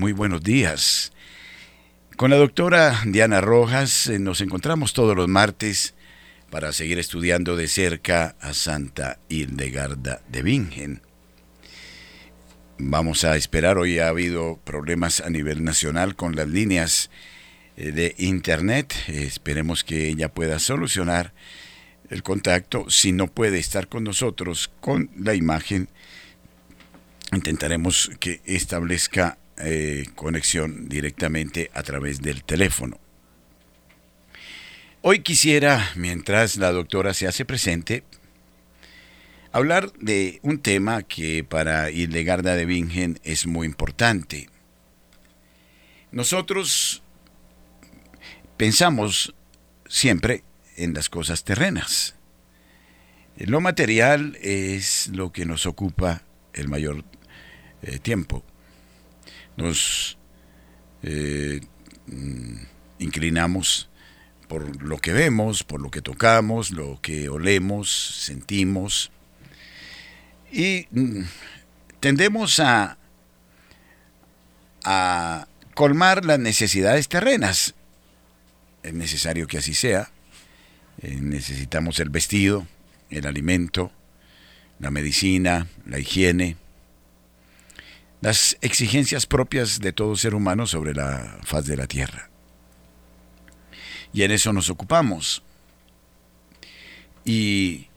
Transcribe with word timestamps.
muy 0.00 0.12
buenos 0.12 0.42
días. 0.42 1.12
Con 2.16 2.30
la 2.30 2.38
doctora 2.38 3.02
Diana 3.04 3.42
Rojas 3.42 4.06
eh, 4.06 4.18
nos 4.18 4.40
encontramos 4.40 4.94
todos 4.94 5.14
los 5.14 5.28
martes 5.28 5.92
para 6.48 6.72
seguir 6.72 6.98
estudiando 6.98 7.54
de 7.54 7.68
cerca 7.68 8.34
a 8.40 8.54
Santa 8.54 9.18
Hildegarda 9.28 10.22
de 10.26 10.42
Bingen. 10.42 11.02
Vamos 12.78 13.24
a 13.24 13.36
esperar, 13.36 13.76
hoy 13.76 13.98
ha 13.98 14.08
habido 14.08 14.58
problemas 14.64 15.20
a 15.20 15.28
nivel 15.28 15.64
nacional 15.64 16.16
con 16.16 16.34
las 16.34 16.48
líneas 16.48 17.10
eh, 17.76 17.92
de 17.92 18.14
internet. 18.16 18.94
Esperemos 19.06 19.84
que 19.84 20.08
ella 20.08 20.32
pueda 20.32 20.58
solucionar 20.60 21.34
el 22.08 22.22
contacto. 22.22 22.88
Si 22.88 23.12
no 23.12 23.26
puede 23.26 23.58
estar 23.58 23.86
con 23.86 24.04
nosotros 24.04 24.70
con 24.80 25.10
la 25.14 25.34
imagen, 25.34 25.90
intentaremos 27.32 28.10
que 28.18 28.40
establezca 28.46 29.36
eh, 29.62 30.06
conexión 30.14 30.88
directamente 30.88 31.70
a 31.74 31.82
través 31.82 32.20
del 32.20 32.44
teléfono. 32.44 32.98
Hoy 35.02 35.20
quisiera, 35.20 35.92
mientras 35.96 36.56
la 36.56 36.72
doctora 36.72 37.14
se 37.14 37.26
hace 37.26 37.44
presente, 37.44 38.04
hablar 39.52 39.92
de 39.94 40.40
un 40.42 40.58
tema 40.58 41.02
que 41.02 41.42
para 41.42 41.90
Hildegarda 41.90 42.54
de 42.54 42.66
Bingen 42.66 43.18
es 43.24 43.46
muy 43.46 43.66
importante. 43.66 44.48
Nosotros 46.12 47.02
pensamos 48.56 49.34
siempre 49.88 50.44
en 50.76 50.92
las 50.92 51.08
cosas 51.08 51.44
terrenas. 51.44 52.14
Lo 53.36 53.60
material 53.60 54.36
es 54.42 55.08
lo 55.08 55.32
que 55.32 55.46
nos 55.46 55.64
ocupa 55.64 56.22
el 56.52 56.68
mayor 56.68 57.04
eh, 57.82 57.98
tiempo. 57.98 58.44
Nos 59.56 60.18
eh, 61.02 61.60
mm, 62.06 62.56
inclinamos 62.98 63.88
por 64.48 64.82
lo 64.82 64.98
que 64.98 65.12
vemos, 65.12 65.62
por 65.62 65.80
lo 65.80 65.90
que 65.90 66.02
tocamos, 66.02 66.72
lo 66.72 67.00
que 67.00 67.28
olemos, 67.28 67.90
sentimos. 68.24 69.12
Y 70.50 70.86
mm, 70.90 71.22
tendemos 72.00 72.58
a, 72.60 72.96
colmar 75.74 76.24
las 76.24 76.38
necesidades 76.38 77.08
terrenas. 77.08 77.74
Es 78.82 78.92
necesario 78.92 79.46
que 79.46 79.58
así 79.58 79.72
sea. 79.72 80.10
Eh, 81.00 81.18
necesitamos 81.20 82.00
el 82.00 82.10
vestido, 82.10 82.66
el 83.08 83.26
alimento, 83.26 83.92
la 84.80 84.90
medicina, 84.90 85.68
la 85.86 85.98
higiene, 85.98 86.56
las 88.20 88.56
exigencias 88.60 89.26
propias 89.26 89.80
de 89.80 89.92
todo 89.92 90.16
ser 90.16 90.34
humano 90.34 90.66
sobre 90.66 90.94
la 90.94 91.38
faz 91.42 91.66
de 91.66 91.76
la 91.76 91.86
tierra. 91.86 92.30
Y 94.12 94.22
en 94.22 94.30
eso 94.30 94.52
nos 94.52 94.68
ocupamos. 94.70 95.42
Y 97.24 97.88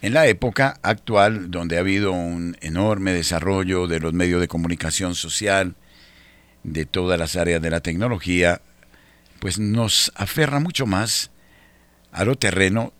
en 0.00 0.14
la 0.14 0.26
época 0.26 0.78
actual, 0.82 1.50
donde 1.50 1.76
ha 1.76 1.80
habido 1.80 2.12
un 2.12 2.56
enorme 2.60 3.12
desarrollo 3.12 3.86
de 3.86 4.00
los 4.00 4.12
medios 4.12 4.40
de 4.40 4.48
comunicación 4.48 5.14
social, 5.14 5.74
de 6.62 6.86
todas 6.86 7.18
las 7.18 7.36
áreas 7.36 7.60
de 7.60 7.70
la 7.70 7.80
tecnología, 7.80 8.60
pues 9.40 9.58
nos 9.58 10.12
aferra 10.14 10.60
mucho 10.60 10.86
más 10.86 11.30
a 12.12 12.24
lo 12.24 12.36
terreno 12.36 12.92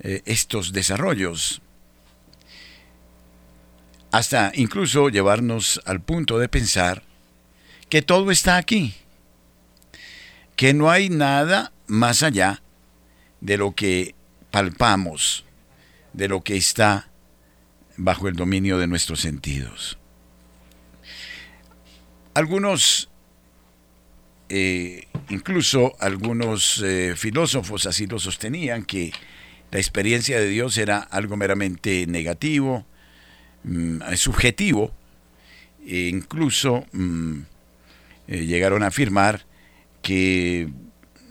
eh, 0.00 0.22
estos 0.24 0.72
desarrollos 0.72 1.60
hasta 4.10 4.52
incluso 4.54 5.08
llevarnos 5.08 5.80
al 5.84 6.00
punto 6.00 6.38
de 6.38 6.48
pensar 6.48 7.02
que 7.88 8.02
todo 8.02 8.30
está 8.30 8.56
aquí, 8.56 8.94
que 10.56 10.74
no 10.74 10.90
hay 10.90 11.08
nada 11.08 11.72
más 11.86 12.22
allá 12.22 12.62
de 13.40 13.56
lo 13.56 13.74
que 13.74 14.14
palpamos, 14.50 15.44
de 16.12 16.28
lo 16.28 16.42
que 16.42 16.56
está 16.56 17.08
bajo 17.96 18.28
el 18.28 18.34
dominio 18.34 18.78
de 18.78 18.86
nuestros 18.86 19.20
sentidos. 19.20 19.98
Algunos, 22.34 23.10
eh, 24.48 25.06
incluso 25.28 25.96
algunos 25.98 26.82
eh, 26.84 27.14
filósofos 27.16 27.86
así 27.86 28.06
lo 28.06 28.18
sostenían, 28.18 28.84
que 28.84 29.12
la 29.70 29.78
experiencia 29.78 30.38
de 30.38 30.48
Dios 30.48 30.78
era 30.78 30.98
algo 30.98 31.36
meramente 31.36 32.06
negativo, 32.06 32.86
Mm, 33.68 34.00
subjetivo, 34.16 34.94
e 35.84 36.08
incluso 36.08 36.86
mm, 36.92 37.40
eh, 38.28 38.46
llegaron 38.46 38.82
a 38.82 38.86
afirmar 38.86 39.44
que, 40.00 40.70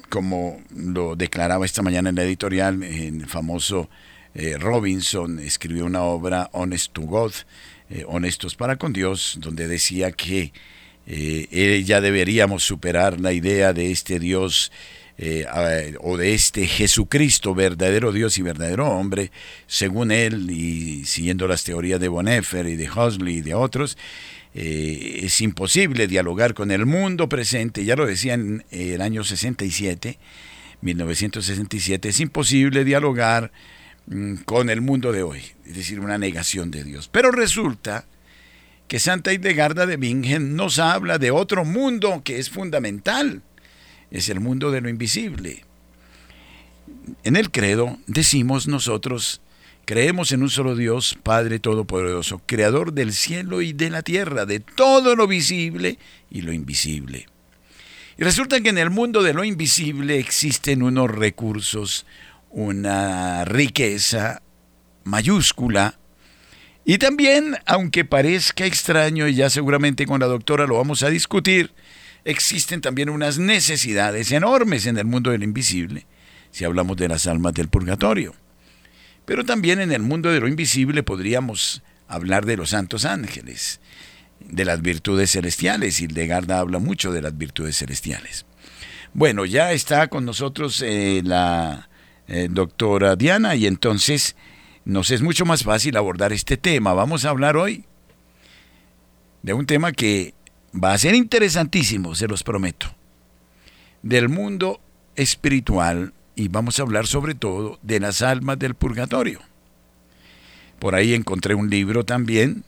como 0.09 0.61
lo 0.69 1.15
declaraba 1.15 1.65
esta 1.65 1.81
mañana 1.81 2.09
en 2.09 2.15
la 2.15 2.23
editorial, 2.23 2.83
el 2.83 3.25
famoso 3.25 3.89
eh, 4.35 4.55
Robinson 4.59 5.39
escribió 5.39 5.85
una 5.85 6.03
obra, 6.03 6.51
Honest 6.53 6.93
to 6.93 7.01
God, 7.01 7.31
eh, 7.89 8.05
Honestos 8.07 8.55
para 8.55 8.75
con 8.75 8.93
Dios, 8.93 9.39
donde 9.41 9.67
decía 9.67 10.11
que 10.11 10.53
ya 11.07 12.01
deberíamos 12.01 12.63
superar 12.63 13.21
la 13.21 13.31
idea 13.31 13.71
de 13.71 13.91
este 13.91 14.19
Dios 14.19 14.73
eh, 15.17 15.95
o 16.01 16.17
de 16.17 16.33
este 16.33 16.67
Jesucristo, 16.67 17.55
verdadero 17.55 18.11
Dios 18.11 18.38
y 18.38 18.44
verdadero 18.44 18.88
hombre, 18.88 19.31
según 19.66 20.11
él 20.11 20.51
y 20.51 21.05
siguiendo 21.05 21.47
las 21.47 21.63
teorías 21.63 22.00
de 22.00 22.07
Bonhoeffer 22.07 22.67
y 22.67 22.75
de 22.75 22.89
Huxley 22.89 23.38
y 23.38 23.41
de 23.41 23.55
otros, 23.55 23.97
eh, 24.53 25.22
es 25.23 25.41
imposible 25.41 26.07
dialogar 26.07 26.53
con 26.53 26.72
el 26.72 26.85
mundo 26.85 27.29
presente, 27.29 27.83
ya 27.83 27.95
lo 27.95 28.05
decía 28.05 28.35
en 28.35 28.63
el 28.69 29.01
año 29.01 29.23
67, 29.23 30.19
1967, 30.81 32.09
es 32.09 32.19
imposible 32.19 32.84
dialogar 32.84 33.51
mm, 34.05 34.35
con 34.45 34.69
el 34.69 34.81
mundo 34.81 35.11
de 35.11 35.23
hoy, 35.23 35.41
es 35.66 35.75
decir, 35.75 35.99
una 35.99 36.17
negación 36.17 36.69
de 36.69 36.84
Dios. 36.84 37.09
Pero 37.11 37.31
resulta 37.31 38.05
que 38.88 38.99
Santa 38.99 39.34
Hildegarda 39.34 39.85
de 39.85 39.97
Bingen 39.97 40.55
nos 40.55 40.79
habla 40.79 41.17
de 41.17 41.31
otro 41.31 41.66
mundo 41.66 42.22
que 42.23 42.39
es 42.39 42.49
fundamental, 42.49 43.41
es 44.12 44.29
el 44.29 44.40
mundo 44.40 44.72
de 44.72 44.81
lo 44.81 44.90
invisible. 44.90 45.63
En 47.23 47.35
el 47.35 47.51
credo 47.51 47.97
decimos 48.07 48.68
nosotros, 48.68 49.41
creemos 49.85 50.31
en 50.31 50.44
un 50.44 50.50
solo 50.50 50.75
Dios, 50.75 51.18
Padre 51.23 51.59
Todopoderoso, 51.59 52.41
Creador 52.46 52.94
del 52.94 53.13
cielo 53.13 53.62
y 53.62 53.73
de 53.73 53.90
la 53.90 54.01
tierra, 54.01 54.46
de 54.46 54.59
todo 54.59 55.16
lo 55.16 55.28
visible 55.28 55.97
y 56.29 56.41
lo 56.41 56.53
invisible. 56.53 57.28
Y 58.17 58.23
resulta 58.23 58.59
que 58.62 58.69
en 58.69 58.78
el 58.78 58.90
mundo 58.90 59.22
de 59.22 59.34
lo 59.34 59.44
invisible 59.44 60.17
existen 60.17 60.81
unos 60.81 61.12
recursos, 61.12 62.06
una 62.50 63.46
riqueza 63.46 64.41
mayúscula, 65.03 66.00
y 66.90 67.00
también, 67.00 67.57
aunque 67.66 68.06
parezca 68.06 68.66
extraño, 68.66 69.28
y 69.28 69.35
ya 69.35 69.50
seguramente 69.50 70.06
con 70.06 70.22
la 70.22 70.25
doctora 70.25 70.66
lo 70.66 70.78
vamos 70.78 71.03
a 71.03 71.09
discutir, 71.09 71.73
existen 72.27 72.81
también 72.81 73.09
unas 73.09 73.39
necesidades 73.39 74.33
enormes 74.33 74.85
en 74.85 74.97
el 74.97 75.05
mundo 75.05 75.31
del 75.31 75.43
invisible, 75.43 76.05
si 76.51 76.65
hablamos 76.65 76.97
de 76.97 77.07
las 77.07 77.25
almas 77.25 77.53
del 77.53 77.69
purgatorio. 77.69 78.35
Pero 79.25 79.45
también 79.45 79.79
en 79.79 79.93
el 79.93 80.01
mundo 80.01 80.29
de 80.29 80.41
lo 80.41 80.47
invisible 80.49 81.03
podríamos 81.03 81.83
hablar 82.09 82.45
de 82.45 82.57
los 82.57 82.71
santos 82.71 83.05
ángeles, 83.05 83.79
de 84.41 84.66
las 84.66 84.81
virtudes 84.81 85.31
celestiales. 85.31 86.01
Hildegarda 86.01 86.59
habla 86.59 86.79
mucho 86.79 87.13
de 87.13 87.21
las 87.21 87.37
virtudes 87.37 87.77
celestiales. 87.77 88.45
Bueno, 89.13 89.45
ya 89.45 89.71
está 89.71 90.07
con 90.09 90.25
nosotros 90.25 90.83
eh, 90.85 91.21
la 91.23 91.87
eh, 92.27 92.49
doctora 92.51 93.16
Diana 93.16 93.55
y 93.55 93.67
entonces 93.67 94.35
nos 94.83 95.11
es 95.11 95.21
mucho 95.21 95.45
más 95.45 95.63
fácil 95.63 95.95
abordar 95.95 96.33
este 96.33 96.57
tema. 96.57 96.93
Vamos 96.93 97.23
a 97.23 97.29
hablar 97.29 97.55
hoy 97.55 97.85
de 99.43 99.53
un 99.53 99.66
tema 99.66 99.93
que 99.93 100.33
Va 100.73 100.94
a 100.94 100.97
ser 100.97 101.16
interesantísimo, 101.16 102.16
se 102.16 102.28
los 102.28 102.43
prometo. 102.43 102.87
Del 104.02 104.29
mundo 104.29 104.79
espiritual 105.16 106.14
y 106.35 106.49
vamos 106.49 106.79
a 106.79 106.84
hablar 106.84 107.08
sobre 107.08 107.34
todo 107.34 107.79
de 107.81 107.99
las 107.99 108.22
almas 108.22 108.59
del 108.59 108.75
purgatorio. 108.75 109.41
Por 110.79 110.93
ahí 110.93 111.16
encontré 111.16 111.55
un 111.55 111.69
libro 111.69 112.05
también 112.05 112.64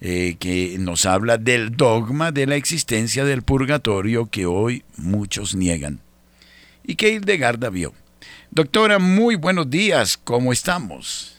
eh, 0.00 0.36
que 0.38 0.76
nos 0.78 1.06
habla 1.06 1.38
del 1.38 1.74
dogma 1.76 2.30
de 2.30 2.46
la 2.46 2.56
existencia 2.56 3.24
del 3.24 3.42
purgatorio 3.42 4.26
que 4.26 4.44
hoy 4.44 4.84
muchos 4.96 5.54
niegan 5.54 6.00
y 6.84 6.96
que 6.96 7.10
Hildegarda 7.10 7.70
vio. 7.70 7.94
Doctora, 8.50 8.98
muy 8.98 9.36
buenos 9.36 9.70
días, 9.70 10.18
¿cómo 10.18 10.52
estamos? 10.52 11.37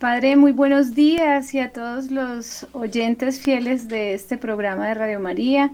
Padre, 0.00 0.34
muy 0.34 0.52
buenos 0.52 0.94
días 0.94 1.52
y 1.52 1.58
a 1.58 1.72
todos 1.72 2.10
los 2.10 2.66
oyentes 2.72 3.38
fieles 3.38 3.86
de 3.86 4.14
este 4.14 4.38
programa 4.38 4.88
de 4.88 4.94
Radio 4.94 5.20
María. 5.20 5.72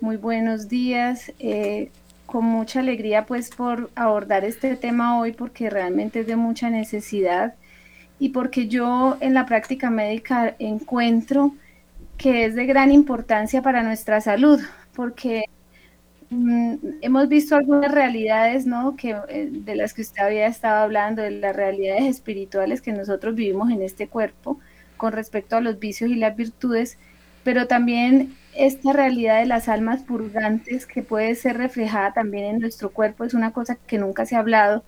Muy 0.00 0.16
buenos 0.16 0.68
días. 0.68 1.32
Eh, 1.40 1.90
con 2.24 2.44
mucha 2.44 2.78
alegría 2.78 3.26
pues 3.26 3.50
por 3.50 3.90
abordar 3.96 4.44
este 4.44 4.76
tema 4.76 5.18
hoy 5.18 5.32
porque 5.32 5.70
realmente 5.70 6.20
es 6.20 6.28
de 6.28 6.36
mucha 6.36 6.70
necesidad 6.70 7.54
y 8.20 8.28
porque 8.28 8.68
yo 8.68 9.16
en 9.18 9.34
la 9.34 9.44
práctica 9.44 9.90
médica 9.90 10.54
encuentro 10.60 11.52
que 12.16 12.44
es 12.44 12.54
de 12.54 12.66
gran 12.66 12.92
importancia 12.92 13.60
para 13.60 13.82
nuestra 13.82 14.20
salud, 14.20 14.60
porque 14.94 15.46
mm, 16.30 16.74
hemos 17.02 17.28
visto 17.28 17.56
algunas 17.56 17.92
realidades, 17.92 18.66
¿no? 18.66 18.96
Que, 18.96 19.16
eh, 19.28 19.48
de 19.50 19.76
las 19.76 19.94
que 19.94 20.02
usted 20.02 20.22
había 20.22 20.46
estado 20.46 20.82
hablando, 20.82 21.22
de 21.22 21.30
las 21.32 21.54
realidades 21.54 22.04
espirituales 22.04 22.80
que 22.80 22.92
nosotros 22.92 23.34
vivimos 23.34 23.70
en 23.70 23.82
este 23.82 24.08
cuerpo 24.08 24.58
con 24.96 25.12
respecto 25.12 25.56
a 25.56 25.60
los 25.60 25.78
vicios 25.78 26.10
y 26.10 26.16
las 26.16 26.36
virtudes, 26.36 26.98
pero 27.44 27.66
también 27.66 28.34
esta 28.54 28.92
realidad 28.92 29.40
de 29.40 29.46
las 29.46 29.68
almas 29.68 30.02
purgantes 30.02 30.86
que 30.86 31.02
puede 31.02 31.34
ser 31.34 31.58
reflejada 31.58 32.12
también 32.12 32.44
en 32.46 32.60
nuestro 32.60 32.90
cuerpo 32.90 33.24
es 33.24 33.34
una 33.34 33.52
cosa 33.52 33.76
que 33.86 33.98
nunca 33.98 34.26
se 34.26 34.36
ha 34.36 34.38
hablado 34.40 34.84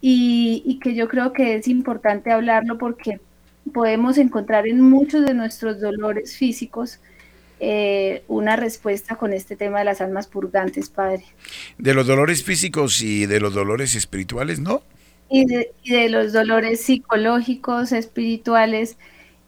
y, 0.00 0.62
y 0.64 0.78
que 0.80 0.94
yo 0.94 1.08
creo 1.08 1.32
que 1.32 1.56
es 1.56 1.68
importante 1.68 2.32
hablarlo 2.32 2.78
porque 2.78 3.20
podemos 3.72 4.18
encontrar 4.18 4.66
en 4.66 4.80
muchos 4.80 5.24
de 5.26 5.34
nuestros 5.34 5.80
dolores 5.80 6.36
físicos 6.36 7.00
eh, 7.60 8.24
una 8.26 8.56
respuesta 8.56 9.16
con 9.16 9.34
este 9.34 9.54
tema 9.54 9.80
de 9.80 9.84
las 9.84 10.00
almas 10.00 10.26
purgantes, 10.26 10.88
Padre. 10.88 11.24
De 11.76 11.92
los 11.92 12.06
dolores 12.06 12.42
físicos 12.42 13.02
y 13.02 13.26
de 13.26 13.38
los 13.38 13.52
dolores 13.52 13.94
espirituales, 13.94 14.60
¿no? 14.60 14.82
Y 15.28 15.44
de, 15.44 15.72
y 15.82 15.92
de 15.92 16.08
los 16.08 16.32
dolores 16.32 16.80
psicológicos, 16.80 17.92
espirituales. 17.92 18.96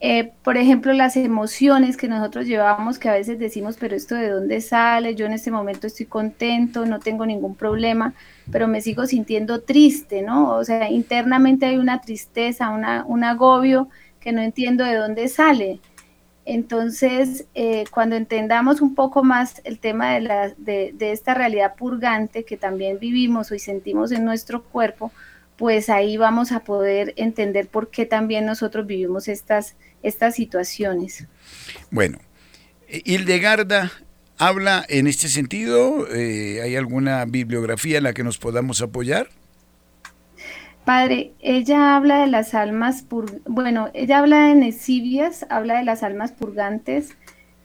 Eh, 0.05 0.33
por 0.43 0.59
ejemplo, 0.59 0.93
las 0.93 1.17
emociones 1.17 1.97
que 1.97 2.09
nosotros 2.09 2.47
llevamos, 2.47 2.99
que 2.99 3.09
a 3.09 3.15
veces 3.15 3.39
decimos, 3.39 3.77
pero 3.81 3.97
esto 3.97 4.15
de 4.15 4.29
dónde 4.29 4.61
sale, 4.61 5.15
yo 5.15 5.27
en 5.27 5.33
este 5.33 5.51
momento 5.51 5.87
estoy 5.87 6.07
contento, 6.07 6.85
no 6.85 6.99
tengo 6.99 7.25
ningún 7.25 7.55
problema, 7.55 8.13
pero 8.51 8.69
me 8.69 8.81
sigo 8.81 9.07
sintiendo 9.07 9.63
triste, 9.63 10.21
¿no? 10.23 10.51
O 10.57 10.65
sea, 10.65 10.91
internamente 10.91 11.67
hay 11.67 11.79
una 11.79 12.01
tristeza, 12.01 12.71
una, 12.71 13.05
un 13.07 13.25
agobio 13.25 13.89
que 14.21 14.33
no 14.33 14.43
entiendo 14.43 14.85
de 14.85 14.97
dónde 14.97 15.29
sale. 15.29 15.81
Entonces, 16.45 17.45
eh, 17.55 17.85
cuando 17.91 18.17
entendamos 18.17 18.81
un 18.81 18.95
poco 18.95 19.23
más 19.23 19.61
el 19.65 19.79
tema 19.79 20.15
de, 20.15 20.21
la, 20.21 20.55
de, 20.57 20.95
esta 21.13 21.35
realidad 21.35 21.77
purgante 21.77 22.45
que 22.45 22.57
también 22.57 22.99
vivimos 22.99 23.53
y 23.53 23.59
sentimos 23.61 24.11
en 24.11 24.25
nuestro 24.25 24.63
cuerpo, 24.65 25.13
pues 25.57 25.89
ahí 25.89 26.17
vamos 26.17 26.51
a 26.51 26.61
poder 26.61 27.15
entender 27.17 27.69
por 27.69 27.91
qué 27.91 28.07
también 28.07 28.45
nosotros 28.45 28.87
vivimos 28.87 29.29
estas, 29.29 29.77
estas 30.03 30.35
situaciones. 30.35 31.27
Bueno, 31.91 32.19
Hildegarda 32.89 33.93
habla 34.37 34.85
en 34.89 35.07
este 35.07 35.29
sentido. 35.29 36.09
Eh, 36.13 36.61
¿Hay 36.63 36.75
alguna 36.75 37.25
bibliografía 37.25 37.99
en 37.99 38.05
la 38.05 38.15
que 38.15 38.25
nos 38.25 38.39
podamos 38.39 38.83
apoyar? 38.83 39.29
Padre, 40.85 41.33
ella 41.41 41.97
habla 41.97 42.21
de 42.23 42.27
las 42.27 42.55
almas, 42.55 43.03
pur 43.03 43.41
bueno, 43.47 43.91
ella 43.95 44.19
habla 44.19 44.49
de 44.49 44.55
Nesibias, 44.57 45.47
habla 45.49 45.79
de 45.79 45.85
las 45.85 46.03
almas 46.03 46.33
purgantes. 46.33 47.17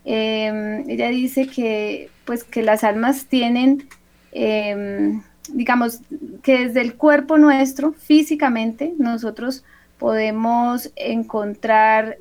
Em, 0.06 0.88
ella 0.90 1.10
dice 1.10 1.48
que, 1.48 2.10
pues, 2.26 2.44
que 2.44 2.62
las 2.64 2.84
almas 2.84 3.26
tienen, 3.26 3.90
em, 4.32 5.24
digamos, 5.50 6.02
que 6.44 6.68
desde 6.68 6.82
el 6.82 6.96
cuerpo 6.96 7.38
nuestro, 7.38 7.94
físicamente, 7.94 8.94
nosotros 9.00 9.64
podemos 9.98 10.92
encontrar 10.96 12.18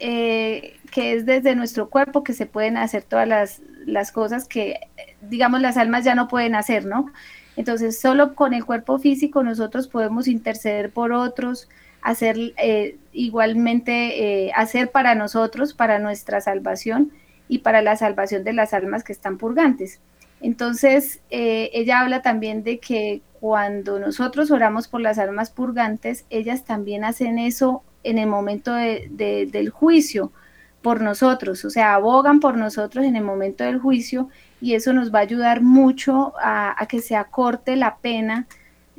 eh, 0.00 0.78
que 0.90 1.12
es 1.14 1.26
desde 1.26 1.54
nuestro 1.54 1.90
cuerpo 1.90 2.24
que 2.24 2.32
se 2.32 2.46
pueden 2.46 2.78
hacer 2.78 3.02
todas 3.02 3.28
las, 3.28 3.60
las 3.84 4.12
cosas 4.12 4.48
que, 4.48 4.80
digamos, 5.20 5.60
las 5.60 5.76
almas 5.76 6.04
ya 6.04 6.14
no 6.14 6.26
pueden 6.28 6.54
hacer, 6.54 6.86
¿no? 6.86 7.12
Entonces, 7.60 8.00
solo 8.00 8.34
con 8.34 8.54
el 8.54 8.64
cuerpo 8.64 8.98
físico 8.98 9.42
nosotros 9.42 9.86
podemos 9.86 10.28
interceder 10.28 10.90
por 10.90 11.12
otros, 11.12 11.68
hacer 12.00 12.54
eh, 12.56 12.96
igualmente, 13.12 14.46
eh, 14.46 14.52
hacer 14.56 14.90
para 14.90 15.14
nosotros, 15.14 15.74
para 15.74 15.98
nuestra 15.98 16.40
salvación 16.40 17.12
y 17.48 17.58
para 17.58 17.82
la 17.82 17.96
salvación 17.96 18.44
de 18.44 18.54
las 18.54 18.72
almas 18.72 19.04
que 19.04 19.12
están 19.12 19.36
purgantes. 19.36 20.00
Entonces, 20.40 21.20
eh, 21.28 21.68
ella 21.74 22.00
habla 22.00 22.22
también 22.22 22.64
de 22.64 22.78
que 22.78 23.20
cuando 23.40 23.98
nosotros 23.98 24.50
oramos 24.50 24.88
por 24.88 25.02
las 25.02 25.18
almas 25.18 25.50
purgantes, 25.50 26.24
ellas 26.30 26.64
también 26.64 27.04
hacen 27.04 27.38
eso 27.38 27.82
en 28.04 28.16
el 28.16 28.26
momento 28.26 28.72
del 28.72 29.68
juicio 29.68 30.32
por 30.80 31.02
nosotros, 31.02 31.62
o 31.66 31.68
sea, 31.68 31.92
abogan 31.92 32.40
por 32.40 32.56
nosotros 32.56 33.04
en 33.04 33.16
el 33.16 33.22
momento 33.22 33.64
del 33.64 33.78
juicio 33.78 34.30
y 34.60 34.74
eso 34.74 34.92
nos 34.92 35.12
va 35.12 35.20
a 35.20 35.22
ayudar 35.22 35.62
mucho 35.62 36.34
a, 36.40 36.86
que 36.88 37.00
se 37.00 37.16
acorte 37.16 37.76
la 37.76 37.96
pena, 37.96 38.46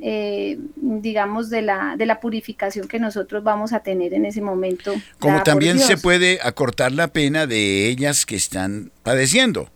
eh, 0.00 0.58
digamos, 0.76 1.50
de 1.50 1.62
la, 1.62 1.94
de 1.96 2.06
la 2.06 2.20
purificación 2.20 2.88
que 2.88 2.98
nosotros 2.98 3.44
vamos 3.44 3.72
a 3.72 3.80
tener 3.80 4.12
en 4.14 4.24
ese 4.24 4.40
momento. 4.40 4.92
Como 5.20 5.42
también 5.42 5.78
se 5.78 5.96
puede 5.96 6.40
acortar 6.42 6.92
la 6.92 7.08
pena 7.08 7.46
de 7.46 7.88
ellas 7.88 8.26
que 8.26 8.34
están 8.34 8.90
padeciendo. 9.02 9.70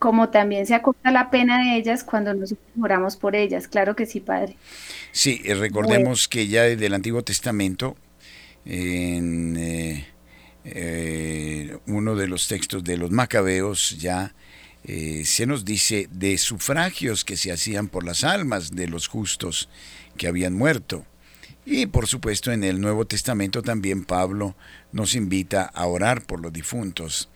Como 0.00 0.30
también 0.30 0.66
se 0.66 0.74
acorta 0.74 1.12
la 1.12 1.30
pena 1.30 1.62
de 1.62 1.76
ellas 1.76 2.02
cuando 2.02 2.34
nos 2.34 2.56
oramos 2.80 3.16
por 3.16 3.36
ellas, 3.36 3.68
claro 3.68 3.94
que 3.94 4.04
sí, 4.04 4.18
Padre. 4.18 4.56
Sí, 5.12 5.40
eh, 5.44 5.54
recordemos 5.54 6.26
que 6.26 6.48
ya 6.48 6.62
desde 6.64 6.86
el 6.86 6.94
Antiguo 6.94 7.22
Testamento, 7.22 7.96
en 8.64 9.56
eh, 10.64 11.76
uno 11.86 12.16
de 12.16 12.26
los 12.26 12.48
textos 12.48 12.82
de 12.82 12.96
los 12.96 13.12
macabeos, 13.12 13.96
ya 14.00 14.34
eh, 14.84 15.22
se 15.24 15.46
nos 15.46 15.64
dice 15.64 16.08
de 16.10 16.36
sufragios 16.38 17.24
que 17.24 17.36
se 17.36 17.52
hacían 17.52 17.88
por 17.88 18.04
las 18.04 18.24
almas 18.24 18.74
de 18.74 18.88
los 18.88 19.06
justos 19.06 19.68
que 20.16 20.26
habían 20.26 20.54
muerto. 20.54 21.06
Y 21.64 21.86
por 21.86 22.08
supuesto 22.08 22.50
en 22.50 22.64
el 22.64 22.80
Nuevo 22.80 23.06
Testamento 23.06 23.62
también 23.62 24.04
Pablo 24.04 24.56
nos 24.90 25.14
invita 25.14 25.62
a 25.62 25.86
orar 25.86 26.22
por 26.22 26.40
los 26.40 26.52
difuntos. 26.52 27.28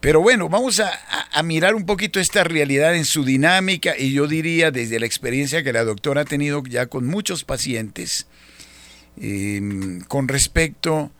Pero 0.00 0.22
bueno, 0.22 0.48
vamos 0.48 0.80
a, 0.80 1.42
mirar 1.42 1.74
un 1.74 1.84
poquito 1.84 2.20
esta 2.20 2.44
realidad 2.44 2.94
en 2.96 3.04
su 3.04 3.24
dinámica 3.24 3.94
y 3.98 4.12
yo 4.12 4.26
diría 4.26 4.70
desde 4.70 4.98
la 4.98 5.06
experiencia 5.06 5.62
que 5.62 5.72
la 5.72 5.84
doctora 5.84 6.22
ha 6.22 6.24
tenido 6.24 6.62
ya 6.64 6.86
con 6.86 7.06
muchos 7.06 7.44
pacientes 7.44 8.26
em, 9.20 10.00
con 10.02 10.28
respecto 10.28 11.10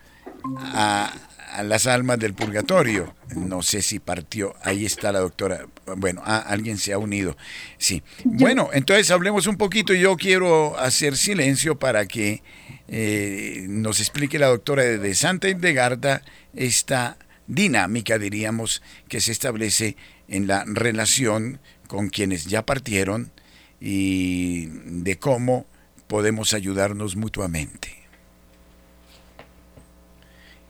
a, 0.57 1.13
a 1.53 1.63
las 1.63 1.87
almas 1.87 2.19
del 2.19 2.35
purgatorio. 2.35 3.15
No 3.35 3.63
sé 3.63 3.83
si 3.83 3.99
partió, 3.99 4.55
ahí 4.63 4.85
está 4.85 5.13
la 5.13 5.21
doctora. 5.21 5.67
Bueno, 5.97 6.23
ah, 6.25 6.39
alguien 6.47 6.79
se 6.79 6.93
ha 6.93 6.99
unido. 6.99 7.37
Sí. 7.79 8.03
Bueno, 8.25 8.71
entonces 8.73 9.11
hablemos 9.11 9.47
un 9.47 9.57
poquito. 9.57 9.93
Yo 9.95 10.17
quiero 10.17 10.79
hacer 10.79 11.17
silencio 11.17 11.79
para 11.79 12.07
que 12.07 12.43
eh, 12.89 13.67
nos 13.69 14.01
explique 14.01 14.39
la 14.39 14.49
doctora 14.49 14.83
de 14.83 15.15
Santa 15.15 15.49
Hildegarda 15.49 16.23
esta 16.55 17.17
dinámica, 17.47 18.19
diríamos, 18.19 18.83
que 19.09 19.21
se 19.21 19.33
establece 19.33 19.97
en 20.29 20.47
la 20.47 20.65
relación 20.67 21.61
con 21.89 22.09
quienes 22.09 22.47
ya 22.47 22.65
partieron 22.65 23.33
y 23.81 24.67
de 24.67 25.19
cómo 25.19 25.67
podemos 26.07 26.55
ayudarnos 26.55 27.17
mutuamente. 27.17 28.01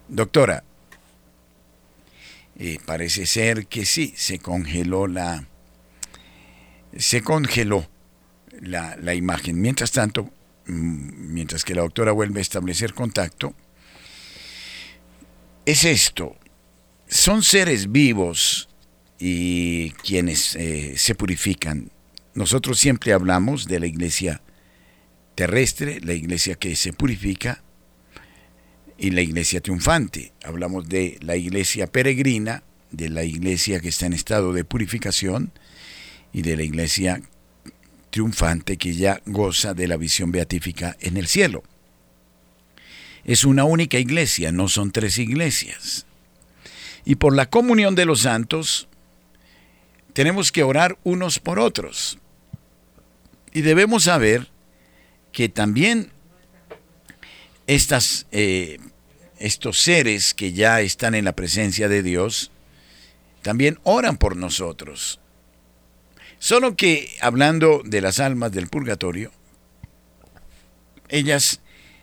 Doctora, 0.08 0.64
eh, 2.62 2.78
parece 2.84 3.24
ser 3.24 3.68
que 3.68 3.86
sí, 3.86 4.12
se 4.18 4.38
congeló 4.38 5.06
la. 5.06 5.46
Se 6.94 7.22
congeló 7.22 7.88
la, 8.60 8.96
la 8.96 9.14
imagen. 9.14 9.58
Mientras 9.58 9.92
tanto, 9.92 10.24
mm, 10.66 11.32
mientras 11.32 11.64
que 11.64 11.74
la 11.74 11.80
doctora 11.80 12.12
vuelve 12.12 12.40
a 12.40 12.42
establecer 12.42 12.92
contacto, 12.92 13.54
es 15.64 15.84
esto. 15.84 16.36
Son 17.08 17.42
seres 17.42 17.90
vivos 17.90 18.68
y 19.18 19.92
quienes 19.92 20.54
eh, 20.56 20.98
se 20.98 21.14
purifican. 21.14 21.90
Nosotros 22.34 22.78
siempre 22.78 23.14
hablamos 23.14 23.68
de 23.68 23.80
la 23.80 23.86
iglesia 23.86 24.42
terrestre, 25.34 25.98
la 26.02 26.12
iglesia 26.12 26.56
que 26.56 26.76
se 26.76 26.92
purifica, 26.92 27.64
y 29.00 29.10
la 29.10 29.22
iglesia 29.22 29.62
triunfante. 29.62 30.32
Hablamos 30.44 30.86
de 30.88 31.16
la 31.22 31.34
iglesia 31.34 31.86
peregrina, 31.86 32.62
de 32.90 33.08
la 33.08 33.24
iglesia 33.24 33.80
que 33.80 33.88
está 33.88 34.04
en 34.04 34.12
estado 34.12 34.52
de 34.52 34.62
purificación 34.62 35.52
y 36.34 36.42
de 36.42 36.56
la 36.56 36.64
iglesia 36.64 37.22
triunfante 38.10 38.76
que 38.76 38.94
ya 38.94 39.22
goza 39.24 39.72
de 39.72 39.88
la 39.88 39.96
visión 39.96 40.30
beatífica 40.30 40.96
en 41.00 41.16
el 41.16 41.28
cielo. 41.28 41.62
Es 43.24 43.44
una 43.44 43.64
única 43.64 43.98
iglesia, 43.98 44.52
no 44.52 44.68
son 44.68 44.92
tres 44.92 45.18
iglesias. 45.18 46.04
Y 47.06 47.14
por 47.14 47.34
la 47.34 47.48
comunión 47.48 47.94
de 47.94 48.04
los 48.04 48.20
santos 48.20 48.86
tenemos 50.12 50.52
que 50.52 50.62
orar 50.62 50.98
unos 51.04 51.38
por 51.38 51.58
otros. 51.58 52.18
Y 53.54 53.62
debemos 53.62 54.04
saber 54.04 54.48
que 55.32 55.48
también 55.48 56.10
estas 57.66 58.26
eh, 58.32 58.78
estos 59.40 59.78
seres 59.78 60.34
que 60.34 60.52
ya 60.52 60.80
están 60.80 61.14
en 61.14 61.24
la 61.24 61.32
presencia 61.32 61.88
de 61.88 62.02
Dios, 62.02 62.52
también 63.42 63.80
oran 63.82 64.16
por 64.16 64.36
nosotros. 64.36 65.18
Solo 66.38 66.76
que 66.76 67.16
hablando 67.20 67.82
de 67.84 68.00
las 68.00 68.20
almas 68.20 68.52
del 68.52 68.68
purgatorio, 68.68 69.32
ellas 71.08 71.60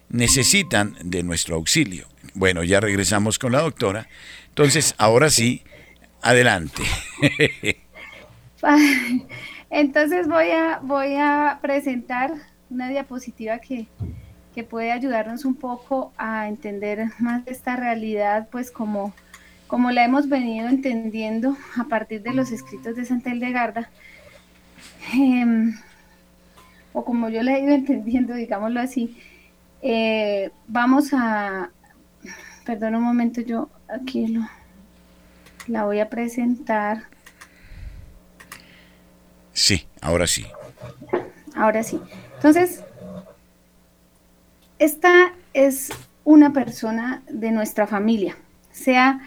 necesitan 0.10 0.98
de 1.04 1.24
nuestro 1.24 1.56
auxilio. 1.56 2.08
Bueno, 2.34 2.64
ya 2.64 2.80
regresamos 2.80 3.40
con 3.40 3.52
la 3.52 3.62
doctora. 3.62 4.08
Entonces, 4.50 4.96
ahora 4.98 5.30
sí, 5.30 5.64
adelante. 6.22 6.84
Entonces 9.70 10.28
voy 10.28 10.50
a, 10.52 10.80
voy 10.82 11.16
a 11.16 11.60
presentar 11.62 12.32
una 12.70 12.90
diapositiva 12.90 13.60
que, 13.60 13.88
que 14.58 14.64
puede 14.64 14.92
ayudarnos 14.92 15.46
un 15.46 15.54
poco 15.54 16.12
a 16.18 16.48
entender 16.48 17.12
más 17.20 17.44
esta 17.46 17.76
realidad, 17.76 18.48
pues 18.52 18.72
como, 18.72 19.14
como 19.68 19.92
la 19.92 20.04
hemos 20.04 20.30
venido 20.30 20.68
entendiendo 20.68 21.56
a 21.78 21.84
partir 21.84 22.24
de 22.24 22.34
los 22.34 22.52
escritos 22.52 22.96
de 22.96 23.06
Santa 23.06 23.30
Hildegarda, 23.30 23.92
em, 25.14 25.78
o 26.92 27.06
como 27.06 27.30
yo 27.30 27.44
la 27.44 27.56
he 27.56 27.62
ido 27.62 27.72
entendiendo, 27.76 28.34
digámoslo 28.34 28.80
así, 28.80 29.16
eh, 29.84 30.50
vamos 30.68 31.14
a, 31.14 31.70
perdón 32.66 32.96
un 32.96 33.04
momento, 33.04 33.42
yo 33.42 33.70
aquí 33.88 34.26
lo, 34.26 34.42
la 35.68 35.86
voy 35.86 36.00
a 36.00 36.10
presentar. 36.10 37.04
Sí, 39.54 39.86
ahora 40.02 40.26
sí. 40.26 40.48
Ahora 41.54 41.84
sí. 41.84 42.02
Entonces, 42.34 42.84
esta 44.80 45.34
es 45.54 45.90
una 46.24 46.54
persona 46.54 47.24
de 47.30 47.52
nuestra 47.52 47.88
familia, 47.88 48.38
sea 48.72 49.22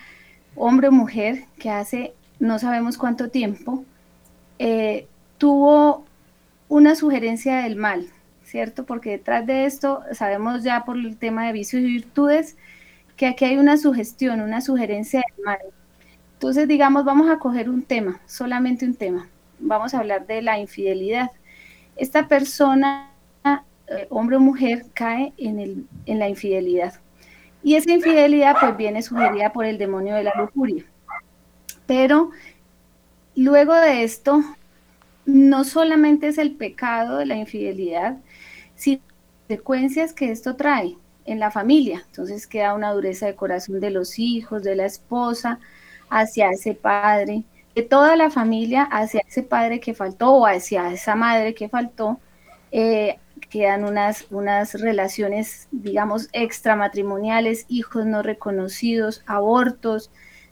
hombre 0.55 0.89
o 0.89 0.93
mujer, 0.93 1.45
que 1.59 1.71
hace 1.71 2.15
no 2.39 2.59
sabemos 2.59 2.99
cuánto 2.99 3.31
tiempo 3.31 3.85
eh, 4.59 5.07
tuvo 5.39 6.05
una 6.69 6.95
sugerencia 6.95 7.59
del 7.63 7.77
mal, 7.77 8.07
¿cierto? 8.45 8.85
Porque 8.85 9.11
detrás 9.11 9.47
de 9.47 9.67
esto 9.67 10.03
sabemos 10.13 10.63
ya 10.63 10.85
por 10.85 10.97
el 10.97 11.17
tema 11.17 11.47
de 11.47 11.53
vicios 11.53 11.83
y 11.83 11.87
virtudes 11.87 12.57
que 13.17 13.27
aquí 13.27 13.45
hay 13.45 13.59
una 13.59 13.77
sugestión, 13.77 14.41
una 14.41 14.61
sugerencia 14.61 15.23
del 15.37 15.45
mal. 15.45 15.59
Entonces, 16.35 16.67
digamos, 16.67 17.05
vamos 17.05 17.29
a 17.29 17.39
coger 17.39 17.69
un 17.69 17.83
tema, 17.83 18.21
solamente 18.27 18.87
un 18.87 18.95
tema. 18.95 19.29
Vamos 19.59 19.93
a 19.93 19.99
hablar 19.99 20.27
de 20.27 20.41
la 20.41 20.59
infidelidad. 20.59 21.31
Esta 21.97 22.29
persona 22.29 23.11
eh, 23.91 24.07
hombre 24.11 24.37
o 24.37 24.41
mujer 24.41 24.87
cae 24.95 25.33
en, 25.37 25.61
el, 25.61 25.87
en 26.07 26.19
la 26.19 26.29
infidelidad. 26.29 26.95
Y 27.63 27.75
esa 27.75 27.93
infidelidad 27.93 28.57
pues 28.59 28.77
viene 28.77 29.03
sugerida 29.03 29.53
por 29.53 29.67
el 29.67 29.77
demonio 29.77 30.15
de 30.15 30.25
la 30.25 30.33
lujuria. 30.35 30.85
Pero 31.87 32.31
luego 33.35 33.75
de 33.75 34.03
esto, 34.03 34.43
no 35.27 35.65
solamente 35.65 36.29
es 36.29 36.39
el 36.39 36.53
pecado 36.53 37.19
de 37.19 37.27
la 37.27 37.37
infidelidad, 37.37 38.17
sino 38.75 39.03
consecuencias 39.49 40.13
que 40.13 40.31
esto 40.31 40.55
trae 40.55 40.97
en 41.25 41.41
la 41.41 41.51
familia. 41.51 42.05
Entonces 42.07 42.47
queda 42.47 42.75
una 42.75 42.93
dureza 42.93 43.27
de 43.27 43.35
corazón 43.35 43.81
de 43.81 43.91
los 43.91 44.19
hijos, 44.19 44.63
de 44.63 44.77
la 44.77 44.87
esposa, 44.87 45.59
hacia 46.09 46.51
ese 46.51 46.75
padre, 46.75 47.45
de 47.75 47.83
toda 47.83 48.17
la 48.17 48.31
familia 48.31 48.83
hacia 48.85 49.23
ese 49.29 49.43
padre 49.43 49.81
que 49.81 49.95
faltó 49.95 50.33
o 50.35 50.47
hacia 50.47 50.93
esa 50.93 51.15
madre 51.15 51.55
que 51.55 51.69
faltó, 51.69 52.21
eh, 52.73 53.19
quedan 53.51 53.85
unas, 53.85 54.27
unas 54.31 54.81
relaciones, 54.81 55.69
digamos, 55.73 56.29
extramatrimoniales, 56.33 57.67
hijos 57.69 58.07
no 58.07 58.23
reconocidos, 58.23 59.23
abortos, 59.27 60.11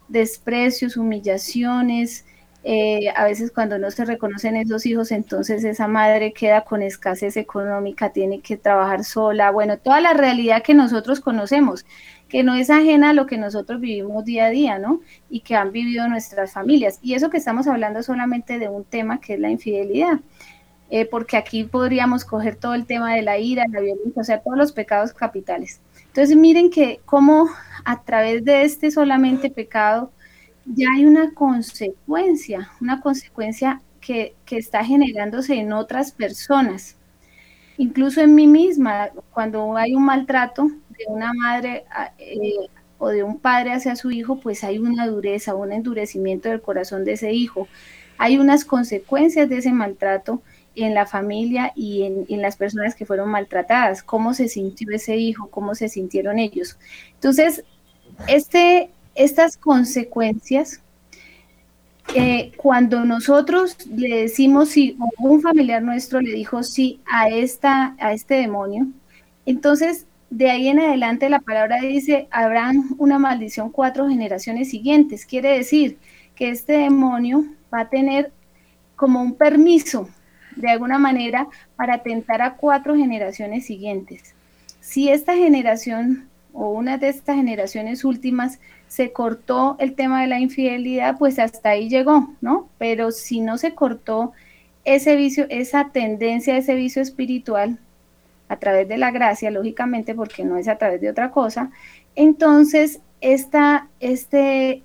desprecios, 0.09 0.97
humillaciones. 0.97 2.27
Eh, 2.65 3.09
a 3.15 3.25
veces 3.25 3.53
cuando 3.53 3.79
no 3.79 3.91
se 3.93 4.05
reconocen 4.05 4.57
esos 4.57 4.85
hijos, 4.85 5.13
entonces 5.13 5.63
esa 5.65 5.87
madre 5.87 6.33
queda 6.33 6.63
con 6.65 6.83
escasez 6.83 7.37
económica, 7.37 8.13
tiene 8.13 8.41
que 8.41 8.57
trabajar 8.57 9.05
sola. 9.05 9.53
Bueno, 9.53 9.79
toda 9.79 10.01
la 10.01 10.13
realidad 10.13 10.63
que 10.63 10.75
nosotros 10.75 11.21
conocemos, 11.21 11.87
que 12.29 12.43
no 12.43 12.57
es 12.57 12.69
ajena 12.69 13.11
a 13.11 13.15
lo 13.15 13.27
que 13.27 13.39
nosotros 13.39 13.81
vivimos 13.81 14.25
día 14.25 14.47
a 14.47 14.51
día, 14.51 14.79
¿no? 14.79 15.01
Y 15.31 15.41
que 15.41 15.55
han 15.55 15.71
vivido 15.71 16.09
nuestras 16.09 16.53
familias. 16.53 16.99
Y 17.01 17.15
eso 17.15 17.31
que 17.31 17.37
estamos 17.39 17.69
hablando 17.69 18.03
solamente 18.03 18.59
de 18.59 18.69
un 18.69 18.85
tema 18.85 19.21
que 19.21 19.35
es 19.35 19.41
la 19.41 19.51
infidelidad. 19.51 20.19
Eh, 20.91 21.05
porque 21.05 21.37
aquí 21.37 21.65
podríamos 21.65 22.25
coger 22.25 22.57
todo 22.57 22.75
el 22.75 22.87
tema 22.87 23.15
de 23.15 23.21
la 23.21 23.39
ira, 23.39 23.67
la 23.71 23.81
violencia, 23.81 24.23
o 24.23 24.25
sea, 24.25 24.41
todos 24.41 24.57
los 24.57 24.73
pecados 24.73 25.13
capitales. 25.13 25.81
Entonces 26.07 26.35
miren 26.35 26.71
que 26.71 27.01
como 27.05 27.51
a 27.85 28.03
través 28.03 28.45
de 28.45 28.63
este 28.63 28.91
solamente 28.91 29.51
pecado 29.51 30.11
ya 30.65 30.89
hay 30.95 31.05
una 31.05 31.35
consecuencia, 31.35 32.71
una 32.81 33.01
consecuencia 33.01 33.83
que, 34.01 34.35
que 34.47 34.57
está 34.57 34.85
generándose 34.85 35.55
en 35.57 35.73
otras 35.73 36.13
personas, 36.13 36.97
incluso 37.77 38.21
en 38.21 38.35
mí 38.35 38.47
misma, 38.47 39.11
cuando 39.33 39.77
hay 39.77 39.95
un 39.95 40.05
maltrato 40.05 40.69
de 40.91 41.05
una 41.09 41.33
madre 41.33 41.85
eh, 42.19 42.69
o 42.99 43.09
de 43.09 43.23
un 43.23 43.39
padre 43.39 43.73
hacia 43.73 43.97
su 43.97 44.11
hijo, 44.11 44.41
pues 44.41 44.65
hay 44.65 44.79
una 44.79 45.07
dureza, 45.07 45.55
un 45.55 45.73
endurecimiento 45.73 46.49
del 46.49 46.61
corazón 46.61 47.05
de 47.05 47.13
ese 47.13 47.33
hijo. 47.33 47.69
Hay 48.19 48.39
unas 48.39 48.65
consecuencias 48.65 49.49
de 49.49 49.59
ese 49.59 49.73
maltrato 49.73 50.43
en 50.85 50.95
la 50.95 51.07
familia 51.07 51.73
y 51.75 52.03
en, 52.03 52.43
las 52.43 52.57
personas 52.57 52.95
que 52.95 53.07
fueron 53.07 53.31
maltratadas, 53.31 54.03
cómo 54.03 54.35
se 54.35 54.49
sintió 54.49 54.91
ese 54.91 55.17
hijo, 55.17 55.49
cómo 55.51 55.75
se 55.75 55.89
sintieron 55.89 56.39
ellos. 56.39 56.79
Entonces, 57.15 57.65
este, 58.27 58.91
estas 59.15 59.57
consecuencias, 59.57 60.81
eh, 62.15 62.53
cuando 62.57 63.05
nosotros 63.05 63.77
le 63.89 64.23
decimos 64.23 64.71
si 64.71 64.97
un 65.19 65.43
familiar 65.43 65.83
nuestro 65.83 66.21
le 66.21 66.33
dijo 66.33 66.63
sí 66.63 67.01
a, 67.11 67.29
esta, 67.29 67.95
a 67.99 68.13
este 68.13 68.35
demonio, 68.35 68.87
entonces 69.45 70.07
de 70.31 70.51
ahí 70.51 70.69
en 70.69 70.81
adelante 70.81 71.29
la 71.29 71.41
palabra 71.41 71.81
dice, 71.81 72.29
habrán 72.31 72.85
una 72.99 73.19
maldición 73.19 73.71
cuatro 73.71 74.09
generaciones 74.09 74.71
siguientes. 74.71 75.25
Quiere 75.25 75.57
decir 75.57 75.99
que 76.35 76.51
este 76.51 76.75
demonio 76.75 77.45
va 77.73 77.81
a 77.81 77.89
tener 77.89 78.33
como 78.95 79.23
un 79.23 79.35
permiso 79.35 80.09
de 80.61 80.69
alguna 80.69 80.99
manera 80.99 81.49
para 81.77 81.95
atentar 81.95 82.43
a 82.43 82.55
cuatro 82.55 82.95
generaciones 82.97 83.67
siguientes. 83.67 84.35
Si 84.81 85.09
esta 85.09 85.35
generación 85.35 86.29
o 86.53 86.71
una 86.71 86.99
de 86.99 87.09
estas 87.09 87.37
generaciones 87.37 88.05
últimas 88.05 88.59
se 88.89 89.13
cortó 89.13 89.77
el 89.79 89.95
tema 89.95 90.23
de 90.23 90.29
la 90.29 90.41
infidelidad, 90.41 91.19
pues 91.19 91.39
hasta 91.39 91.71
ahí 91.71 91.89
llegó, 91.89 92.31
¿no? 92.41 92.69
Pero 92.79 93.11
si 93.11 93.41
no 93.41 93.59
se 93.59 93.75
cortó 93.75 94.33
ese 94.85 95.17
vicio, 95.17 95.47
esa 95.51 95.91
tendencia, 95.91 96.57
ese 96.57 96.75
vicio 96.75 97.03
espiritual, 97.03 97.79
a 98.49 98.57
través 98.57 98.89
de 98.89 98.97
la 98.97 99.11
gracia, 99.11 99.51
lógicamente, 99.51 100.15
porque 100.15 100.45
no 100.45 100.57
es 100.57 100.69
a 100.69 100.79
través 100.79 101.01
de 101.01 101.11
otra 101.11 101.31
cosa, 101.31 101.71
entonces 102.15 103.01
esta, 103.21 103.89
este, 104.01 104.83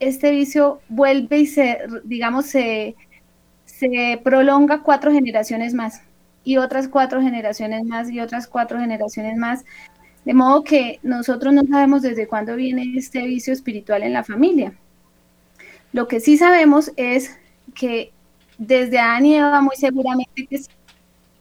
este 0.00 0.30
vicio 0.30 0.80
vuelve 0.88 1.38
y 1.38 1.46
se, 1.46 1.78
digamos, 2.04 2.46
se, 2.46 2.94
se 3.78 4.20
prolonga 4.22 4.82
cuatro 4.82 5.12
generaciones 5.12 5.74
más 5.74 6.02
y 6.44 6.58
otras 6.58 6.88
cuatro 6.88 7.20
generaciones 7.20 7.84
más 7.84 8.10
y 8.10 8.20
otras 8.20 8.46
cuatro 8.46 8.78
generaciones 8.78 9.36
más. 9.36 9.64
De 10.24 10.34
modo 10.34 10.62
que 10.62 11.00
nosotros 11.02 11.52
no 11.52 11.62
sabemos 11.64 12.02
desde 12.02 12.26
cuándo 12.26 12.56
viene 12.56 12.94
este 12.96 13.22
vicio 13.22 13.52
espiritual 13.52 14.02
en 14.02 14.12
la 14.12 14.24
familia. 14.24 14.72
Lo 15.92 16.08
que 16.08 16.20
sí 16.20 16.36
sabemos 16.36 16.92
es 16.96 17.36
que 17.74 18.12
desde 18.58 18.98
Adán 18.98 19.26
y 19.26 19.36
Eva 19.36 19.60
muy 19.60 19.76
seguramente 19.76 20.46
que 20.46 20.62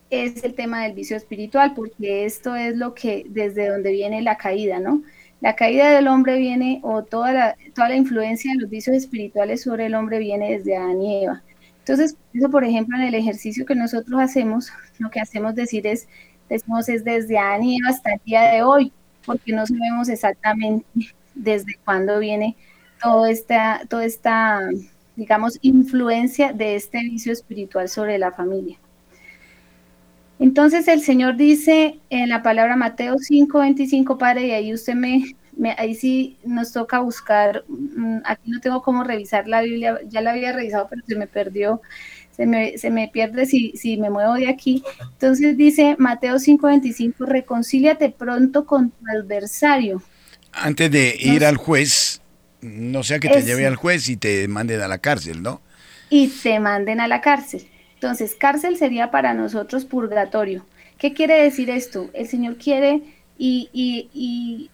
es 0.10 0.44
el 0.44 0.54
tema 0.54 0.84
del 0.84 0.94
vicio 0.94 1.18
espiritual, 1.18 1.74
porque 1.75 2.25
esto 2.25 2.56
es 2.56 2.75
lo 2.75 2.94
que 2.94 3.25
desde 3.30 3.70
donde 3.70 3.92
viene 3.92 4.22
la 4.22 4.38
caída, 4.38 4.80
¿no? 4.80 5.02
La 5.42 5.56
caída 5.56 5.90
del 5.90 6.08
hombre 6.08 6.38
viene, 6.38 6.80
o 6.84 7.04
toda 7.04 7.34
la, 7.34 7.56
toda 7.74 7.90
la 7.90 7.96
influencia 7.96 8.52
de 8.54 8.60
los 8.60 8.70
vicios 8.70 8.96
espirituales 8.96 9.63
sobre 9.63 9.88
el 9.88 9.96
hombre 9.96 10.20
viene 10.20 10.58
desde 10.58 10.78
Adán 10.78 11.02
y 11.02 11.24
Eva. 11.24 11.42
Entonces, 11.84 12.16
eso, 12.34 12.50
por 12.50 12.63
ejemplo, 12.63 12.96
en 12.96 13.04
el 13.04 13.16
ejercicio 13.16 13.66
que 13.66 13.75
nosotros 13.75 14.22
hacemos, 14.22 14.72
lo 15.00 15.10
que 15.10 15.20
hacemos 15.20 15.54
decir 15.54 15.86
es, 15.86 16.08
decimos 16.50 16.88
es 16.88 17.04
desde 17.04 17.38
año 17.38 17.78
hasta 17.90 18.13
el 18.13 18.22
día 18.25 18.44
de 18.44 18.63
hoy, 18.63 18.94
porque 19.25 19.52
no 19.52 19.66
sabemos 19.66 20.08
exactamente 20.08 20.86
desde 21.36 21.75
cuándo 21.84 22.20
viene 22.20 22.56
toda 23.02 23.30
esta, 23.30 23.82
toda 23.90 24.06
esta, 24.06 24.62
digamos, 25.18 25.60
influencia 25.62 26.54
de 26.54 26.75
este 26.75 27.00
vicio 27.00 27.34
espiritual 27.34 27.90
sobre 27.90 28.18
la 28.18 28.32
familia. 28.32 28.78
Entonces 30.40 30.88
el 30.88 31.02
Señor 31.02 31.36
dice 31.36 32.00
en 32.10 32.30
la 32.30 32.42
palabra 32.44 32.78
Mateo 32.78 33.18
5, 33.18 33.60
25, 33.60 34.18
Padre, 34.18 34.48
y 34.48 34.52
ahí 34.52 34.74
usted 34.74 34.94
me, 34.94 35.36
ahí 35.78 35.96
sí 35.96 36.38
nos 36.44 36.72
toca 36.72 37.00
buscar, 37.00 37.64
mm, 37.68 38.20
aquí 38.26 38.50
no 38.50 38.60
tengo 38.60 38.82
cómo 38.82 39.04
revisar 39.04 39.48
la 39.48 39.62
Biblia, 39.62 40.00
ya 40.08 40.22
la 40.22 40.32
había 40.32 40.52
revisado, 40.52 40.88
pero 40.90 41.02
se 41.08 41.16
me 41.16 41.28
perdió, 41.28 41.82
se 42.36 42.46
me, 42.46 42.78
se 42.78 42.90
me 42.90 43.08
pierde 43.08 43.46
si, 43.46 43.72
si 43.78 43.98
me 43.98 44.10
muevo 44.10 44.34
de 44.34 44.50
aquí. 44.50 44.84
Entonces 45.02 45.56
dice 45.58 45.96
Mateo 46.00 46.40
5:25, 46.40 47.26
reconcíliate 47.26 48.10
pronto 48.10 48.66
con 48.66 48.92
tu 48.92 49.06
adversario. 49.08 50.02
Antes 50.52 50.92
de 50.92 51.16
ir 51.20 51.46
al 51.46 51.58
juez, 51.58 52.22
no 52.62 53.04
sea 53.04 53.20
que 53.20 53.30
te 53.30 53.44
lleve 53.44 53.66
al 53.68 53.76
juez 53.76 54.08
y 54.10 54.18
te 54.18 54.48
manden 54.48 54.82
a 54.82 54.88
la 54.88 55.00
cárcel, 55.00 55.42
¿no? 55.42 55.62
Y 56.10 56.28
te 56.28 56.60
manden 56.60 57.00
a 57.00 57.08
la 57.08 57.22
cárcel. 57.22 57.68
Entonces, 57.96 58.36
cárcel 58.36 58.78
sería 58.78 59.12
para 59.12 59.34
nosotros 59.34 59.86
purgatorio. 59.86 60.66
¿Qué 60.98 61.14
quiere 61.14 61.42
decir 61.42 61.70
esto? 61.70 62.10
El 62.14 62.28
Señor 62.28 62.58
quiere 62.58 63.02
y, 63.38 63.70
y, 63.74 64.10
y 64.14 64.70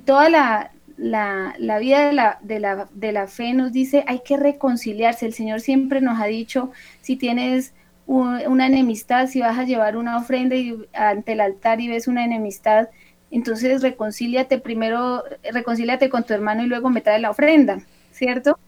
toda 0.00 0.28
la, 0.28 0.72
la, 0.96 1.78
vida 1.80 2.06
de 2.06 2.12
la, 2.12 2.38
de, 2.42 2.60
la, 2.60 2.88
de 2.92 3.12
la 3.12 3.26
fe 3.26 3.52
nos 3.54 3.72
dice 3.72 4.04
hay 4.06 4.20
que 4.20 4.36
reconciliarse. 4.36 5.26
El 5.26 5.34
Señor 5.34 5.60
siempre 5.60 6.00
nos 6.00 6.20
ha 6.20 6.26
dicho, 6.26 6.70
si 7.00 7.16
tienes 7.16 7.74
una 8.06 8.66
enemistad, 8.66 9.28
si 9.28 9.40
vas 9.40 9.58
a 9.58 9.64
llevar 9.64 9.96
una 9.96 10.16
ofrenda 10.16 10.56
y, 10.56 10.76
ante 10.92 11.32
el 11.32 11.40
altar 11.40 11.80
y 11.80 11.88
ves 11.88 12.08
una 12.08 12.24
enemistad, 12.24 12.88
entonces 13.30 13.80
reconcíliate 13.80 14.58
primero, 14.58 15.22
reconcíliate 15.52 16.10
con 16.10 16.24
tu 16.24 16.34
hermano 16.34 16.62
y 16.62 16.66
luego 16.66 16.90
me 16.90 17.00
trae 17.00 17.18
la 17.20 17.30
ofrenda, 17.30 17.78
¿cierto? 18.10 18.58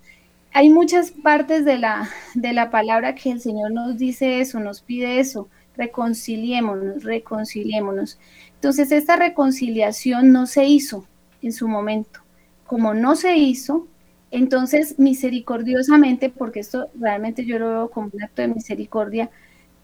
Hay 0.52 0.71
muchas 0.71 1.11
partes 1.11 1.64
de 1.64 1.78
la, 1.78 2.09
de 2.35 2.52
la 2.52 2.71
palabra 2.71 3.14
que 3.14 3.33
el 3.33 3.40
Señor 3.40 3.73
nos 3.73 3.99
dice 3.99 4.40
eso, 4.40 4.61
nos 4.61 4.81
pide 4.81 5.21
eso, 5.21 5.49
reconciliémonos, 5.76 7.02
reconciliémonos. 7.02 8.19
Entonces 8.54 8.93
esta 8.93 9.16
reconciliación 9.16 10.33
no 10.33 10.47
se 10.47 10.64
hizo 10.64 11.07
en 11.45 11.53
su 11.53 11.69
momento. 11.69 12.21
Como 12.67 12.95
no 12.95 13.17
se 13.17 13.37
hizo, 13.37 13.87
entonces 14.31 14.99
misericordiosamente, 14.99 16.29
porque 16.31 16.61
esto 16.61 16.89
realmente 16.99 17.45
yo 17.45 17.59
lo 17.59 17.69
veo 17.69 17.91
como 17.91 18.11
un 18.13 18.23
acto 18.23 18.43
de 18.43 18.49
misericordia, 18.49 19.31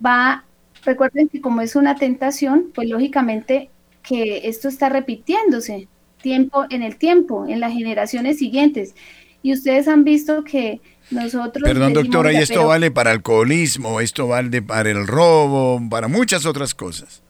va, 0.04 0.44
recuerden 0.84 1.28
que 1.28 1.40
como 1.40 1.60
es 1.60 1.76
una 1.76 1.94
tentación, 1.94 2.70
pues 2.74 2.88
lógicamente 2.88 3.70
que 4.02 4.48
esto 4.48 4.68
está 4.68 4.88
repitiéndose 4.88 5.88
tiempo 6.20 6.66
en 6.70 6.82
el 6.82 6.96
tiempo, 6.96 7.46
en 7.46 7.60
las 7.60 7.72
generaciones 7.72 8.38
siguientes. 8.38 8.94
Y 9.42 9.52
ustedes 9.52 9.88
han 9.88 10.04
visto 10.04 10.44
que 10.44 10.80
nosotros... 11.10 11.62
Perdón, 11.64 11.94
doctora, 11.94 12.32
y 12.32 12.36
esto 12.36 12.66
vale 12.66 12.90
para 12.90 13.10
alcoholismo, 13.10 14.00
esto 14.00 14.26
vale 14.28 14.62
para 14.62 14.90
el 14.90 15.06
robo, 15.06 15.80
para 15.88 16.08
muchas 16.08 16.44
otras 16.44 16.74
cosas. 16.74 17.22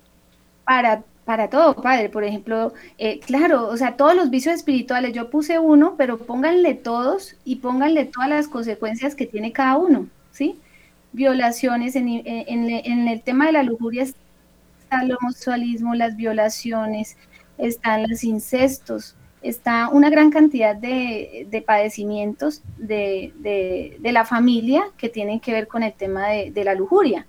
Para, 0.65 1.03
para 1.31 1.49
todo, 1.49 1.77
padre. 1.77 2.09
Por 2.09 2.25
ejemplo, 2.25 2.75
eh, 2.99 3.21
claro, 3.21 3.69
o 3.69 3.77
sea, 3.77 3.97
todos 3.97 4.17
los 4.17 4.31
vicios 4.31 4.57
espirituales, 4.57 5.13
yo 5.13 5.31
puse 5.31 5.61
uno, 5.61 5.95
pero 5.97 6.19
pónganle 6.19 6.75
todos 6.75 7.37
y 7.45 7.57
pónganle 7.57 8.07
todas 8.07 8.29
las 8.29 8.49
consecuencias 8.49 9.15
que 9.15 9.27
tiene 9.27 9.53
cada 9.53 9.77
uno, 9.77 10.09
¿sí? 10.33 10.59
Violaciones, 11.13 11.95
en, 11.95 12.09
en 12.09 13.07
el 13.07 13.23
tema 13.23 13.47
de 13.47 13.53
la 13.53 13.63
lujuria 13.63 14.03
está 14.03 15.03
el 15.03 15.13
homosexualismo, 15.13 15.95
las 15.95 16.17
violaciones, 16.17 17.17
están 17.59 18.11
los 18.11 18.25
incestos, 18.25 19.15
está 19.41 19.89
una 19.89 20.11
gran 20.11 20.33
cantidad 20.33 20.75
de, 20.75 21.63
padecimientos 21.65 22.61
de, 22.77 24.01
la 24.03 24.25
familia 24.25 24.83
que 24.97 25.09
tienen 25.09 25.39
que 25.39 25.53
ver 25.53 25.69
con 25.69 25.85
el 25.85 25.93
tema 25.93 26.27
de, 26.27 26.65
la 26.65 26.75
lujuria. 26.75 27.25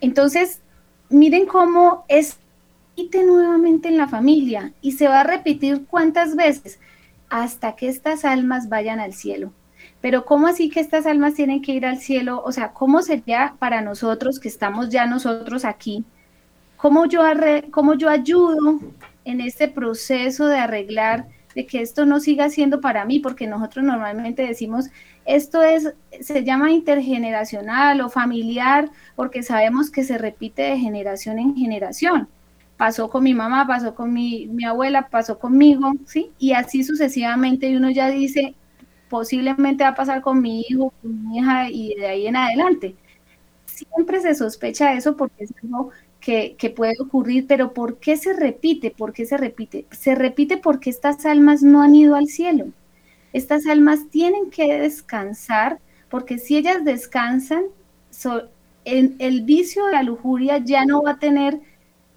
Entonces, 0.00 0.60
miren 1.08 1.46
cómo 1.46 2.04
es 2.06 2.38
nuevamente 3.22 3.88
en 3.88 3.96
la 3.96 4.08
familia 4.08 4.72
y 4.80 4.92
se 4.92 5.08
va 5.08 5.20
a 5.20 5.24
repetir 5.24 5.86
cuántas 5.86 6.36
veces 6.36 6.80
hasta 7.28 7.76
que 7.76 7.88
estas 7.88 8.24
almas 8.24 8.68
vayan 8.68 9.00
al 9.00 9.12
cielo. 9.12 9.52
Pero 10.00 10.24
¿cómo 10.24 10.46
así 10.46 10.68
que 10.68 10.80
estas 10.80 11.06
almas 11.06 11.34
tienen 11.34 11.62
que 11.62 11.72
ir 11.72 11.86
al 11.86 11.98
cielo? 11.98 12.42
O 12.44 12.52
sea, 12.52 12.72
¿cómo 12.72 13.02
sería 13.02 13.54
para 13.58 13.80
nosotros 13.80 14.38
que 14.38 14.48
estamos 14.48 14.90
ya 14.90 15.06
nosotros 15.06 15.64
aquí? 15.64 16.04
¿Cómo 16.76 17.06
yo, 17.06 17.22
cómo 17.70 17.94
yo 17.94 18.10
ayudo 18.10 18.80
en 19.24 19.40
este 19.40 19.68
proceso 19.68 20.46
de 20.46 20.58
arreglar, 20.58 21.26
de 21.54 21.66
que 21.66 21.80
esto 21.80 22.04
no 22.04 22.20
siga 22.20 22.50
siendo 22.50 22.80
para 22.80 23.04
mí, 23.04 23.20
porque 23.20 23.46
nosotros 23.46 23.84
normalmente 23.84 24.46
decimos, 24.46 24.90
esto 25.24 25.62
es, 25.62 25.94
se 26.20 26.44
llama 26.44 26.72
intergeneracional 26.72 28.00
o 28.00 28.10
familiar, 28.10 28.90
porque 29.16 29.42
sabemos 29.42 29.90
que 29.90 30.04
se 30.04 30.18
repite 30.18 30.62
de 30.62 30.78
generación 30.78 31.38
en 31.38 31.56
generación. 31.56 32.28
Pasó 32.76 33.08
con 33.08 33.22
mi 33.22 33.34
mamá, 33.34 33.66
pasó 33.66 33.94
con 33.94 34.12
mi, 34.12 34.46
mi 34.46 34.64
abuela, 34.64 35.08
pasó 35.08 35.38
conmigo, 35.38 35.92
¿sí? 36.06 36.32
Y 36.38 36.52
así 36.52 36.82
sucesivamente, 36.84 37.68
y 37.68 37.76
uno 37.76 37.90
ya 37.90 38.10
dice, 38.10 38.54
posiblemente 39.08 39.84
va 39.84 39.90
a 39.90 39.94
pasar 39.94 40.22
con 40.22 40.40
mi 40.42 40.62
hijo, 40.62 40.92
con 41.00 41.28
mi 41.28 41.38
hija, 41.38 41.70
y 41.70 41.94
de 41.94 42.06
ahí 42.06 42.26
en 42.26 42.36
adelante. 42.36 42.96
Siempre 43.66 44.20
se 44.20 44.34
sospecha 44.34 44.94
eso 44.94 45.16
porque 45.16 45.44
es 45.44 45.52
algo 45.62 45.90
que, 46.24 46.72
puede 46.74 46.94
ocurrir, 47.00 47.46
pero 47.46 47.74
¿por 47.74 47.98
qué 47.98 48.16
se 48.16 48.32
repite? 48.32 48.90
¿Por 48.90 49.12
qué 49.12 49.26
se 49.26 49.36
repite? 49.36 49.86
Se 49.90 50.14
repite 50.14 50.56
porque 50.56 50.90
estas 50.90 51.26
almas 51.26 51.62
no 51.62 51.82
han 51.82 51.94
ido 51.94 52.14
al 52.14 52.28
cielo. 52.28 52.66
Estas 53.32 53.66
almas 53.66 54.08
tienen 54.10 54.50
que 54.50 54.80
descansar 54.80 55.78
porque 56.08 56.38
si 56.38 56.56
ellas 56.56 56.84
descansan, 56.84 57.64
el 58.84 59.42
vicio 59.42 59.86
de 59.86 59.92
la 59.92 60.02
lujuria 60.02 60.58
ya 60.58 60.86
no 60.86 61.02
va 61.02 61.12
a 61.12 61.18
tener, 61.18 61.60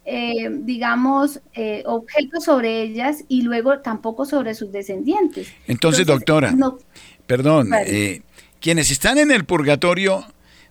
eh, 0.10 0.50
digamos, 0.50 1.42
eh, 1.54 1.84
objetos 1.86 2.46
sobre 2.46 2.82
ellas 2.82 3.26
y 3.28 3.42
luego 3.42 3.80
tampoco 3.80 4.26
sobre 4.26 4.56
sus 4.56 4.72
descendientes. 4.72 5.50
Entonces, 5.68 6.08
doctora, 6.08 6.56
perdón, 7.26 7.72
eh, 7.86 8.22
quienes 8.62 8.90
están 8.90 9.18
en 9.18 9.32
el 9.32 9.44
purgatorio 9.44 10.24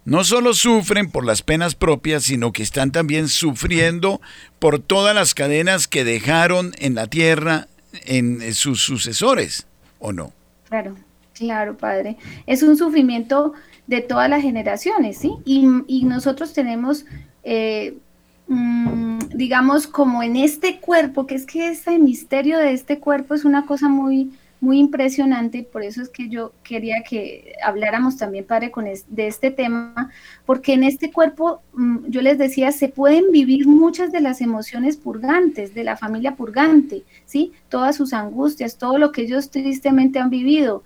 no 0.07 0.25
solo 0.25 0.55
sufren 0.55 1.11
por 1.11 1.27
las 1.27 1.43
penas 1.43 1.75
propias, 1.75 2.25
sino 2.25 2.51
que 2.51 2.63
están 2.63 2.93
también 2.93 3.29
sufriendo 3.29 4.23
por 4.59 4.79
todas 4.79 5.15
las 5.15 5.35
cadenas 5.35 5.87
que 5.87 6.03
dejaron 6.03 6.73
en 6.79 6.95
la 6.95 7.07
tierra 7.07 7.69
en 8.07 8.55
sus 8.55 8.81
sucesores, 8.81 9.67
¿o 9.99 10.15
no? 10.15 10.33
Claro, 10.71 10.97
claro, 11.35 11.77
padre. 11.77 12.17
Es 12.47 12.63
un 12.63 12.79
sufrimiento 12.79 13.53
de 13.87 14.01
todas 14.01 14.31
las 14.31 14.41
generaciones, 14.41 15.19
¿sí? 15.19 15.33
Y, 15.45 16.05
nosotros 16.05 16.55
tenemos, 16.55 17.05
eh, 17.45 17.99
mm, 18.49 19.19
digamos, 19.35 19.87
como 19.87 20.23
en 20.23 20.37
este 20.37 20.81
cuerpo, 20.81 21.27
que 21.27 21.35
es 21.35 21.47
que 21.47 21.69
este 21.69 21.99
misterio 21.99 22.59
de 22.59 22.73
este 22.73 22.99
cuerpo 22.99 23.35
es 23.35 23.45
una 23.45 23.67
cosa 23.67 23.89
muy 23.89 24.31
muy 24.61 24.79
impresionante, 24.79 25.63
por 25.63 25.83
eso 25.83 26.03
es 26.03 26.09
que 26.09 26.29
yo 26.29 26.53
quería 26.63 27.03
que 27.03 27.53
habláramos 27.63 28.17
también, 28.17 28.45
padre, 28.45 28.71
con 28.71 28.85
de 28.85 29.27
este 29.27 29.51
tema, 29.51 30.11
porque 30.45 30.73
en 30.73 30.83
este 30.83 31.13
cuerpo, 31.13 31.61
mm, 31.75 32.09
yo 32.09 32.23
les 32.23 32.39
decía, 32.39 32.73
se 32.73 32.89
pueden 32.89 33.31
vivir 33.33 33.67
muchas 33.67 34.13
de 34.13 34.21
las 34.21 34.41
emociones 34.41 34.97
purgantes, 34.97 35.75
de 35.75 35.85
la 35.85 35.97
familia 35.97 36.37
purgante, 36.37 37.05
¿sí? 37.27 37.53
Todas 37.69 37.97
sus 37.97 38.13
angustias, 38.13 38.79
todo 38.79 38.99
lo 38.99 39.13
que 39.13 39.23
ellos 39.23 39.51
tristemente 39.51 40.19
han 40.19 40.31
vivido, 40.31 40.85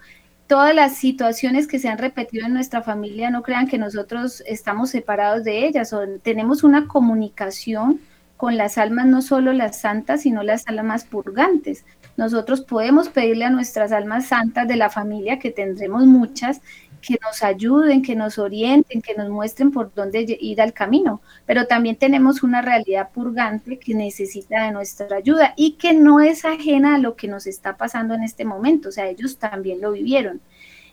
todas 0.51 0.75
las 0.75 0.97
situaciones 0.97 1.69
que 1.69 1.79
se 1.79 1.89
han 1.89 1.99
repetido 1.99 2.45
en 2.45 2.55
nuestra 2.55 2.83
familia, 2.83 3.31
no 3.31 3.45
crean 3.45 3.69
que 3.69 3.79
nosotros 3.79 4.43
estamos 4.49 4.91
separados 4.91 5.45
de 5.45 5.65
ellas, 5.65 5.93
o 5.93 6.01
tenemos 6.25 6.65
una 6.65 6.89
comunicación 6.89 8.01
con 8.37 8.57
las 8.57 8.77
almas, 8.77 9.07
no 9.07 9.23
solo 9.23 9.53
las 9.53 9.79
santas, 9.79 10.23
sino 10.23 10.43
las 10.43 10.67
almas 10.67 11.05
purgantes. 11.05 11.85
Nosotros 12.17 12.63
podemos 12.63 13.11
pedirle 13.11 13.45
a 13.45 13.51
nuestras 13.51 13.93
almas 13.93 14.27
santas 14.27 14.67
de 14.67 14.75
la 14.75 14.91
familia, 14.91 15.39
que 15.39 15.53
tendremos 15.53 16.05
muchas, 16.07 16.63
que 17.01 17.19
nos 17.23 17.43
ayuden, 17.43 18.03
que 18.03 18.15
nos 18.15 18.39
orienten, 18.39 19.03
que 19.03 19.15
nos 19.15 19.29
muestren 19.31 19.71
por 19.71 19.93
dónde 19.95 20.37
ir 20.41 20.61
al 20.61 20.73
camino. 20.73 21.21
Pero 21.47 21.67
también 21.67 21.97
tenemos 21.97 22.43
una 22.43 22.63
realidad 22.63 23.11
purgante 23.13 23.79
que 23.79 23.95
necesita 23.95 24.65
de 24.65 24.73
nuestra 24.73 25.17
ayuda 25.17 25.55
y 25.57 25.73
que 25.73 25.93
no 25.93 26.21
es 26.21 26.45
ajena 26.45 26.97
a 26.97 26.99
lo 26.99 27.17
que 27.17 27.29
nos 27.29 27.47
está 27.47 27.77
pasando 27.77 28.15
en 28.15 28.23
este 28.23 28.45
momento. 28.45 28.91
O 28.91 28.93
sea, 28.93 29.09
ellos 29.09 29.39
también 29.39 29.81
lo 29.81 29.93
vivieron. 29.93 30.41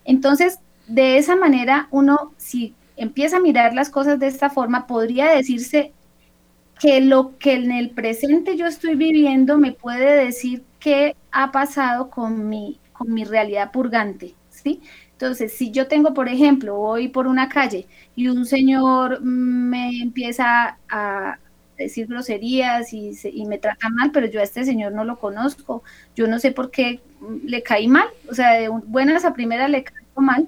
Entonces, 0.06 0.60
de 0.88 1.17
esa 1.17 1.36
manera, 1.36 1.88
uno, 1.91 2.34
si 2.38 2.74
empieza 2.96 3.38
a 3.38 3.41
mirar 3.41 3.74
las 3.74 3.89
cosas 3.89 4.20
de 4.20 4.28
esta 4.28 4.50
forma, 4.50 4.88
podría 4.88 5.28
decirse 5.30 5.93
que 6.80 7.02
lo 7.02 7.38
que 7.38 7.54
en 7.54 7.72
el 7.72 7.89
presente 7.89 8.56
yo 8.56 8.67
estoy 8.67 8.96
viviendo 8.96 9.58
me 9.58 9.72
puede 9.72 10.24
decir 10.26 10.63
qué 10.80 11.15
ha 11.32 11.52
pasado 11.52 12.10
con 12.10 12.48
mi, 12.48 12.80
con 12.93 13.13
mi 13.13 13.24
realidad 13.24 13.72
purgante, 13.72 14.36
¿sí? 14.50 14.82
Entonces, 15.17 15.51
si 15.51 15.71
yo 15.71 15.88
tengo, 15.88 16.13
por 16.13 16.30
ejemplo, 16.30 16.75
voy 16.75 17.08
por 17.08 17.25
una 17.25 17.49
calle 17.49 17.88
y 18.15 18.27
un 18.27 18.45
señor 18.45 19.19
me 19.19 19.99
empieza 19.99 20.77
a 20.88 21.39
decir 21.75 22.06
groserías 22.06 22.93
y, 22.93 23.17
y, 23.23 23.45
me 23.47 23.58
trata 23.58 23.89
mal, 23.89 24.12
pero 24.12 24.27
yo 24.27 24.39
a 24.39 24.43
este 24.43 24.63
señor 24.63 24.91
no 24.91 25.03
lo 25.06 25.17
conozco, 25.17 25.82
yo 26.15 26.27
no 26.27 26.38
sé 26.38 26.51
por 26.51 26.69
qué 26.69 27.01
le 27.43 27.63
caí 27.63 27.88
mal, 27.88 28.08
o 28.30 28.36
sea, 28.36 28.53
de 28.53 28.69
buenas 28.69 29.25
a 29.25 29.34
primeras 29.34 29.71
le 29.71 29.84
caigo 29.84 30.21
mal, 30.21 30.47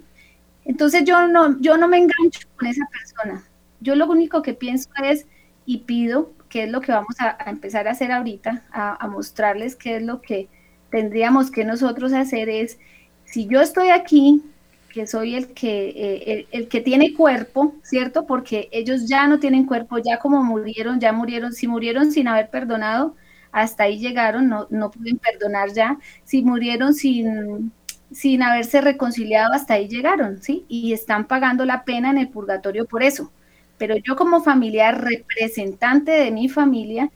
entonces 0.66 1.04
yo 1.04 1.28
no, 1.28 1.60
yo 1.60 1.76
no 1.78 1.88
me 1.88 1.98
engancho 1.98 2.48
con 2.56 2.68
esa 2.68 2.86
persona, 2.92 3.44
yo 3.80 3.96
lo 3.96 4.06
único 4.08 4.44
que 4.44 4.54
pienso 4.54 4.90
es 5.04 5.26
y 5.66 5.80
pido 5.80 6.32
qué 6.48 6.66
es 6.66 6.70
lo 6.70 6.82
que 6.82 6.92
vamos 6.92 7.16
a, 7.20 7.38
empezar 7.50 7.88
a 7.88 7.92
hacer 7.92 8.12
ahorita, 8.12 8.64
a, 8.72 9.08
mostrarles 9.08 9.76
qué 9.76 9.98
es 9.98 10.04
lo 10.04 10.22
que 10.22 10.48
tendríamos 10.92 11.50
que 11.50 11.66
nosotros 11.66 12.14
hacer 12.14 12.50
es, 12.50 12.78
si 13.26 13.48
yo 13.48 13.62
estoy 13.62 13.90
aquí, 13.90 14.44
que 14.90 15.08
soy 15.08 15.36
el 15.36 15.54
que, 15.54 15.90
eh, 15.90 16.48
el, 16.52 16.68
que 16.68 16.82
tiene 16.82 17.14
cuerpo, 17.14 17.76
¿cierto? 17.84 18.26
Porque 18.26 18.70
ellos 18.72 19.08
ya 19.08 19.28
no 19.28 19.40
tienen 19.40 19.66
cuerpo, 19.66 19.98
ya 20.00 20.20
como 20.20 20.44
murieron, 20.44 21.00
ya 21.00 21.14
murieron, 21.14 21.54
si 21.54 21.68
murieron 21.68 22.12
sin 22.12 22.28
haber 22.28 22.50
perdonado, 22.50 23.16
hasta 23.52 23.84
ahí 23.84 24.00
llegaron, 24.00 24.50
no, 24.50 24.68
no 24.70 24.92
pueden 24.92 25.18
perdonar 25.18 25.74
ya, 25.74 25.98
si 26.24 26.42
murieron 26.44 26.94
sin, 26.94 27.72
sin 28.12 28.44
haberse 28.44 28.82
reconciliado, 28.82 29.54
hasta 29.54 29.76
ahí 29.76 29.88
llegaron, 29.88 30.42
¿sí? 30.42 30.66
Y 30.68 30.94
están 30.94 31.28
pagando 31.28 31.66
la 31.66 31.84
pena 31.84 32.10
en 32.12 32.18
el 32.18 32.30
purgatorio 32.30 32.86
por 32.86 33.04
eso 33.04 33.32
pero 33.80 33.96
yo 33.98 34.16
como 34.16 34.44
familiar 34.44 35.04
representante 35.04 36.12
de 36.12 36.32
mi 36.32 36.50
familia, 36.50 37.10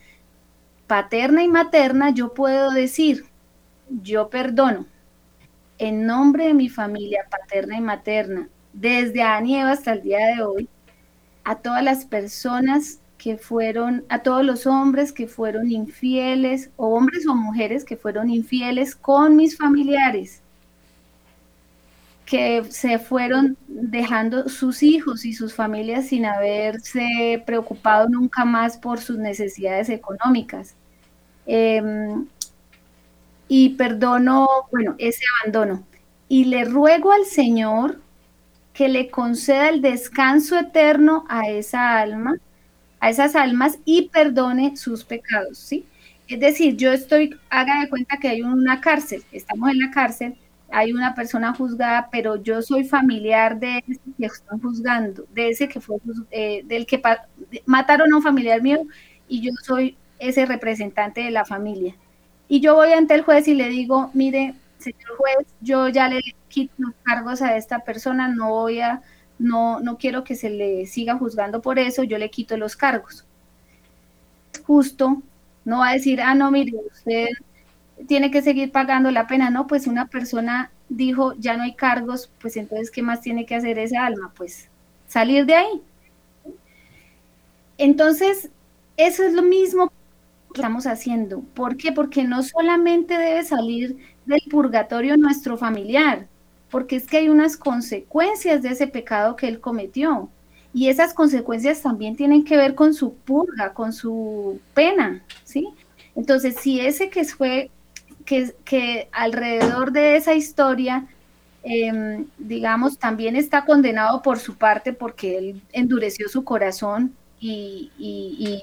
paterna 0.88 1.43
y 1.43 1.47
materna, 1.49 2.12
yo 2.12 2.33
puedo 2.33 2.71
decir, 2.71 3.25
yo 3.89 4.29
perdono 4.29 4.88
en 5.77 6.05
nombre 6.05 6.47
de 6.47 6.53
mi 6.53 6.69
familia 6.69 7.25
paterna 7.29 7.77
y 7.77 7.81
materna, 7.81 8.47
desde 8.73 9.21
Anieva 9.21 9.71
hasta 9.71 9.93
el 9.93 10.03
día 10.03 10.36
de 10.36 10.43
hoy, 10.43 10.69
a 11.43 11.55
todas 11.55 11.83
las 11.83 12.05
personas 12.05 12.99
que 13.17 13.38
fueron, 13.38 14.03
a 14.09 14.19
todos 14.19 14.43
los 14.43 14.67
hombres 14.67 15.13
que 15.13 15.27
fueron 15.27 15.71
infieles, 15.71 16.69
o 16.75 16.88
hombres 16.95 17.25
o 17.27 17.36
mujeres 17.36 17.86
que 17.86 17.95
fueron 17.95 18.29
infieles 18.29 18.95
con 18.95 19.36
mis 19.36 19.57
familiares, 19.57 20.41
que 22.25 22.63
se 22.69 22.99
fueron 22.99 23.57
dejando 23.67 24.49
sus 24.49 24.83
hijos 24.83 25.25
y 25.25 25.33
sus 25.33 25.53
familias 25.53 26.07
sin 26.07 26.25
haberse 26.25 27.43
preocupado 27.45 28.09
nunca 28.09 28.45
más 28.45 28.77
por 28.77 28.99
sus 28.99 29.17
necesidades 29.17 29.89
económicas. 29.89 30.75
Em, 31.45 32.25
y 33.47 33.69
perdono, 33.71 34.47
bueno, 34.71 34.95
ese 34.97 35.23
abandono. 35.41 35.86
Y 36.29 36.45
le 36.45 36.65
ruego 36.65 37.12
al 37.12 37.25
Señor 37.25 38.01
que 38.73 38.89
le 38.89 39.10
conceda 39.10 39.69
el 39.69 39.82
descanso 39.82 40.58
eterno 40.60 41.25
a 41.29 41.49
esa 41.49 41.99
alma, 41.99 42.38
a 42.99 43.10
esas 43.10 43.36
almas 43.36 43.79
y 43.86 44.10
perdone 44.10 44.75
sus 44.77 45.03
pecados, 45.06 45.58
¿sí? 45.60 45.86
Es 46.27 46.39
decir, 46.39 46.77
yo 46.77 46.91
estoy, 46.91 47.38
haga 47.49 47.82
de 47.82 47.89
cuenta 47.89 48.17
que 48.17 48.29
hay 48.29 48.41
una 48.41 48.82
cárcel, 48.82 49.23
estamos 49.32 49.69
en 49.71 49.79
la 49.79 49.91
cárcel, 49.91 50.36
hay 50.71 50.91
una 50.93 51.13
persona 51.13 51.53
juzgada, 51.53 52.10
pero 52.12 52.41
yo 52.41 52.62
soy 52.62 52.84
familiar 52.86 53.60
de 53.60 53.84
ese 53.88 54.01
que 54.17 54.25
están 54.25 54.60
juzgando, 54.60 55.25
de 55.34 55.49
ese 55.49 55.67
que 55.69 55.79
fue, 55.82 55.97
eh, 56.32 56.63
del 56.65 56.86
que 56.88 57.01
mataron 57.65 58.12
a 58.12 58.17
un 58.17 58.23
familiar 58.23 58.62
mío 58.62 58.79
y 59.27 59.41
yo 59.41 59.51
soy 59.63 59.97
ese 60.19 60.45
representante 60.45 61.21
de 61.21 61.32
la 61.32 61.45
familia. 61.45 61.95
Y 62.47 62.60
yo 62.60 62.75
voy 62.75 62.93
ante 62.93 63.15
el 63.15 63.23
juez 63.23 63.47
y 63.47 63.53
le 63.53 63.69
digo, 63.69 64.12
mire, 64.13 64.56
señor 64.77 65.17
juez, 65.17 65.47
yo 65.62 65.88
ya 65.89 66.08
le 66.10 66.21
quito 66.49 66.73
los 66.77 66.93
cargos 67.03 67.41
a 67.41 67.56
esta 67.58 67.79
persona, 67.79 68.27
no 68.27 68.49
voy 68.49 68.82
a, 68.82 69.01
no, 69.39 69.79
no 69.79 69.97
quiero 69.97 70.23
que 70.23 70.36
se 70.36 70.49
le 70.49 70.86
siga 70.86 71.17
juzgando 71.17 71.62
por 71.62 71.79
eso, 71.79 72.03
yo 72.03 72.17
le 72.17 72.29
quito 72.29 72.58
los 72.58 72.75
cargos. 72.75 73.25
Justo, 74.65 75.21
no 75.65 75.79
va 75.79 75.89
a 75.89 75.93
decir, 75.93 76.21
ah, 76.21 76.36
no, 76.36 76.51
mire, 76.51 76.73
usted 76.91 77.27
tiene 78.08 78.32
que 78.32 78.41
seguir 78.41 78.71
pagando 78.71 79.12
la 79.12 79.27
pena, 79.27 79.49
no, 79.49 79.67
pues 79.67 79.88
una 79.88 80.08
persona 80.08 80.71
dijo, 80.89 81.34
ya 81.36 81.56
no 81.58 81.63
hay 81.63 81.73
cargos, 81.75 82.29
pues 82.39 82.58
entonces, 82.58 82.91
¿qué 82.91 83.01
más 83.01 83.21
tiene 83.21 83.45
que 83.45 83.56
hacer 83.56 83.79
ese 83.79 83.97
alma? 83.97 84.32
Pues 84.36 84.69
salir 85.08 85.45
de 85.45 85.56
ahí. 85.56 85.82
Entonces, 87.77 88.49
eso 88.97 89.23
es 89.23 89.34
lo 89.34 89.41
mismo 89.41 89.91
estamos 90.53 90.85
haciendo. 90.87 91.41
¿Por 91.53 91.77
qué? 91.77 91.91
Porque 91.91 92.23
no 92.23 92.43
solamente 92.43 93.17
debe 93.17 93.43
salir 93.43 93.97
del 94.25 94.41
purgatorio 94.49 95.17
nuestro 95.17 95.57
familiar, 95.57 96.27
porque 96.69 96.95
es 96.95 97.07
que 97.07 97.17
hay 97.17 97.29
unas 97.29 97.57
consecuencias 97.57 98.61
de 98.61 98.69
ese 98.69 98.87
pecado 98.87 99.35
que 99.35 99.47
él 99.47 99.59
cometió. 99.59 100.29
Y 100.73 100.89
esas 100.89 101.13
consecuencias 101.13 101.81
también 101.81 102.15
tienen 102.15 102.43
que 102.43 102.57
ver 102.57 102.73
con 102.73 102.93
su 102.93 103.13
purga, 103.13 103.73
con 103.73 103.93
su 103.93 104.59
pena, 104.73 105.23
¿sí? 105.43 105.67
Entonces, 106.15 106.55
si 106.59 106.79
ese 106.79 107.09
que 107.09 107.23
fue, 107.25 107.69
que, 108.25 108.55
que 108.65 109.07
alrededor 109.11 109.91
de 109.91 110.15
esa 110.15 110.33
historia, 110.33 111.07
em, 111.61 112.25
digamos, 112.39 112.97
también 112.97 113.35
está 113.35 113.65
condenado 113.65 114.21
por 114.23 114.39
su 114.39 114.55
parte 114.55 114.93
porque 114.93 115.37
él 115.37 115.61
endureció 115.71 116.27
su 116.27 116.43
corazón 116.43 117.13
y, 117.39 117.91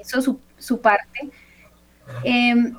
hizo 0.00 0.20
su, 0.20 0.40
su 0.58 0.80
parte. 0.80 1.30
Em, 2.24 2.76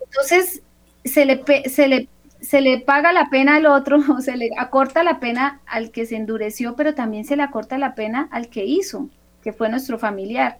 entonces, 0.00 0.62
se 1.04 1.24
le, 1.24 1.42
se 1.68 1.88
le 1.88 2.08
se 2.46 2.60
le 2.60 2.78
paga 2.78 3.12
la 3.12 3.28
pena 3.28 3.56
al 3.56 3.66
otro, 3.66 3.98
o 4.16 4.20
se 4.20 4.36
le 4.36 4.50
acorta 4.58 5.02
la 5.02 5.20
pena 5.20 5.60
al 5.66 5.90
que 5.90 6.06
se 6.06 6.16
endureció, 6.16 6.76
pero 6.76 6.94
también 6.94 7.24
se 7.24 7.36
le 7.36 7.42
acorta 7.42 7.78
la 7.78 7.94
pena 7.94 8.28
al 8.30 8.48
que 8.48 8.64
hizo, 8.64 9.08
que 9.42 9.52
fue 9.52 9.68
nuestro 9.68 9.98
familiar. 9.98 10.58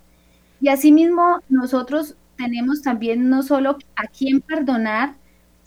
Y 0.61 0.69
asimismo, 0.69 1.41
nosotros 1.49 2.17
tenemos 2.37 2.83
también 2.83 3.29
no 3.29 3.43
solo 3.43 3.79
a 3.97 4.07
quién 4.07 4.41
perdonar, 4.41 5.15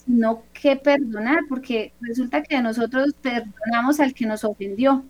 sino 0.06 0.44
qué 0.54 0.76
perdonar, 0.76 1.40
porque 1.48 1.94
resulta 2.02 2.44
que 2.44 2.62
nosotros 2.62 3.14
perdonamos 3.22 4.00
al 4.00 4.14
que 4.14 4.26
nos 4.26 4.44
ofendió, 4.44 5.04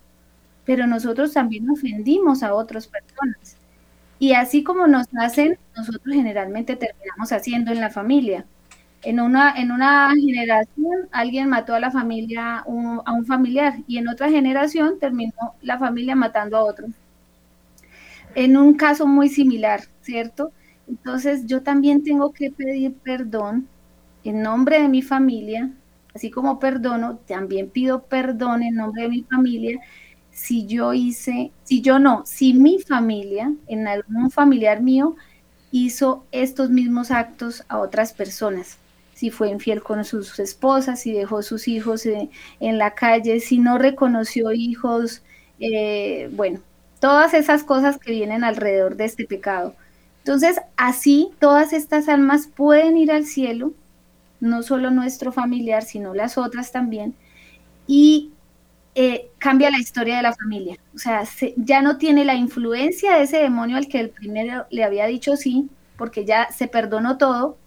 pero 0.66 0.86
nosotros 0.88 1.34
también 1.34 1.70
ofendimos 1.70 2.44
a 2.44 2.54
otras 2.54 2.88
personas. 2.88 3.59
Y 4.20 4.34
así 4.34 4.64
como 4.64 4.88
nos 4.88 5.08
hacen, 5.18 5.58
nosotros 5.76 6.04
generalmente 6.14 6.76
terminamos 6.76 7.32
haciendo 7.32 7.72
en 7.72 7.80
la 7.80 7.90
familia. 7.90 8.46
En 9.02 9.20
una, 9.22 9.54
en 9.58 9.72
una 9.72 10.12
generación 10.14 11.08
alguien 11.12 11.50
mató 11.50 11.74
a 11.74 11.80
la 11.80 11.90
familia, 11.90 12.58
a 12.60 12.66
un 12.68 13.26
familiar, 13.26 13.76
y 13.88 13.98
en 13.98 14.10
otra 14.10 14.30
generación 14.30 15.00
terminó 15.00 15.56
la 15.62 15.78
familia 15.80 16.16
matando 16.16 16.58
a 16.58 16.66
otro. 16.66 16.88
En 18.36 18.58
un 18.58 18.76
caso 18.76 19.08
muy 19.08 19.30
similar, 19.30 19.82
¿cierto? 20.02 20.52
Entonces 20.88 21.46
yo 21.46 21.62
también 21.64 22.04
tengo 22.04 22.32
que 22.34 22.52
pedir 22.52 22.94
perdón 22.94 23.68
en 24.24 24.42
nombre 24.42 24.82
de 24.82 24.90
mi 24.90 25.02
familia, 25.02 25.72
así 26.14 26.30
como 26.30 26.60
perdono, 26.60 27.18
también 27.28 27.70
pido 27.70 28.04
perdón 28.04 28.64
en 28.64 28.76
nombre 28.76 29.04
de 29.04 29.10
mi 29.10 29.24
familia 29.24 29.80
si 30.40 30.66
yo 30.66 30.94
hice, 30.94 31.52
si 31.64 31.82
yo 31.82 32.00
no, 32.00 32.24
si 32.26 32.54
mi 32.54 32.80
familia, 32.80 33.54
en 33.68 33.88
algún 33.88 34.32
familiar 34.32 34.82
mío, 34.82 35.18
hizo 35.72 36.24
estos 36.32 36.70
mismos 36.70 37.12
actos 37.12 37.64
a 37.68 37.80
otras 37.80 38.14
personas 38.14 38.78
si 39.20 39.32
fue 39.32 39.50
infiel 39.50 39.84
con 39.84 40.06
sus 40.06 40.40
esposas, 40.40 41.02
si 41.02 41.12
dejó 41.12 41.44
sus 41.44 41.68
hijos 41.68 42.06
en, 42.06 42.78
la 42.78 42.92
calle, 42.92 43.42
si 43.42 43.58
no 43.58 43.78
reconoció 43.78 44.54
hijos, 44.54 45.24
eh, 45.60 46.30
bueno, 46.32 46.62
todas 47.02 47.34
esas 47.34 47.66
cosas 47.66 47.98
que 47.98 48.14
vienen 48.14 48.46
alrededor 48.46 48.96
de 48.96 49.04
este 49.04 49.26
pecado. 49.26 49.76
Entonces, 50.20 50.62
así 50.78 51.32
todas 51.38 51.74
estas 51.74 52.08
almas 52.08 52.48
pueden 52.48 52.96
ir 52.96 53.12
al 53.12 53.26
cielo, 53.26 53.74
no 54.40 54.64
solo 54.64 54.90
nuestro 54.90 55.34
familiar, 55.34 55.84
sino 55.84 56.14
las 56.14 56.38
otras 56.38 56.72
también, 56.72 57.14
y 57.88 58.32
eh, 58.96 59.30
cambia 59.38 59.70
la 59.70 59.80
historia 59.80 60.18
de 60.18 60.24
la 60.24 60.34
familia. 60.34 60.78
O 60.96 60.98
sea, 60.98 61.24
ya 61.56 61.82
no 61.82 61.98
tiene 61.98 62.26
la 62.26 62.36
influencia 62.36 63.16
de 63.16 63.24
ese 63.24 63.38
demonio 63.38 63.78
al 63.78 63.88
que 63.88 64.00
el 64.00 64.10
primero 64.10 64.66
le 64.70 64.84
había 64.84 65.06
dicho 65.06 65.36
sí, 65.36 65.70
porque 65.98 66.26
ya 66.26 66.50
se 66.52 66.68
perdonó 66.68 67.18
todo, 67.18 67.58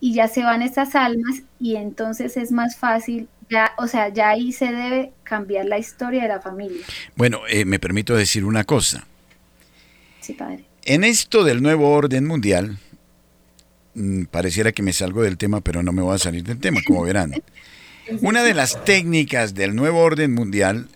y 0.00 0.14
ya 0.14 0.28
se 0.28 0.42
van 0.42 0.62
estas 0.62 0.94
almas 0.94 1.42
y 1.60 1.76
entonces 1.76 2.36
es 2.36 2.50
más 2.50 2.76
fácil, 2.76 3.28
ya, 3.50 3.72
o 3.76 3.86
sea, 3.86 4.08
ya 4.08 4.30
ahí 4.30 4.52
se 4.52 4.72
debe 4.72 5.12
cambiar 5.22 5.66
la 5.66 5.78
historia 5.78 6.22
de 6.22 6.28
la 6.28 6.40
familia. 6.40 6.84
Bueno, 7.16 7.40
eh, 7.48 7.64
me 7.64 7.78
permito 7.78 8.16
decir 8.16 8.44
una 8.44 8.64
cosa. 8.64 9.06
Sí, 10.20 10.32
padre. 10.32 10.64
En 10.84 11.04
esto 11.04 11.44
del 11.44 11.62
nuevo 11.62 11.90
orden 11.90 12.26
mundial, 12.26 12.78
mm, 13.94 14.24
pareciera 14.24 14.72
que 14.72 14.82
me 14.82 14.92
salgo 14.92 15.22
del 15.22 15.36
tema, 15.36 15.60
pero 15.60 15.82
no 15.82 15.92
me 15.92 16.02
voy 16.02 16.14
a 16.14 16.18
salir 16.18 16.44
del 16.44 16.58
tema, 16.58 16.80
como 16.86 17.02
verán. 17.02 17.34
Una 18.20 18.42
de 18.42 18.54
las 18.54 18.84
técnicas 18.84 19.54
del 19.54 19.74
nuevo 19.74 20.00
orden 20.00 20.32
mundial 20.32 20.88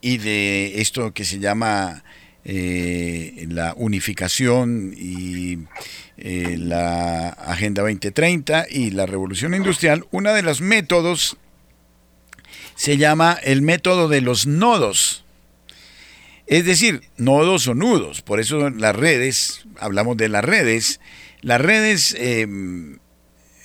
y 0.00 0.18
de 0.18 0.80
esto 0.80 1.12
que 1.12 1.24
se 1.24 1.38
llama 1.38 2.04
eh, 2.44 3.46
la 3.48 3.74
unificación 3.76 4.94
y 4.96 5.58
eh, 6.16 6.56
la 6.58 7.30
Agenda 7.30 7.82
2030 7.82 8.66
y 8.70 8.90
la 8.90 9.06
Revolución 9.06 9.54
Industrial, 9.54 10.04
uno 10.10 10.32
de 10.32 10.42
los 10.42 10.60
métodos 10.60 11.36
se 12.76 12.96
llama 12.96 13.38
el 13.42 13.62
método 13.62 14.08
de 14.08 14.20
los 14.20 14.46
nodos. 14.46 15.24
Es 16.46 16.66
decir, 16.66 17.02
nodos 17.16 17.66
o 17.68 17.74
nudos. 17.74 18.20
Por 18.20 18.40
eso 18.40 18.68
las 18.70 18.94
redes, 18.94 19.64
hablamos 19.78 20.16
de 20.16 20.28
las 20.28 20.44
redes, 20.44 21.00
las 21.40 21.60
redes, 21.60 22.14
em, 22.18 22.98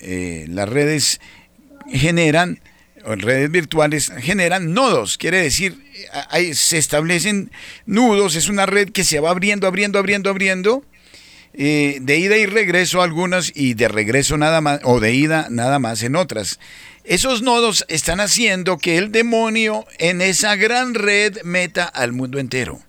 eh, 0.02 0.46
las 0.48 0.70
redes 0.70 1.20
generan 1.92 2.62
redes 3.04 3.52
virtuales 3.52 4.12
generan 4.20 4.74
nodos, 4.74 5.18
quiere 5.18 5.42
decir, 5.42 5.78
se 6.54 6.78
establecen 6.78 7.52
nudos, 7.86 8.36
es 8.36 8.50
una 8.50 8.66
red 8.66 8.90
que 8.90 9.04
se 9.04 9.20
va 9.20 9.32
abriendo, 9.32 9.68
abriendo, 9.68 10.00
abriendo, 10.00 10.30
abriendo, 10.30 10.84
eh, 11.54 11.98
de 12.02 12.18
ida 12.18 12.38
y 12.38 12.46
regreso 12.46 13.02
algunas 13.02 13.52
y 13.56 13.74
de 13.74 13.88
regreso 13.88 14.38
nada 14.38 14.62
más, 14.62 14.82
o 14.84 15.00
de 15.00 15.14
ida 15.14 15.48
nada 15.50 15.80
más 15.80 16.04
en 16.04 16.16
otras. 16.16 16.60
Esos 17.04 17.42
nodos 17.42 17.86
están 17.88 18.20
haciendo 18.20 18.78
que 18.78 18.98
el 18.98 19.12
demonio 19.12 19.86
en 19.98 20.22
esa 20.22 20.56
gran 20.56 20.94
red 20.94 21.42
meta 21.44 21.86
al 21.86 22.12
mundo 22.12 22.40
entero. 22.40 22.80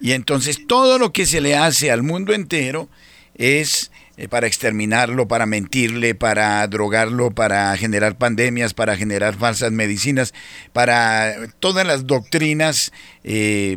Y 0.00 0.12
entonces 0.12 0.66
todo 0.66 0.98
lo 0.98 1.12
que 1.12 1.24
se 1.24 1.40
le 1.40 1.56
hace 1.56 1.90
al 1.90 2.02
mundo 2.02 2.34
entero 2.34 2.90
es 3.34 3.90
eh, 4.18 4.28
para 4.28 4.46
exterminarlo, 4.46 5.28
para 5.28 5.44
mentirle, 5.44 6.14
para 6.14 6.66
drogarlo, 6.68 7.32
para 7.32 7.76
generar 7.76 8.16
pandemias, 8.16 8.72
para 8.72 8.96
generar 8.96 9.36
falsas 9.36 9.72
medicinas, 9.72 10.32
para 10.72 11.34
todas 11.60 11.86
las 11.86 12.06
doctrinas 12.06 12.92
eh, 13.24 13.76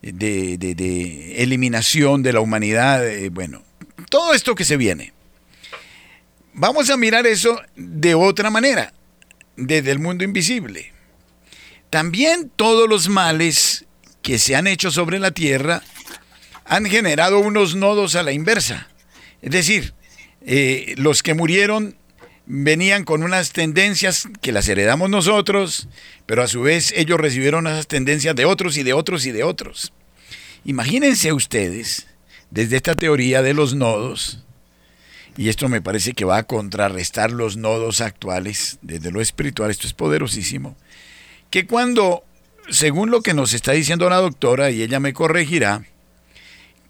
de, 0.00 1.42
eliminación 1.42 2.22
de 2.22 2.32
la 2.32 2.40
humanidad, 2.40 3.06
eh, 3.06 3.28
bueno, 3.28 3.62
todo 4.08 4.32
esto 4.32 4.54
que 4.54 4.64
se 4.64 4.78
viene. 4.78 5.12
vamos 6.54 6.88
a 6.88 6.96
mirar 6.96 7.26
eso 7.26 7.60
de 7.76 8.14
otra 8.14 8.48
manera, 8.48 8.94
desde 9.56 9.90
el 9.90 9.98
mundo 9.98 10.24
invisible. 10.24 10.92
También 11.90 12.50
todos 12.56 12.88
los 12.88 13.10
males 13.10 13.84
que 14.22 14.38
se 14.38 14.56
han 14.56 14.66
hecho 14.66 14.90
sobre 14.90 15.18
la 15.18 15.30
tierra 15.30 15.82
han 16.64 16.86
generado 16.86 17.38
unos 17.38 17.74
nodos 17.74 18.14
a 18.14 18.22
la 18.22 18.32
inversa. 18.32 18.88
Es 19.42 19.50
decir, 19.50 19.94
eh, 20.44 20.94
los 20.96 21.22
que 21.22 21.34
murieron 21.34 21.96
venían 22.46 23.04
con 23.04 23.22
unas 23.22 23.52
tendencias 23.52 24.26
que 24.40 24.52
las 24.52 24.68
heredamos 24.68 25.10
nosotros, 25.10 25.88
pero 26.26 26.42
a 26.42 26.48
su 26.48 26.62
vez 26.62 26.92
ellos 26.96 27.20
recibieron 27.20 27.66
esas 27.66 27.86
tendencias 27.86 28.34
de 28.34 28.46
otros 28.46 28.76
y 28.78 28.82
de 28.82 28.94
otros 28.94 29.26
y 29.26 29.32
de 29.32 29.44
otros. 29.44 29.92
Imagínense 30.64 31.32
ustedes, 31.32 32.06
desde 32.50 32.76
esta 32.76 32.94
teoría 32.94 33.42
de 33.42 33.52
los 33.52 33.74
nodos, 33.74 34.44
y 35.36 35.50
esto 35.50 35.68
me 35.68 35.82
parece 35.82 36.14
que 36.14 36.24
va 36.24 36.38
a 36.38 36.42
contrarrestar 36.44 37.30
los 37.30 37.56
nodos 37.56 38.00
actuales 38.00 38.78
desde 38.80 39.12
lo 39.12 39.20
espiritual, 39.20 39.70
esto 39.70 39.86
es 39.86 39.92
poderosísimo, 39.92 40.74
que 41.50 41.66
cuando, 41.66 42.24
según 42.70 43.10
lo 43.10 43.20
que 43.20 43.34
nos 43.34 43.52
está 43.52 43.72
diciendo 43.72 44.08
la 44.08 44.16
doctora, 44.16 44.70
y 44.70 44.82
ella 44.82 45.00
me 45.00 45.12
corregirá, 45.12 45.84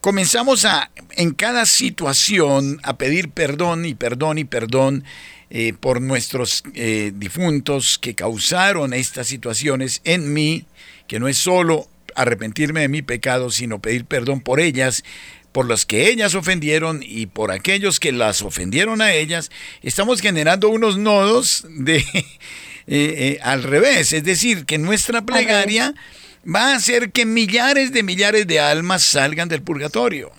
comenzamos 0.01 0.65
a, 0.65 0.91
en 1.13 1.33
cada 1.33 1.67
situación, 1.67 2.81
a 2.83 2.97
pedir 2.99 3.31
perdón 3.31 3.85
y 3.85 3.95
perdón 3.95 4.39
y 4.39 4.45
perdón 4.45 5.05
eh, 5.51 5.73
por 5.79 6.01
nuestros 6.01 6.63
eh, 6.75 7.13
difuntos 7.15 7.99
que 7.99 8.15
causaron 8.15 8.93
estas 8.93 9.27
situaciones 9.27 10.01
en 10.05 10.33
mí, 10.33 10.67
que 11.07 11.19
no 11.19 11.29
es 11.29 11.39
solo 11.39 11.89
arrepentirme 12.15 12.81
de 12.81 12.89
mi 12.89 13.03
pecado, 13.03 13.51
sino 13.51 13.81
pedir 13.81 14.05
perdón 14.05 14.41
por 14.41 14.61
ellas, 14.61 15.05
por 15.53 15.69
las 15.69 15.87
que 15.87 16.09
ellas 16.09 16.35
ofendieron 16.35 17.01
y 17.03 17.27
por 17.27 17.51
aquellos 17.51 17.99
que 17.99 18.13
las 18.13 18.43
ofendieron 18.43 19.01
a 19.01 19.13
ellas, 19.13 19.51
estamos 19.83 20.21
generando 20.21 20.69
unos 20.69 20.99
nodos 20.99 21.67
de 21.71 22.05
eh, 22.87 23.39
al 23.43 23.63
revés, 23.63 24.13
es 24.13 24.25
decir, 24.25 24.67
que 24.67 24.79
nuestra 24.79 25.23
plegaria 25.23 25.95
va 26.44 26.72
a 26.72 26.77
hacer 26.77 27.12
que 27.12 27.27
millares 27.27 27.92
de 27.92 28.03
millares 28.03 28.46
de 28.46 28.61
almas 28.61 29.03
salgan 29.03 29.48
del 29.48 29.62
purgatorio. 29.62 30.33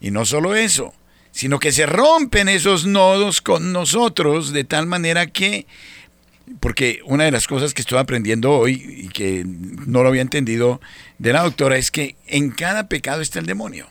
Y 0.00 0.10
no 0.10 0.24
solo 0.24 0.54
eso, 0.54 0.94
sino 1.32 1.58
que 1.58 1.72
se 1.72 1.86
rompen 1.86 2.48
esos 2.48 2.86
nodos 2.86 3.40
con 3.40 3.72
nosotros 3.72 4.52
de 4.52 4.64
tal 4.64 4.86
manera 4.86 5.26
que, 5.26 5.66
porque 6.60 7.00
una 7.04 7.24
de 7.24 7.30
las 7.30 7.46
cosas 7.46 7.74
que 7.74 7.82
estoy 7.82 7.98
aprendiendo 7.98 8.52
hoy 8.52 9.04
y 9.04 9.08
que 9.08 9.44
no 9.44 10.02
lo 10.02 10.08
había 10.08 10.22
entendido 10.22 10.80
de 11.18 11.32
la 11.32 11.42
doctora 11.42 11.76
es 11.76 11.90
que 11.90 12.16
en 12.26 12.50
cada 12.50 12.88
pecado 12.88 13.20
está 13.20 13.38
el 13.38 13.46
demonio. 13.46 13.86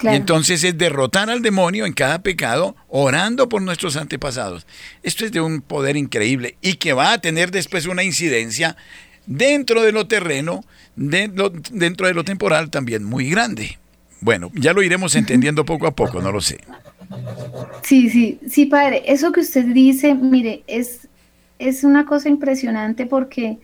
Y 0.00 0.08
entonces 0.08 0.62
es 0.62 0.78
derrotar 0.78 1.28
al 1.28 1.42
demonio 1.42 1.84
en 1.84 1.92
cada 1.92 2.22
pecado 2.22 2.76
orando 2.88 3.48
por 3.48 3.62
nuestros 3.62 3.96
antepasados. 3.96 4.66
Esto 5.02 5.24
es 5.24 5.32
de 5.32 5.40
un 5.40 5.60
poder 5.60 5.96
increíble 5.96 6.56
y 6.60 6.74
que 6.74 6.92
va 6.92 7.12
a 7.12 7.20
tener 7.20 7.50
después 7.50 7.86
una 7.86 8.04
incidencia 8.04 8.76
dentro 9.28 9.82
de 9.82 9.92
lo 9.92 10.08
terreno, 10.08 10.64
dentro 10.96 12.06
de 12.06 12.14
lo 12.14 12.24
temporal 12.24 12.70
también 12.70 13.04
muy 13.04 13.30
grande. 13.30 13.78
Bueno, 14.20 14.50
ya 14.54 14.72
lo 14.72 14.82
iremos 14.82 15.14
entendiendo 15.14 15.64
poco 15.64 15.86
a 15.86 15.92
poco, 15.92 16.20
no 16.20 16.32
lo 16.32 16.40
sé. 16.40 16.58
Sí, 17.82 18.10
sí, 18.10 18.40
sí, 18.48 18.66
padre. 18.66 19.04
Eso 19.06 19.30
que 19.30 19.40
usted 19.40 19.66
dice, 19.66 20.14
mire, 20.14 20.64
es, 20.66 21.08
es 21.58 21.84
una 21.84 22.04
cosa 22.04 22.28
impresionante 22.28 23.06
porque, 23.06 23.58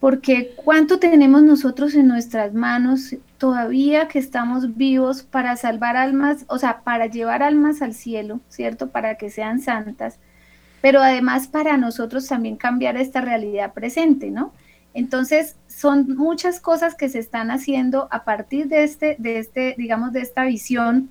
porque 0.00 0.52
cuánto 0.56 0.98
tenemos 0.98 1.42
nosotros 1.42 1.94
en 1.94 2.08
nuestras 2.08 2.52
manos 2.52 3.16
todavía 3.38 4.08
que 4.08 4.18
estamos 4.18 4.76
vivos 4.76 5.22
para 5.22 5.56
salvar 5.56 5.96
almas, 5.96 6.44
o 6.48 6.58
sea, 6.58 6.80
para 6.80 7.06
llevar 7.06 7.42
almas 7.42 7.82
al 7.82 7.94
cielo, 7.94 8.40
¿cierto? 8.48 8.88
Para 8.88 9.16
que 9.16 9.30
sean 9.30 9.60
santas, 9.60 10.18
pero 10.82 11.00
además 11.00 11.46
para 11.46 11.76
nosotros 11.76 12.26
también 12.26 12.56
cambiar 12.56 12.96
esta 12.96 13.20
realidad 13.20 13.72
presente, 13.72 14.30
¿no? 14.30 14.52
Entonces, 14.98 15.54
son 15.68 16.16
muchas 16.16 16.58
cosas 16.58 16.96
que 16.96 17.08
se 17.08 17.20
están 17.20 17.52
haciendo 17.52 18.08
a 18.10 18.24
partir 18.24 18.66
de 18.66 18.82
este, 18.82 19.14
de 19.20 19.38
este, 19.38 19.76
digamos, 19.78 20.12
de 20.12 20.22
esta 20.22 20.42
visión 20.44 21.08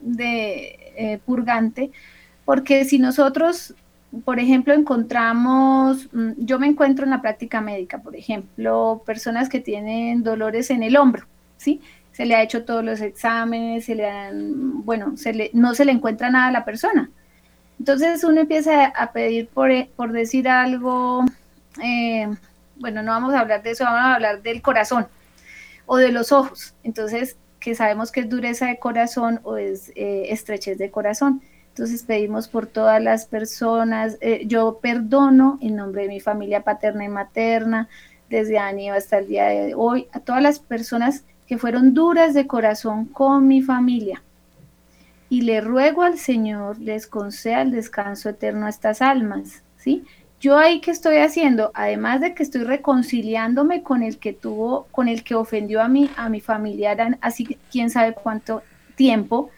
de 0.00 0.78
eh, 0.96 1.20
purgante, 1.26 1.90
porque 2.46 2.86
si 2.86 2.98
nosotros, 2.98 3.74
por 4.24 4.38
ejemplo, 4.38 4.72
encontramos, 4.72 6.08
mm, 6.10 6.30
yo 6.38 6.58
me 6.58 6.68
encuentro 6.68 7.04
en 7.04 7.10
la 7.10 7.20
práctica 7.20 7.60
médica, 7.60 7.98
por 7.98 8.16
ejemplo, 8.16 9.02
personas 9.04 9.50
que 9.50 9.60
tienen 9.60 10.22
dolores 10.22 10.70
en 10.70 10.82
el 10.82 10.96
hombro, 10.96 11.26
¿sí? 11.58 11.82
Se 12.12 12.24
le 12.24 12.34
ha 12.34 12.42
hecho 12.42 12.64
todos 12.64 12.82
los 12.82 13.02
exámenes, 13.02 13.84
se 13.84 13.94
le 13.94 14.08
han, 14.08 14.86
bueno, 14.86 15.18
se 15.18 15.34
le, 15.34 15.50
no 15.52 15.74
se 15.74 15.84
le 15.84 15.92
encuentra 15.92 16.30
nada 16.30 16.46
a 16.46 16.52
la 16.52 16.64
persona. 16.64 17.10
Entonces 17.78 18.24
uno 18.24 18.40
empieza 18.40 18.86
a 18.86 19.12
pedir 19.12 19.48
por, 19.48 19.70
por 19.96 20.12
decir 20.12 20.48
algo, 20.48 21.26
eh, 21.82 22.28
bueno, 22.78 23.02
no 23.02 23.12
vamos 23.12 23.34
a 23.34 23.40
hablar 23.40 23.62
de 23.62 23.70
eso, 23.70 23.84
vamos 23.84 24.00
a 24.00 24.14
hablar 24.14 24.42
del 24.42 24.62
corazón 24.62 25.06
o 25.86 25.96
de 25.96 26.12
los 26.12 26.32
ojos. 26.32 26.74
Entonces, 26.82 27.36
que 27.60 27.74
sabemos 27.74 28.12
que 28.12 28.20
es 28.20 28.28
dureza 28.28 28.66
de 28.66 28.78
corazón 28.78 29.40
o 29.42 29.56
es 29.56 29.90
eh, 29.96 30.26
estrechez 30.30 30.78
de 30.78 30.90
corazón. 30.90 31.42
Entonces 31.68 32.02
pedimos 32.02 32.48
por 32.48 32.66
todas 32.66 33.02
las 33.02 33.26
personas, 33.26 34.18
eh, 34.20 34.42
yo 34.46 34.78
perdono 34.80 35.58
en 35.60 35.76
nombre 35.76 36.02
de 36.02 36.08
mi 36.08 36.20
familia 36.20 36.62
paterna 36.62 37.04
y 37.04 37.08
materna, 37.08 37.88
desde 38.28 38.58
Aníbal 38.58 38.98
hasta 38.98 39.18
el 39.18 39.28
día 39.28 39.46
de 39.46 39.74
hoy, 39.74 40.08
a 40.12 40.20
todas 40.20 40.42
las 40.42 40.58
personas 40.58 41.24
que 41.46 41.56
fueron 41.56 41.94
duras 41.94 42.34
de 42.34 42.46
corazón 42.46 43.06
con 43.06 43.46
mi 43.48 43.62
familia. 43.62 44.22
Y 45.30 45.42
le 45.42 45.60
ruego 45.60 46.02
al 46.02 46.18
Señor 46.18 46.78
les 46.78 47.06
conceda 47.06 47.62
el 47.62 47.70
descanso 47.70 48.30
eterno 48.30 48.66
a 48.66 48.70
estas 48.70 49.00
almas, 49.00 49.62
¿sí? 49.76 50.04
Yo 50.40 50.56
ahí 50.56 50.80
que 50.80 50.92
estoy 50.92 51.16
haciendo, 51.16 51.72
además 51.74 52.20
de 52.20 52.34
que 52.34 52.44
estoy 52.44 52.62
reconciliándome 52.62 53.82
con 53.82 54.02
el 54.02 54.18
que 54.18 54.32
tuvo, 54.32 54.86
con 54.92 55.08
el 55.08 55.24
que 55.24 55.34
ofendió 55.34 55.82
a 55.82 55.88
mi, 55.88 56.10
a 56.16 56.28
mi 56.28 56.40
familiar, 56.40 57.18
así 57.20 57.58
quién 57.72 57.90
sabe 57.90 58.14
cuánto 58.14 58.62
tiempo, 58.94 59.50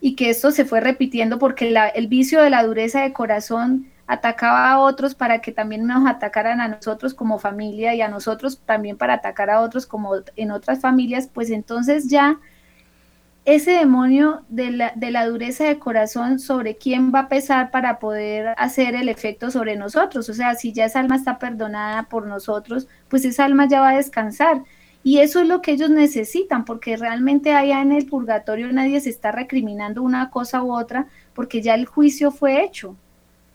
y 0.00 0.16
que 0.16 0.30
esto 0.30 0.50
se 0.50 0.64
fue 0.64 0.80
repitiendo 0.80 1.38
porque 1.38 1.74
el 1.94 2.06
vicio 2.08 2.42
de 2.42 2.50
la 2.50 2.62
dureza 2.64 3.02
de 3.02 3.12
corazón 3.12 3.86
atacaba 4.06 4.70
a 4.70 4.80
otros 4.80 5.14
para 5.14 5.40
que 5.40 5.52
también 5.52 5.86
nos 5.86 6.06
atacaran 6.06 6.60
a 6.60 6.68
nosotros 6.68 7.14
como 7.14 7.38
familia 7.38 7.94
y 7.94 8.02
a 8.02 8.08
nosotros 8.08 8.60
también 8.66 8.96
para 8.96 9.14
atacar 9.14 9.50
a 9.50 9.60
otros 9.60 9.86
como 9.86 10.16
en 10.36 10.50
otras 10.50 10.80
familias, 10.80 11.30
pues 11.32 11.50
entonces 11.50 12.08
ya 12.08 12.40
ese 13.44 13.72
demonio 13.72 14.42
de 14.48 14.70
la, 14.70 14.92
de 14.94 15.10
la, 15.10 15.26
dureza 15.26 15.64
de 15.64 15.78
corazón 15.78 16.38
sobre 16.38 16.76
quién 16.76 17.12
va 17.12 17.20
a 17.20 17.28
pesar 17.28 17.70
para 17.70 17.98
poder 17.98 18.54
hacer 18.58 18.94
el 18.94 19.08
efecto 19.08 19.50
sobre 19.50 19.76
nosotros. 19.76 20.28
O 20.28 20.34
sea, 20.34 20.54
si 20.54 20.72
ya 20.72 20.84
esa 20.84 21.00
alma 21.00 21.16
está 21.16 21.38
perdonada 21.38 22.04
por 22.04 22.26
nosotros, 22.26 22.86
pues 23.08 23.24
esa 23.24 23.44
alma 23.46 23.66
ya 23.68 23.80
va 23.80 23.90
a 23.90 23.96
descansar. 23.96 24.62
Y 25.02 25.20
eso 25.20 25.40
es 25.40 25.48
lo 25.48 25.62
que 25.62 25.72
ellos 25.72 25.88
necesitan, 25.88 26.66
porque 26.66 26.96
realmente 26.96 27.54
allá 27.54 27.80
en 27.80 27.92
el 27.92 28.06
purgatorio 28.06 28.70
nadie 28.72 29.00
se 29.00 29.08
está 29.08 29.32
recriminando 29.32 30.02
una 30.02 30.30
cosa 30.30 30.62
u 30.62 30.74
otra, 30.74 31.06
porque 31.34 31.62
ya 31.62 31.74
el 31.74 31.86
juicio 31.86 32.30
fue 32.30 32.62
hecho. 32.62 32.96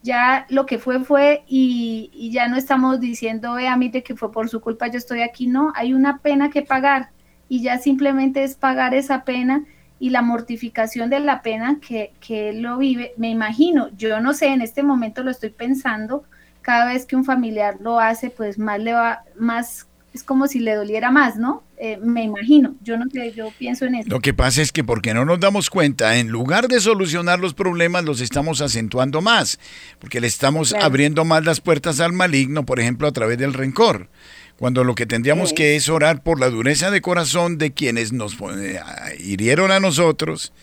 Ya 0.01 0.45
lo 0.49 0.65
que 0.65 0.79
fue 0.79 1.03
fue 1.03 1.43
y, 1.47 2.09
y 2.13 2.31
ya 2.31 2.47
no 2.47 2.57
estamos 2.57 2.99
diciendo, 2.99 3.53
vea, 3.53 3.75
mire 3.77 4.03
que 4.03 4.15
fue 4.15 4.31
por 4.31 4.49
su 4.49 4.61
culpa, 4.61 4.87
yo 4.87 4.97
estoy 4.97 5.21
aquí. 5.21 5.47
No, 5.47 5.71
hay 5.75 5.93
una 5.93 6.19
pena 6.19 6.49
que 6.49 6.63
pagar 6.63 7.09
y 7.47 7.61
ya 7.61 7.77
simplemente 7.77 8.43
es 8.43 8.55
pagar 8.55 8.93
esa 8.95 9.23
pena 9.23 9.65
y 9.99 10.09
la 10.09 10.21
mortificación 10.21 11.09
de 11.09 11.19
la 11.19 11.41
pena 11.41 11.79
que, 11.85 12.11
que 12.19 12.49
él 12.49 12.61
lo 12.61 12.77
vive, 12.77 13.13
me 13.17 13.29
imagino, 13.29 13.89
yo 13.97 14.19
no 14.19 14.33
sé, 14.33 14.47
en 14.47 14.61
este 14.61 14.83
momento 14.83 15.23
lo 15.23 15.31
estoy 15.31 15.49
pensando, 15.49 16.23
cada 16.61 16.85
vez 16.87 17.05
que 17.05 17.15
un 17.15 17.23
familiar 17.23 17.77
lo 17.79 17.99
hace, 17.99 18.29
pues 18.29 18.57
más 18.57 18.79
le 18.79 18.93
va, 18.93 19.23
más, 19.37 19.87
es 20.13 20.23
como 20.23 20.47
si 20.47 20.59
le 20.59 20.73
doliera 20.73 21.11
más, 21.11 21.37
¿no? 21.37 21.63
Eh, 21.77 21.97
me 22.01 22.23
imagino, 22.23 22.75
yo 22.81 22.97
no 22.97 23.05
sé, 23.11 23.33
yo 23.33 23.51
pienso 23.57 23.85
en 23.85 23.95
eso. 23.95 24.09
Lo 24.09 24.19
que 24.19 24.33
pasa 24.33 24.61
es 24.61 24.71
que 24.71 24.83
porque 24.83 25.13
no 25.13 25.25
nos 25.25 25.39
damos 25.39 25.69
cuenta, 25.69 26.17
en 26.17 26.29
lugar 26.29 26.67
de 26.67 26.79
solucionar 26.79 27.39
los 27.39 27.53
problemas, 27.53 28.03
los 28.03 28.19
estamos 28.19 28.61
acentuando 28.61 29.21
más, 29.21 29.59
porque 29.99 30.19
le 30.19 30.27
estamos 30.27 30.73
abriendo 30.73 31.23
más 31.23 31.45
las 31.45 31.61
puertas 31.61 31.99
al 31.99 32.13
maligno, 32.13 32.65
por 32.65 32.79
ejemplo, 32.79 33.07
a 33.07 33.11
través 33.11 33.37
del 33.37 33.53
rencor 33.53 34.09
cuando 34.57 34.83
lo 34.83 34.95
que 34.95 35.05
tendríamos 35.05 35.53
que 35.53 35.75
es 35.75 35.89
orar 35.89 36.23
por 36.23 36.39
la 36.39 36.49
dureza 36.49 36.91
de 36.91 37.01
corazón 37.01 37.57
de 37.57 37.73
quienes 37.73 38.13
nos 38.13 38.37
eh, 38.55 38.79
hirieron 39.19 39.71
a 39.71 39.79
nosotros 39.79 40.53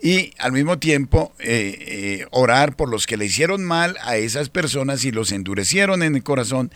y 0.00 0.32
al 0.38 0.52
mismo 0.52 0.78
tiempo 0.78 1.32
eh, 1.38 1.76
eh, 2.20 2.26
orar 2.30 2.76
por 2.76 2.88
los 2.88 3.06
que 3.06 3.16
le 3.16 3.26
hicieron 3.26 3.64
mal 3.64 3.96
a 4.02 4.16
esas 4.16 4.48
personas 4.48 5.04
y 5.04 5.10
los 5.10 5.32
endurecieron 5.32 6.02
en 6.02 6.14
el 6.14 6.22
corazón, 6.22 6.70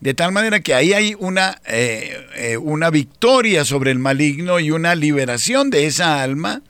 de 0.00 0.14
tal 0.14 0.32
manera 0.32 0.60
que 0.60 0.74
ahí 0.74 0.92
hay 0.92 1.14
una, 1.16 1.60
una 2.60 2.90
victoria 2.90 3.64
sobre 3.64 3.92
el 3.92 4.00
maligno 4.00 4.58
y 4.58 4.72
una 4.72 4.96
liberación 4.96 5.70
de 5.70 5.86
esa 5.86 6.22
alma 6.22 6.62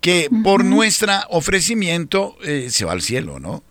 que 0.00 0.28
por 0.44 0.64
nuestro 0.64 1.14
ofrecimiento 1.30 2.36
se 2.68 2.84
va 2.84 2.92
al 2.92 3.02
cielo, 3.02 3.40
¿no? 3.40 3.64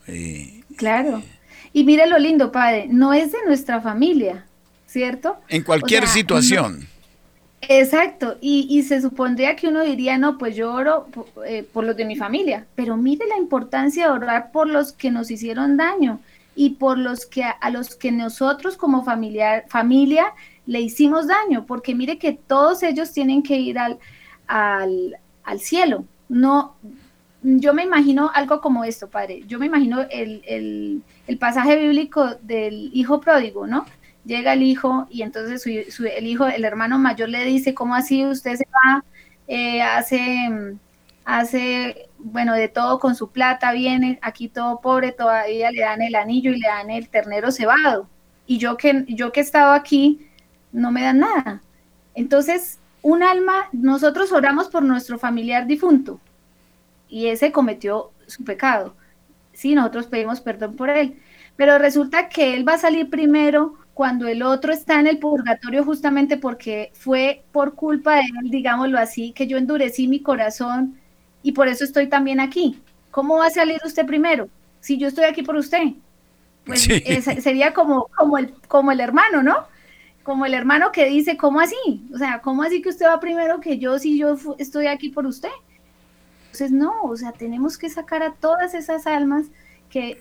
claro. 0.76 1.24
Y 1.72 1.86
mire 1.86 2.08
lo 2.08 2.20
lindo, 2.20 2.52
padre, 2.52 2.88
no 2.90 3.14
es 3.14 3.32
de 3.32 3.38
nuestra 3.48 3.80
familia, 3.80 4.46
¿cierto? 4.94 5.38
En 5.50 5.64
cualquier 5.64 6.08
situación. 6.08 6.88
Exacto, 7.62 8.38
y, 8.42 8.84
se 8.84 9.02
supondría 9.02 9.56
que 9.56 9.70
uno 9.70 9.82
diría, 9.82 10.18
no, 10.18 10.38
pues 10.38 10.56
yo 10.56 10.72
oro 10.72 11.08
eh, 11.48 11.64
por, 11.64 11.86
los 11.86 11.96
de 11.96 12.06
mi 12.06 12.16
familia, 12.18 12.68
pero 12.76 12.98
mire 12.98 13.26
la 13.26 13.38
importancia 13.38 14.06
de 14.06 14.12
orar 14.12 14.52
por 14.52 14.68
los 14.68 14.92
que 14.92 15.10
nos 15.12 15.32
hicieron 15.32 15.78
daño 15.78 16.20
y 16.56 16.72
por 16.72 16.98
los 16.98 17.26
que 17.26 17.44
a, 17.44 17.70
los 17.70 17.96
que 17.96 18.12
nosotros 18.12 18.76
como 18.76 19.04
familiar, 19.04 19.64
familia 19.70 20.26
le 20.66 20.82
hicimos 20.82 21.28
daño, 21.28 21.66
porque 21.66 21.96
mire 21.96 22.20
que 22.20 22.34
todos 22.34 22.84
ellos 22.84 23.14
tienen 23.14 23.42
que 23.42 23.58
ir 23.58 23.80
al, 23.80 23.98
al, 24.46 25.18
al 25.46 25.60
cielo. 25.62 26.04
No, 26.28 26.76
yo 27.42 27.74
me 27.74 27.84
imagino 27.84 28.30
algo 28.34 28.60
como 28.60 28.84
esto, 28.84 29.08
padre. 29.08 29.44
Yo 29.48 29.58
me 29.58 29.68
imagino 29.68 30.02
el, 30.12 30.44
el, 30.46 31.02
el 31.28 31.38
pasaje 31.38 31.78
bíblico 31.78 32.36
del 32.42 32.92
hijo 32.94 33.22
pródigo, 33.22 33.66
¿no? 33.66 33.86
Llega 34.26 34.54
el 34.54 34.64
hijo 34.64 35.08
y 35.10 35.22
entonces 35.22 35.66
el 35.66 36.28
hijo, 36.28 36.48
el 36.48 36.66
hermano 36.66 37.00
mayor 37.00 37.30
le 37.30 37.46
dice, 37.46 37.74
¿cómo 37.74 37.96
así 37.96 38.26
usted 38.26 38.56
se 38.56 38.68
va? 38.74 39.04
Eh, 39.48 39.82
hace, 39.82 40.78
hace, 41.26 42.10
bueno, 42.18 42.54
de 42.54 42.70
todo 42.70 43.00
con 43.00 43.16
su 43.16 43.32
plata, 43.32 43.72
viene 43.74 44.20
aquí 44.22 44.48
todo 44.48 44.82
pobre, 44.82 45.12
todavía 45.12 45.72
le 45.72 45.82
dan 45.82 46.02
el 46.02 46.16
anillo 46.16 46.52
y 46.52 46.60
le 46.60 46.68
dan 46.68 46.90
el 46.90 47.10
ternero 47.10 47.52
cebado. 47.52 48.08
Y 48.46 48.58
yo 48.58 48.78
que, 48.78 49.06
yo 49.08 49.32
que 49.32 49.40
he 49.40 49.44
estado 49.44 49.74
aquí, 49.74 50.28
no 50.72 50.92
me 50.92 51.02
dan 51.02 51.20
nada. 51.20 51.62
Entonces, 52.16 52.80
un 53.02 53.24
alma, 53.24 53.70
nosotros 53.72 54.32
oramos 54.32 54.70
por 54.70 54.84
nuestro 54.84 55.20
familiar 55.20 55.68
difunto 55.68 56.20
y 57.10 57.28
ese 57.28 57.52
cometió 57.52 58.12
su 58.28 58.44
pecado. 58.44 58.96
Sí, 59.52 59.76
nosotros 59.76 60.08
pedimos 60.08 60.42
perdón 60.42 60.76
por 60.76 60.90
él, 60.90 61.20
pero 61.56 61.78
resulta 61.78 62.30
que 62.30 62.56
él 62.56 62.68
va 62.68 62.74
a 62.74 62.80
salir 62.80 63.10
primero 63.10 63.76
cuando 63.94 64.28
el 64.28 64.42
otro 64.42 64.74
está 64.74 65.00
en 65.00 65.08
el 65.08 65.20
purgatorio 65.20 65.84
justamente 65.84 66.38
porque 66.38 66.92
fue 66.94 67.44
por 67.52 67.76
culpa 67.76 68.16
de 68.16 68.22
él, 68.22 68.50
digámoslo 68.50 68.98
así, 68.98 69.32
que 69.34 69.48
yo 69.48 69.58
endurecí 69.58 70.08
mi 70.08 70.22
corazón 70.22 71.00
y 71.44 71.52
por 71.52 71.68
eso 71.68 71.84
estoy 71.84 72.08
también 72.08 72.40
aquí. 72.40 72.82
¿Cómo 73.12 73.38
va 73.38 73.48
a 73.48 73.52
salir 73.52 73.80
usted 73.86 74.06
primero 74.06 74.50
si 74.80 74.98
yo 74.98 75.08
estoy 75.08 75.26
aquí 75.26 75.44
por 75.44 75.56
usted? 75.56 75.94
Pues 76.66 76.82
sería 76.82 77.74
como, 77.74 78.08
como, 78.18 78.38
el, 78.38 78.54
como 78.68 78.92
el 78.92 79.00
hermano, 79.00 79.44
¿no? 79.44 79.68
Como 80.24 80.46
el 80.46 80.54
hermano 80.54 80.92
que 80.92 81.06
dice, 81.06 81.38
¿cómo 81.38 81.60
así? 81.60 81.76
O 82.14 82.18
sea, 82.18 82.40
¿cómo 82.42 82.64
así 82.64 82.82
que 82.82 82.90
usted 82.90 83.06
va 83.06 83.20
primero 83.20 83.60
que 83.60 83.78
yo 83.78 84.00
si 84.00 84.18
yo 84.18 84.38
estoy 84.58 84.88
aquí 84.88 85.10
por 85.10 85.28
usted? 85.28 85.50
Entonces, 86.46 86.72
no, 86.72 87.04
o 87.04 87.16
sea, 87.16 87.32
tenemos 87.34 87.78
que 87.78 87.90
sacar 87.90 88.24
a 88.24 88.34
todas 88.34 88.74
esas 88.74 89.06
almas 89.06 89.48
que, 89.94 90.18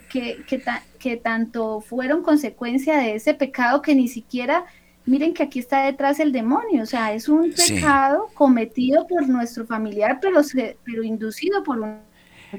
que, 0.98 1.16
tanto 1.16 1.80
fueron 1.80 2.22
consecuencia 2.22 2.98
de 2.98 3.14
ese 3.14 3.32
pecado 3.32 3.80
que 3.80 3.94
ni 3.94 4.06
siquiera, 4.06 4.66
miren 5.06 5.32
que 5.32 5.44
aquí 5.44 5.58
está 5.58 5.86
detrás 5.86 6.20
el 6.20 6.30
demonio, 6.30 6.82
o 6.82 6.86
sea, 6.86 7.14
es 7.14 7.26
un 7.28 7.52
pecado 7.52 8.28
cometido 8.34 9.06
por 9.06 9.26
nuestro 9.26 9.66
familiar, 9.66 10.18
pero, 10.20 10.42
pero 10.84 11.02
inducido 11.02 11.62
por 11.64 11.80
un... 11.80 12.00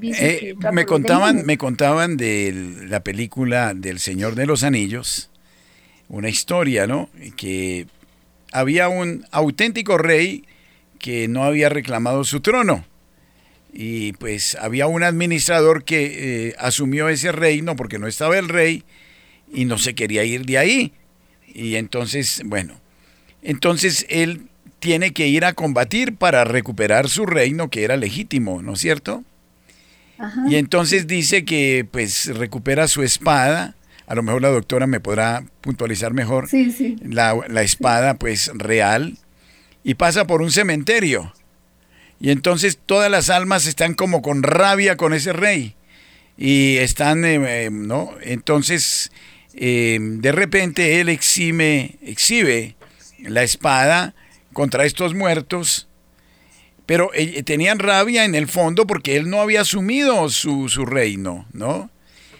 Eh, 0.01 0.55
me 0.71 0.85
contaban, 0.87 1.45
me 1.45 1.59
contaban 1.59 2.17
de 2.17 2.85
la 2.87 3.03
película 3.03 3.75
del 3.75 3.99
Señor 3.99 4.33
de 4.33 4.47
los 4.47 4.63
Anillos, 4.63 5.29
una 6.09 6.29
historia, 6.29 6.87
¿no? 6.87 7.09
Que 7.37 7.85
había 8.51 8.89
un 8.89 9.23
auténtico 9.29 9.99
rey 9.99 10.45
que 10.97 11.27
no 11.27 11.43
había 11.43 11.69
reclamado 11.69 12.23
su 12.23 12.39
trono 12.39 12.85
y 13.73 14.13
pues 14.13 14.55
había 14.61 14.85
un 14.85 15.03
administrador 15.03 15.83
que 15.83 16.49
eh, 16.49 16.55
asumió 16.59 17.09
ese 17.09 17.31
reino 17.31 17.75
porque 17.75 17.97
no 17.97 18.07
estaba 18.07 18.37
el 18.37 18.47
rey 18.47 18.83
y 19.51 19.65
no 19.65 19.79
se 19.79 19.95
quería 19.95 20.23
ir 20.23 20.45
de 20.45 20.59
ahí. 20.59 20.93
Y 21.47 21.75
entonces, 21.75 22.43
bueno, 22.45 22.79
entonces 23.41 24.05
él 24.09 24.43
tiene 24.79 25.11
que 25.11 25.27
ir 25.27 25.43
a 25.43 25.53
combatir 25.53 26.15
para 26.15 26.43
recuperar 26.43 27.09
su 27.09 27.25
reino 27.25 27.69
que 27.69 27.83
era 27.83 27.97
legítimo, 27.97 28.61
¿no 28.61 28.73
es 28.73 28.79
cierto? 28.79 29.23
Y 30.47 30.55
entonces 30.55 31.07
dice 31.07 31.43
que 31.43 31.85
pues 31.89 32.27
recupera 32.37 32.87
su 32.87 33.01
espada, 33.01 33.75
a 34.05 34.15
lo 34.15 34.23
mejor 34.23 34.41
la 34.41 34.49
doctora 34.49 34.87
me 34.87 34.99
podrá 34.99 35.43
puntualizar 35.61 36.13
mejor, 36.13 36.47
sí, 36.47 36.71
sí. 36.71 36.95
La, 37.03 37.35
la 37.49 37.63
espada 37.63 38.13
pues 38.13 38.51
real, 38.53 39.17
y 39.83 39.95
pasa 39.95 40.25
por 40.25 40.41
un 40.41 40.51
cementerio 40.51 41.33
y 42.23 42.31
entonces 42.31 42.79
todas 42.85 43.11
las 43.11 43.29
almas 43.29 43.65
están 43.65 43.95
como 43.95 44.21
con 44.21 44.43
rabia 44.43 44.95
con 44.95 45.13
ese 45.13 45.33
rey. 45.33 45.75
Y 46.37 46.77
están, 46.77 47.25
eh, 47.25 47.65
eh, 47.65 47.69
¿no? 47.69 48.11
Entonces, 48.21 49.11
eh, 49.55 49.97
de 49.99 50.31
repente 50.31 51.01
él 51.01 51.09
exime, 51.09 51.97
exhibe 52.01 52.77
la 53.19 53.43
espada 53.43 54.15
contra 54.53 54.85
estos 54.85 55.13
muertos, 55.13 55.89
pero 56.85 57.11
tenían 57.43 57.79
rabia 57.79 58.23
en 58.23 58.35
el 58.35 58.47
fondo 58.47 58.87
porque 58.87 59.17
él 59.17 59.29
no 59.29 59.41
había 59.41 59.59
asumido 59.59 60.29
su, 60.29 60.69
su 60.69 60.85
reino, 60.85 61.45
¿no? 61.51 61.89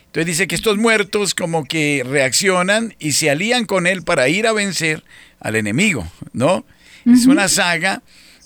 Entonces 0.06 0.28
dice 0.28 0.48
que 0.48 0.56
estos 0.56 0.78
muertos 0.78 1.36
como 1.36 1.66
que 1.66 2.06
reaccionan 2.08 2.96
y 3.00 3.12
se 3.12 3.30
alían 3.30 3.66
con 3.66 3.86
él 3.86 4.04
para 4.04 4.30
ir 4.30 4.48
a 4.48 4.54
vencer 4.54 5.04
al 5.42 5.58
enemigo, 5.58 6.10
¿no? 6.32 6.66
Es 7.06 7.26
una 7.26 7.50
saga 7.50 8.02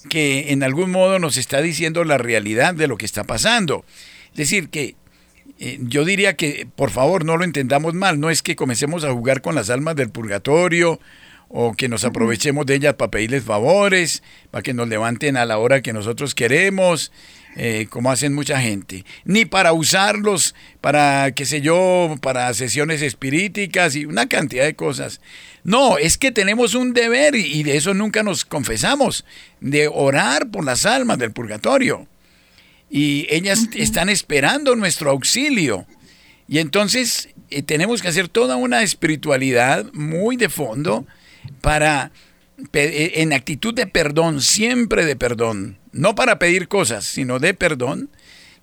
que 0.07 0.51
en 0.51 0.63
algún 0.63 0.91
modo 0.91 1.19
nos 1.19 1.37
está 1.37 1.61
diciendo 1.61 2.03
la 2.03 2.17
realidad 2.17 2.73
de 2.73 2.87
lo 2.87 2.97
que 2.97 3.05
está 3.05 3.23
pasando. 3.23 3.85
Es 4.31 4.37
decir, 4.37 4.69
que 4.69 4.95
eh, 5.59 5.79
yo 5.81 6.05
diría 6.05 6.35
que, 6.35 6.67
por 6.75 6.91
favor, 6.91 7.25
no 7.25 7.37
lo 7.37 7.43
entendamos 7.43 7.93
mal, 7.93 8.19
no 8.19 8.29
es 8.29 8.43
que 8.43 8.55
comencemos 8.55 9.03
a 9.03 9.11
jugar 9.11 9.41
con 9.41 9.55
las 9.55 9.69
almas 9.69 9.95
del 9.95 10.09
purgatorio 10.09 10.99
o 11.49 11.73
que 11.73 11.87
nos 11.87 12.03
aprovechemos 12.03 12.65
de 12.65 12.75
ellas 12.75 12.95
para 12.95 13.11
pedirles 13.11 13.43
favores, 13.43 14.21
para 14.51 14.61
que 14.61 14.73
nos 14.73 14.87
levanten 14.87 15.37
a 15.37 15.45
la 15.45 15.57
hora 15.57 15.81
que 15.81 15.93
nosotros 15.93 16.35
queremos, 16.35 17.11
eh, 17.59 17.87
como 17.89 18.11
hacen 18.11 18.35
mucha 18.35 18.61
gente, 18.61 19.03
ni 19.25 19.45
para 19.45 19.73
usarlos 19.73 20.53
para, 20.79 21.31
qué 21.31 21.43
sé 21.43 21.59
yo, 21.59 22.15
para 22.21 22.53
sesiones 22.53 23.01
espiríticas 23.01 23.95
y 23.95 24.05
una 24.05 24.29
cantidad 24.29 24.63
de 24.63 24.75
cosas. 24.75 25.21
No, 25.63 25.97
es 25.97 26.19
que 26.19 26.31
tenemos 26.31 26.75
un 26.75 26.93
deber 26.93 27.33
y 27.33 27.63
de 27.63 27.75
eso 27.75 27.95
nunca 27.95 28.21
nos 28.21 28.45
confesamos, 28.45 29.25
de 29.59 29.87
orar 29.87 30.51
por 30.51 30.63
las 30.63 30.85
almas 30.85 31.17
del 31.17 31.31
purgatorio. 31.31 32.07
Y 32.91 33.25
ellas 33.31 33.67
están 33.73 34.09
esperando 34.09 34.75
nuestro 34.75 35.09
auxilio. 35.09 35.87
Y 36.47 36.59
entonces 36.59 37.29
eh, 37.49 37.63
tenemos 37.63 38.03
que 38.03 38.09
hacer 38.09 38.27
toda 38.27 38.55
una 38.55 38.83
espiritualidad 38.83 39.91
muy 39.93 40.37
de 40.37 40.49
fondo 40.49 41.07
para, 41.61 42.11
en 42.73 43.33
actitud 43.33 43.73
de 43.73 43.87
perdón, 43.87 44.41
siempre 44.41 45.05
de 45.05 45.15
perdón, 45.15 45.77
no 45.91 46.15
para 46.15 46.39
pedir 46.39 46.67
cosas, 46.67 47.05
sino 47.05 47.39
de 47.39 47.53
perdón, 47.53 48.09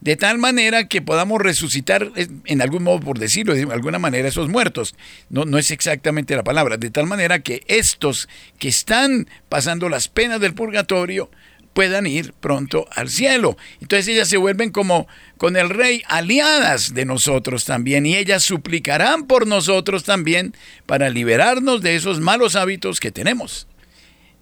de 0.00 0.16
tal 0.16 0.37
manera 0.37 0.87
que 0.87 1.00
podamos 1.00 1.40
resucitar, 1.40 2.12
en 2.16 2.61
algún 2.61 2.83
modo, 2.83 3.00
por 3.00 3.18
decirlo 3.18 3.54
de 3.54 3.62
alguna 3.72 3.98
manera, 3.98 4.28
esos 4.28 4.50
muertos. 4.50 4.94
No, 5.30 5.46
no 5.46 5.57
es 5.57 5.70
exactamente 5.70 6.37
la 6.37 6.44
palabra, 6.44 6.76
de 6.76 6.90
tal 6.90 7.07
manera 7.07 7.38
que 7.38 7.62
estos 7.68 8.28
que 8.59 8.68
están 8.68 9.28
pasando 9.48 9.88
las 9.88 10.09
penas 10.09 10.40
del 10.40 10.54
purgatorio 10.54 11.30
puedan 11.72 12.07
ir 12.07 12.35
pronto 12.35 12.87
al 12.94 13.09
cielo. 13.09 13.57
Entonces 13.80 14.09
ellas 14.09 14.28
se 14.28 14.37
vuelven 14.37 14.70
como 14.70 15.09
con 15.38 15.57
el 15.57 15.70
rey 15.70 16.02
aliadas 16.07 16.94
de 16.94 17.04
nosotros 17.04 17.64
también 17.64 18.07
y 18.07 18.16
ellas 18.16 18.42
suplicarán 18.42 19.26
por 19.26 19.46
nosotros 19.46 20.04
también 20.04 20.54
para 20.87 21.11
liberarnos 21.11 21.83
de 21.83 21.96
esos 21.96 22.20
malos 22.20 22.57
hábitos 22.57 23.00
que 23.00 23.11
tenemos. 23.11 23.66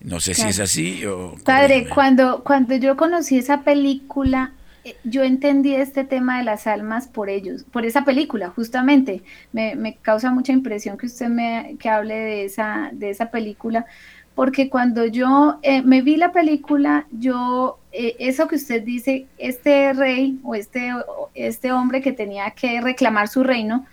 No 0.04 0.20
sé 0.20 0.34
si 0.34 0.48
es 0.48 0.60
así 0.60 1.04
o... 1.06 1.34
Padre, 1.44 1.88
cuando, 1.88 2.42
cuando 2.44 2.74
yo 2.76 2.96
conocí 2.96 3.38
esa 3.38 3.62
película, 3.62 4.52
eh, 4.84 4.96
yo 5.04 5.22
entendí 5.22 5.74
este 5.74 6.04
tema 6.04 6.38
de 6.38 6.44
las 6.44 6.66
almas 6.66 7.06
por 7.06 7.30
ellos, 7.30 7.64
por 7.64 7.86
esa 7.86 8.04
película, 8.04 8.48
justamente. 8.50 9.22
Me, 9.52 9.74
me, 9.76 9.96
causa 9.96 10.30
mucha 10.30 10.52
impresión 10.52 10.98
que 10.98 11.06
usted 11.06 11.28
me 11.28 11.76
que 11.78 11.88
hable 11.88 12.14
de 12.14 12.44
esa, 12.44 12.90
de 12.92 13.10
esa 13.10 13.30
película, 13.30 13.86
porque 14.34 14.68
cuando 14.68 15.06
yo 15.06 15.58
eh, 15.62 15.82
me 15.82 16.02
vi 16.02 16.16
la 16.16 16.32
película, 16.32 17.06
yo, 17.12 17.78
eh, 17.92 18.16
eso 18.18 18.48
que 18.48 18.56
usted 18.56 18.82
dice, 18.82 19.26
este 19.38 19.92
rey 19.92 20.40
o 20.42 20.54
este, 20.54 20.90
este 21.34 21.70
hombre 21.70 22.00
que 22.00 22.12
tenía 22.12 22.50
que 22.52 22.80
reclamar 22.80 23.28
su 23.28 23.44
reino, 23.44 23.86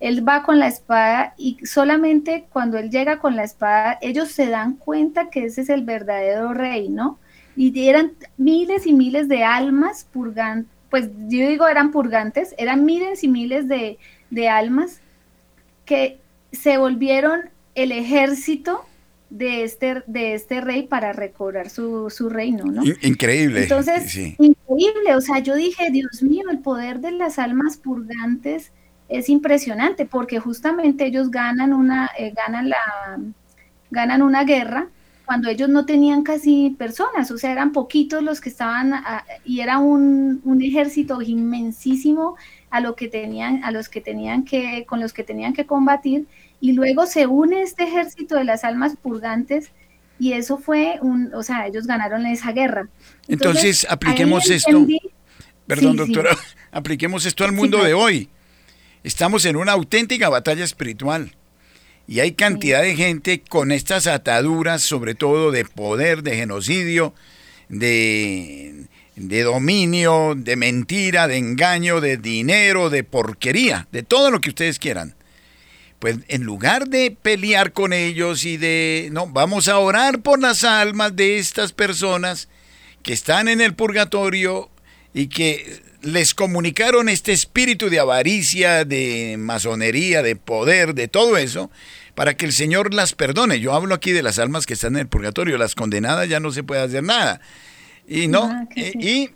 él 0.00 0.26
va 0.26 0.42
con 0.42 0.58
la 0.58 0.66
espada 0.66 1.34
y 1.36 1.58
solamente 1.64 2.46
cuando 2.50 2.78
él 2.78 2.90
llega 2.90 3.18
con 3.18 3.36
la 3.36 3.44
espada, 3.44 3.98
ellos 4.00 4.30
se 4.30 4.48
dan 4.48 4.76
cuenta 4.76 5.30
que 5.30 5.44
ese 5.44 5.60
es 5.60 5.68
el 5.68 5.84
verdadero 5.84 6.52
rey, 6.54 6.88
¿no? 6.88 7.18
y 7.56 7.88
eran 7.88 8.12
miles 8.38 8.86
y 8.86 8.94
miles 8.94 9.28
de 9.28 9.44
almas 9.44 10.06
purgantes, 10.10 10.72
pues 10.88 11.10
yo 11.28 11.46
digo 11.46 11.68
eran 11.68 11.90
purgantes, 11.90 12.54
eran 12.56 12.84
miles 12.84 13.22
y 13.22 13.28
miles 13.28 13.68
de, 13.68 13.98
almas 14.48 15.00
que 15.84 16.18
se 16.52 16.78
volvieron 16.78 17.50
el 17.74 17.92
ejército 17.92 18.84
de 19.28 19.62
este, 19.62 20.02
de 20.06 20.34
este 20.34 20.60
rey 20.60 20.84
para 20.84 21.12
recobrar 21.12 21.68
su, 21.68 22.08
reino, 22.30 22.64
¿no? 22.64 22.82
Increíble. 23.02 23.64
Entonces, 23.64 24.16
increíble, 24.16 25.14
o 25.14 25.20
sea, 25.20 25.38
yo 25.40 25.54
dije, 25.54 25.90
Dios 25.90 26.22
mío, 26.22 26.44
el 26.50 26.60
poder 26.60 27.00
de 27.00 27.12
las 27.12 27.38
almas 27.38 27.76
purgantes 27.76 28.72
es 29.10 29.28
impresionante, 29.28 30.06
porque 30.06 30.38
justamente 30.38 31.04
ellos 31.04 31.30
ganan 31.30 31.74
una, 31.74 32.10
eh, 32.18 32.32
ganan 32.34 32.70
la, 32.70 33.18
ganan 33.90 34.22
una 34.22 34.44
guerra 34.44 34.88
cuando 35.30 35.48
ellos 35.48 35.68
no 35.68 35.86
tenían 35.86 36.24
casi 36.24 36.70
personas, 36.70 37.30
o 37.30 37.38
sea, 37.38 37.52
eran 37.52 37.70
poquitos 37.70 38.20
los 38.20 38.40
que 38.40 38.48
estaban, 38.48 38.94
y 39.44 39.60
era 39.60 39.78
un, 39.78 40.40
un, 40.42 40.60
ejército 40.60 41.22
inmensísimo 41.22 42.34
a 42.68 42.80
lo 42.80 42.96
que 42.96 43.06
tenían, 43.06 43.62
a 43.62 43.70
los 43.70 43.88
que 43.88 44.00
tenían 44.00 44.44
que, 44.44 44.84
con 44.86 44.98
los 44.98 45.12
que 45.12 45.22
tenían 45.22 45.52
que 45.52 45.66
combatir, 45.66 46.26
y 46.60 46.72
luego 46.72 47.06
se 47.06 47.28
une 47.28 47.62
este 47.62 47.84
ejército 47.84 48.34
de 48.34 48.42
las 48.42 48.64
almas 48.64 48.96
purgantes, 49.00 49.70
y 50.18 50.32
eso 50.32 50.58
fue 50.58 50.98
un, 51.00 51.32
o 51.32 51.44
sea, 51.44 51.68
ellos 51.68 51.86
ganaron 51.86 52.26
esa 52.26 52.50
guerra. 52.50 52.88
Entonces, 53.28 53.86
apliquemos 53.88 54.50
esto, 54.50 54.84
perdón 55.64 55.96
doctora, 55.96 56.36
apliquemos 56.72 57.24
esto 57.24 57.44
al 57.44 57.52
mundo 57.52 57.84
de 57.84 57.94
hoy. 57.94 58.28
Estamos 59.02 59.46
en 59.46 59.56
una 59.56 59.72
auténtica 59.72 60.28
batalla 60.28 60.64
espiritual 60.64 61.34
y 62.06 62.20
hay 62.20 62.32
cantidad 62.32 62.82
de 62.82 62.96
gente 62.96 63.40
con 63.40 63.72
estas 63.72 64.06
ataduras, 64.06 64.82
sobre 64.82 65.14
todo 65.14 65.50
de 65.52 65.64
poder, 65.64 66.22
de 66.22 66.36
genocidio, 66.36 67.14
de, 67.70 68.86
de 69.16 69.42
dominio, 69.42 70.34
de 70.36 70.56
mentira, 70.56 71.28
de 71.28 71.38
engaño, 71.38 72.02
de 72.02 72.18
dinero, 72.18 72.90
de 72.90 73.04
porquería, 73.04 73.88
de 73.90 74.02
todo 74.02 74.30
lo 74.30 74.40
que 74.40 74.50
ustedes 74.50 74.78
quieran. 74.78 75.14
Pues 75.98 76.18
en 76.28 76.42
lugar 76.42 76.88
de 76.88 77.10
pelear 77.10 77.72
con 77.72 77.92
ellos 77.92 78.44
y 78.44 78.58
de, 78.58 79.08
no, 79.12 79.26
vamos 79.28 79.68
a 79.68 79.78
orar 79.78 80.20
por 80.20 80.40
las 80.40 80.64
almas 80.64 81.16
de 81.16 81.38
estas 81.38 81.72
personas 81.72 82.48
que 83.02 83.14
están 83.14 83.48
en 83.48 83.62
el 83.62 83.74
purgatorio 83.74 84.68
y 85.14 85.28
que 85.28 85.80
les 86.02 86.34
comunicaron 86.34 87.08
este 87.08 87.32
espíritu 87.32 87.90
de 87.90 88.00
avaricia, 88.00 88.84
de 88.84 89.36
masonería, 89.38 90.22
de 90.22 90.36
poder, 90.36 90.94
de 90.94 91.08
todo 91.08 91.36
eso, 91.36 91.70
para 92.14 92.36
que 92.36 92.46
el 92.46 92.52
Señor 92.52 92.94
las 92.94 93.14
perdone. 93.14 93.60
Yo 93.60 93.74
hablo 93.74 93.94
aquí 93.94 94.12
de 94.12 94.22
las 94.22 94.38
almas 94.38 94.66
que 94.66 94.74
están 94.74 94.94
en 94.94 95.00
el 95.00 95.08
purgatorio, 95.08 95.58
las 95.58 95.74
condenadas 95.74 96.28
ya 96.28 96.40
no 96.40 96.52
se 96.52 96.62
puede 96.62 96.82
hacer 96.82 97.02
nada. 97.02 97.40
Y 98.06 98.28
no, 98.28 98.44
ah, 98.44 98.66
eh, 98.76 98.92
y, 98.98 99.30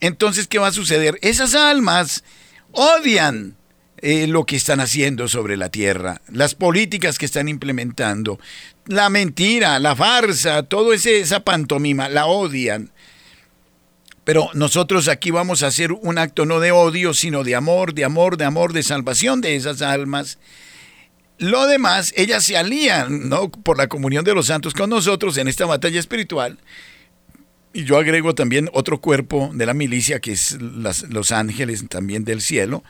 entonces, 0.00 0.46
¿qué 0.46 0.58
va 0.58 0.68
a 0.68 0.72
suceder? 0.72 1.18
Esas 1.22 1.54
almas 1.54 2.24
odian 2.72 3.56
eh, 3.98 4.26
lo 4.26 4.44
que 4.44 4.56
están 4.56 4.80
haciendo 4.80 5.26
sobre 5.26 5.56
la 5.56 5.70
tierra, 5.70 6.20
las 6.30 6.54
políticas 6.54 7.18
que 7.18 7.24
están 7.24 7.48
implementando, 7.48 8.38
la 8.84 9.08
mentira, 9.08 9.78
la 9.78 9.96
farsa, 9.96 10.62
todo 10.64 10.92
ese, 10.92 11.20
esa 11.20 11.40
pantomima, 11.40 12.08
la 12.08 12.26
odian. 12.26 12.90
Pero 14.26 14.50
nosotros 14.52 15.08
aquí 15.08 15.30
vamos 15.30 15.62
a 15.62 15.68
hacer 15.68 15.92
un 15.92 16.18
acto 16.18 16.44
no 16.44 16.60
de 16.60 16.72
odio, 16.72 17.14
sino 17.14 17.44
de 17.44 17.54
amor, 17.54 17.94
de 17.94 18.04
amor, 18.04 18.36
de 18.36 18.44
amor, 18.44 18.74
de 18.74 18.82
salvación 18.82 19.40
de 19.40 19.56
esas 19.56 19.80
almas 19.80 20.38
lo 21.38 21.66
demás, 21.66 22.14
ellas 22.16 22.44
se 22.44 22.56
alían, 22.56 23.28
¿no? 23.28 23.50
Por 23.50 23.76
la 23.76 23.88
comunión 23.88 24.24
de 24.24 24.34
los 24.34 24.46
santos 24.46 24.72
con 24.72 24.88
nosotros 24.88 25.36
en 25.36 25.48
esta 25.48 25.66
batalla 25.66 26.00
espiritual. 26.00 26.58
Y 27.72 27.84
yo 27.84 27.98
agrego 27.98 28.34
también 28.34 28.70
otro 28.72 29.00
cuerpo 29.02 29.50
de 29.52 29.66
la 29.66 29.74
milicia, 29.74 30.18
que 30.20 30.32
es 30.32 30.56
los 30.60 31.32
ángeles 31.32 31.86
también 31.88 32.24
del 32.24 32.40
cielo. 32.40 32.82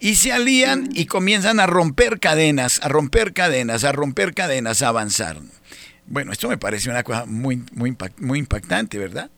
Y 0.00 0.16
se 0.16 0.32
alían 0.32 0.88
y 0.92 1.06
comienzan 1.06 1.60
a 1.60 1.66
romper 1.66 2.18
cadenas, 2.18 2.80
a 2.82 2.88
romper 2.88 3.32
cadenas, 3.32 3.84
a 3.84 3.92
romper 3.92 4.34
cadenas, 4.34 4.82
a 4.82 4.88
avanzar. 4.88 5.38
Bueno, 6.06 6.32
esto 6.32 6.48
me 6.48 6.58
parece 6.58 6.90
una 6.90 7.04
cosa 7.04 7.24
muy, 7.24 7.62
muy, 7.72 7.96
muy 8.18 8.38
impactante, 8.40 8.98
¿verdad? 8.98 9.30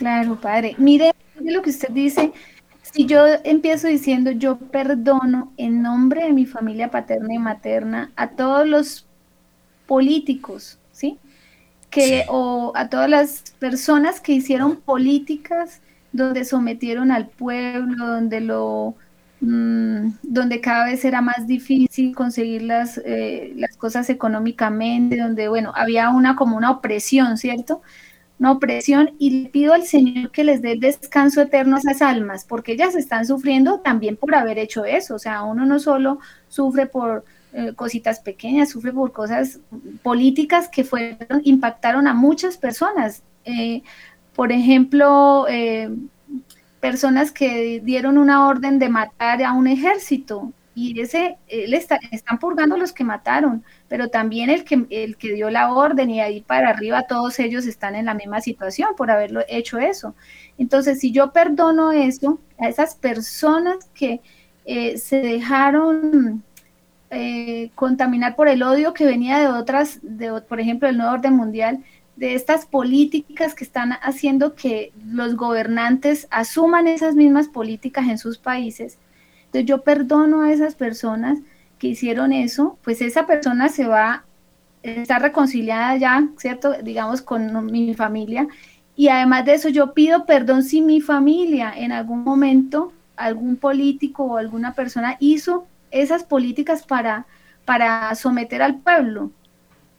Claro, 0.00 0.40
padre. 0.40 0.74
Mire 0.78 1.12
lo 1.42 1.60
que 1.60 1.68
usted 1.68 1.90
dice 1.90 2.32
si 2.80 3.04
yo 3.04 3.26
empiezo 3.44 3.86
diciendo 3.86 4.30
yo 4.30 4.56
perdono 4.56 5.52
en 5.58 5.82
nombre 5.82 6.24
de 6.24 6.32
mi 6.32 6.46
familia 6.46 6.90
paterna 6.90 7.34
y 7.34 7.38
materna 7.38 8.10
a 8.16 8.30
todos 8.30 8.66
los 8.66 9.06
políticos, 9.86 10.78
¿sí? 10.90 11.18
Que, 11.90 12.24
o 12.28 12.72
a 12.74 12.88
todas 12.88 13.10
las 13.10 13.42
personas 13.58 14.22
que 14.22 14.32
hicieron 14.32 14.76
políticas 14.76 15.82
donde 16.12 16.46
sometieron 16.46 17.10
al 17.10 17.28
pueblo, 17.28 18.06
donde 18.06 18.40
lo 18.40 18.94
mm, 19.42 20.12
donde 20.22 20.62
cada 20.62 20.86
vez 20.86 21.04
era 21.04 21.20
más 21.20 21.46
difícil 21.46 22.14
conseguir 22.14 22.62
las, 22.62 22.96
eh, 23.04 23.52
las 23.56 23.76
cosas 23.76 24.08
económicamente, 24.08 25.18
donde 25.18 25.48
bueno, 25.48 25.74
había 25.76 26.08
una 26.08 26.36
como 26.36 26.56
una 26.56 26.70
opresión, 26.70 27.36
¿cierto? 27.36 27.82
Una 28.40 28.52
opresión 28.52 29.14
y 29.18 29.42
le 29.42 29.48
pido 29.50 29.74
al 29.74 29.84
Señor 29.84 30.30
que 30.32 30.44
les 30.44 30.62
dé 30.62 30.74
descanso 30.76 31.42
eterno 31.42 31.76
a 31.76 31.78
esas 31.78 32.00
almas, 32.00 32.46
porque 32.46 32.72
ellas 32.72 32.96
están 32.96 33.26
sufriendo 33.26 33.80
también 33.80 34.16
por 34.16 34.34
haber 34.34 34.58
hecho 34.58 34.86
eso. 34.86 35.14
O 35.14 35.18
sea, 35.18 35.42
uno 35.42 35.66
no 35.66 35.78
solo 35.78 36.18
sufre 36.48 36.86
por 36.86 37.24
eh, 37.52 37.74
cositas 37.76 38.18
pequeñas, 38.20 38.70
sufre 38.70 38.92
por 38.92 39.12
cosas 39.12 39.60
políticas 40.02 40.68
que 40.68 40.84
fueron, 40.84 41.42
impactaron 41.44 42.06
a 42.06 42.14
muchas 42.14 42.56
personas. 42.56 43.22
Eh, 43.44 43.82
por 44.34 44.52
ejemplo, 44.52 45.46
eh, 45.48 45.90
personas 46.80 47.32
que 47.32 47.82
dieron 47.84 48.16
una 48.16 48.48
orden 48.48 48.78
de 48.78 48.88
matar 48.88 49.42
a 49.42 49.52
un 49.52 49.66
ejército 49.66 50.50
y 50.80 51.00
ese, 51.00 51.36
él 51.48 51.74
está, 51.74 51.98
están 52.10 52.38
purgando 52.38 52.76
los 52.76 52.92
que 52.92 53.04
mataron, 53.04 53.62
pero 53.88 54.08
también 54.08 54.48
el 54.48 54.64
que, 54.64 54.86
el 54.88 55.16
que 55.16 55.34
dio 55.34 55.50
la 55.50 55.72
orden 55.72 56.08
y 56.08 56.20
ahí 56.20 56.40
para 56.40 56.70
arriba 56.70 57.06
todos 57.06 57.38
ellos 57.38 57.66
están 57.66 57.94
en 57.94 58.06
la 58.06 58.14
misma 58.14 58.40
situación 58.40 58.94
por 58.96 59.10
haberlo 59.10 59.42
hecho 59.48 59.78
eso. 59.78 60.14
Entonces, 60.58 61.00
si 61.00 61.12
yo 61.12 61.32
perdono 61.32 61.92
eso, 61.92 62.40
a 62.58 62.68
esas 62.68 62.94
personas 62.94 63.90
que 63.92 64.20
eh, 64.64 64.96
se 64.96 65.20
dejaron 65.20 66.42
eh, 67.10 67.70
contaminar 67.74 68.36
por 68.36 68.48
el 68.48 68.62
odio 68.62 68.94
que 68.94 69.04
venía 69.04 69.38
de 69.38 69.48
otras, 69.48 69.98
de, 70.02 70.40
por 70.42 70.60
ejemplo, 70.60 70.88
el 70.88 70.96
nuevo 70.96 71.12
orden 71.12 71.34
mundial, 71.34 71.84
de 72.16 72.34
estas 72.34 72.66
políticas 72.66 73.54
que 73.54 73.64
están 73.64 73.92
haciendo 74.02 74.54
que 74.54 74.92
los 75.04 75.36
gobernantes 75.36 76.28
asuman 76.30 76.86
esas 76.86 77.14
mismas 77.14 77.48
políticas 77.48 78.08
en 78.08 78.18
sus 78.18 78.38
países, 78.38 78.98
entonces 79.50 79.66
yo 79.66 79.82
perdono 79.82 80.42
a 80.42 80.52
esas 80.52 80.76
personas 80.76 81.40
que 81.80 81.88
hicieron 81.88 82.32
eso, 82.32 82.78
pues 82.84 83.02
esa 83.02 83.26
persona 83.26 83.68
se 83.68 83.84
va, 83.84 84.24
está 84.84 85.18
reconciliada 85.18 85.96
ya, 85.96 86.28
¿cierto? 86.36 86.74
Digamos, 86.84 87.20
con 87.20 87.66
mi 87.66 87.92
familia. 87.94 88.46
Y 88.94 89.08
además 89.08 89.44
de 89.46 89.54
eso, 89.54 89.68
yo 89.68 89.92
pido 89.92 90.24
perdón 90.24 90.62
si 90.62 90.82
mi 90.82 91.00
familia 91.00 91.72
en 91.76 91.90
algún 91.90 92.22
momento, 92.22 92.92
algún 93.16 93.56
político 93.56 94.22
o 94.22 94.36
alguna 94.36 94.74
persona 94.74 95.16
hizo 95.18 95.66
esas 95.90 96.22
políticas 96.22 96.86
para, 96.86 97.26
para 97.64 98.14
someter 98.14 98.62
al 98.62 98.78
pueblo. 98.78 99.32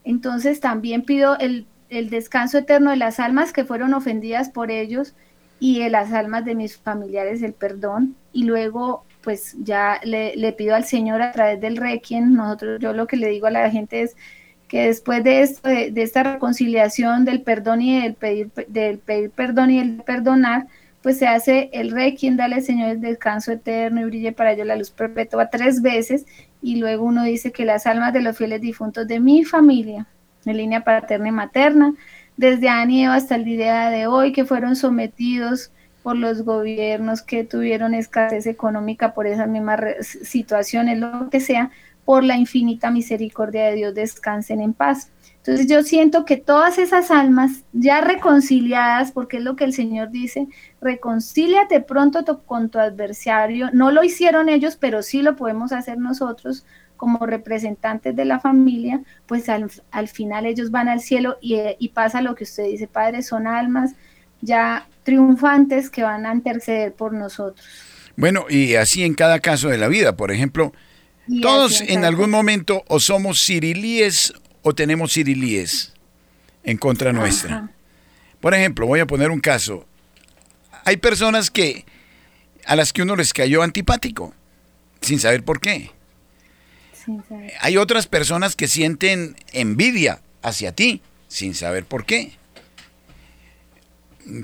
Entonces 0.06 0.62
también 0.62 1.02
pido 1.02 1.38
el, 1.40 1.66
el 1.90 2.10
descanso 2.10 2.58
eterno 2.58 2.92
de 2.92 2.96
las 2.96 3.20
almas 3.20 3.52
que 3.52 3.66
fueron 3.66 3.94
ofendidas 3.94 4.50
por 4.50 4.72
ellos 4.72 5.14
y 5.60 5.80
de 5.80 5.90
las 5.90 6.14
almas 6.14 6.46
de 6.46 6.56
mis 6.56 6.78
familiares 6.78 7.42
el 7.44 7.52
perdón. 7.52 8.16
Y 8.32 8.46
luego 8.46 9.04
pues 9.22 9.56
ya 9.60 10.00
le, 10.04 10.54
pido 10.54 10.76
al 10.76 10.86
Señor 10.86 11.22
a 11.22 11.32
través 11.32 11.62
del 11.62 11.78
requiem, 11.78 12.34
nosotros, 12.34 12.80
yo 12.80 12.94
lo 12.94 13.08
que 13.08 13.18
le 13.18 13.30
digo 13.30 13.48
a 13.48 13.52
la 13.52 13.70
gente 13.70 14.02
es 14.02 14.16
que 14.68 14.88
después 14.88 15.24
de 15.24 15.42
esto, 15.42 15.68
de, 15.68 15.94
esta 15.96 16.24
reconciliación 16.24 17.26
del 17.26 17.42
perdón 17.42 17.82
y 17.82 18.02
del 18.02 18.14
pedir, 18.16 18.52
del 18.68 19.00
pedir 19.00 19.30
perdón 19.32 19.72
y 19.72 19.80
el 19.80 20.02
perdonar, 20.04 20.68
pues 21.02 21.18
se 21.18 21.28
hace 21.28 21.70
el 21.74 21.92
requiem, 21.92 22.38
dale 22.38 22.62
Señor 22.62 22.90
el 22.90 23.02
descanso 23.02 23.52
eterno 23.52 24.02
y 24.02 24.06
brille 24.06 24.32
para 24.32 24.54
ellos 24.54 24.68
la 24.68 24.76
luz 24.76 24.92
perpetua 24.92 25.50
tres 25.50 25.82
veces, 25.82 26.26
y 26.62 26.76
luego 26.78 27.06
uno 27.06 27.24
dice 27.24 27.52
que 27.52 27.66
las 27.66 27.88
almas 27.88 28.14
de 28.14 28.22
los 28.22 28.38
fieles 28.38 28.62
difuntos 28.62 29.08
de 29.08 29.20
mi 29.20 29.44
familia, 29.44 30.08
en 30.46 30.58
línea 30.58 30.84
paterna 30.84 31.28
y 31.28 31.32
materna, 31.32 31.94
desde 32.38 32.68
Eva 32.68 33.16
hasta 33.16 33.36
el 33.36 33.46
día 33.46 33.90
de 33.90 34.08
hoy, 34.08 34.32
que 34.32 34.46
fueron 34.46 34.76
sometidos 34.76 35.72
por 36.04 36.16
los 36.16 36.44
gobiernos 36.44 37.22
que 37.22 37.44
tuvieron 37.44 37.94
escasez 37.94 38.48
económica 38.48 39.14
por 39.14 39.28
esas 39.28 39.48
mismas 39.48 39.80
situaciones, 40.24 41.00
lo 41.00 41.30
que 41.30 41.40
sea, 41.40 41.72
por 42.06 42.24
la 42.24 42.38
infinita 42.38 42.92
misericordia 42.92 43.66
de 43.66 43.76
Dios 43.76 43.94
descansen 43.94 44.62
en 44.62 44.74
paz. 44.74 45.12
Entonces 45.38 45.68
yo 45.68 45.82
siento 45.82 46.24
que 46.24 46.38
todas 46.38 46.78
esas 46.78 47.10
almas 47.10 47.64
ya 47.74 48.02
reconciliadas, 48.02 49.12
porque 49.12 49.38
es 49.38 49.44
lo 49.44 49.56
que 49.56 49.64
el 49.64 49.74
Señor 49.74 50.12
dice, 50.12 50.48
reconcíliate 50.82 51.82
pronto 51.82 52.44
con 52.46 52.70
tu 52.70 52.78
adversario. 52.78 53.70
No 53.74 53.92
lo 53.92 54.04
hicieron 54.04 54.50
ellos, 54.50 54.76
pero 54.76 55.02
sí 55.02 55.22
lo 55.24 55.36
podemos 55.36 55.72
hacer 55.72 55.98
nosotros 55.98 56.66
como 56.96 57.26
representantes 57.26 58.16
de 58.16 58.26
la 58.26 58.40
familia, 58.40 59.02
pues 59.26 59.50
al, 59.50 59.72
final 60.08 60.46
ellos 60.46 60.70
van 60.70 60.88
al 60.88 61.00
cielo 61.00 61.38
y, 61.42 61.58
y 61.80 61.90
pasa 61.90 62.22
lo 62.22 62.36
que 62.36 62.44
usted 62.44 62.66
dice, 62.66 62.88
Padre, 62.88 63.24
son 63.24 63.48
almas 63.48 63.96
ya 64.42 64.88
triunfantes 65.04 65.90
que 65.90 66.04
van 66.04 66.26
a 66.26 66.34
interceder 66.34 66.94
por 66.94 67.14
nosotros. 67.14 67.66
Bueno, 68.16 68.46
y 68.50 68.76
así 68.76 69.04
en 69.04 69.14
cada 69.14 69.40
caso 69.40 69.70
de 69.70 69.78
la 69.78 69.88
vida, 69.88 70.16
por 70.16 70.32
ejemplo, 70.32 70.74
todos 71.42 71.82
en, 71.82 72.04
algún 72.04 72.30
momento 72.30 72.84
o 72.88 73.00
somos 73.00 73.44
cirilíes 73.44 74.34
o 74.64 74.76
tenemos 74.76 75.14
cirilíes 75.14 75.94
en 76.64 76.78
contra 76.78 77.14
nuestra. 77.14 77.72
Por 78.40 78.54
ejemplo, 78.54 78.88
voy 78.88 79.00
a 79.00 79.08
poner 79.08 79.32
un 79.32 79.40
caso. 79.40 79.86
Hay 80.84 80.98
personas 80.98 81.50
que 81.52 81.86
a 82.66 82.76
las 82.76 82.92
que 82.92 83.02
uno 83.02 83.16
les 83.16 83.34
cayó 83.34 83.62
antipático, 83.64 84.34
sin 85.02 85.20
saber 85.20 85.44
por 85.44 85.60
qué. 85.60 85.92
Hay 87.60 87.78
otras 87.78 88.08
personas 88.08 88.56
que 88.56 88.68
sienten 88.68 89.36
envidia 89.52 90.22
hacia 90.42 90.74
ti 90.74 91.02
sin 91.28 91.56
saber 91.56 91.86
por 91.86 92.06
qué. 92.06 92.38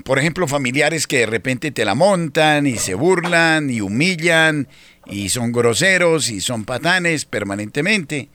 Por 0.04 0.18
ejemplo, 0.18 0.48
familiares 0.48 1.06
que 1.06 1.18
de 1.18 1.26
repente 1.26 1.70
te 1.70 1.84
la 1.84 1.94
montan 1.94 2.66
y 2.66 2.76
se 2.76 2.94
burlan 2.94 3.70
y 3.70 3.80
humillan 3.80 4.68
y 5.06 5.28
son 5.28 5.52
groseros 5.52 6.30
y 6.30 6.40
son 6.40 6.64
patanes 6.64 7.24
permanentemente, 7.24 8.28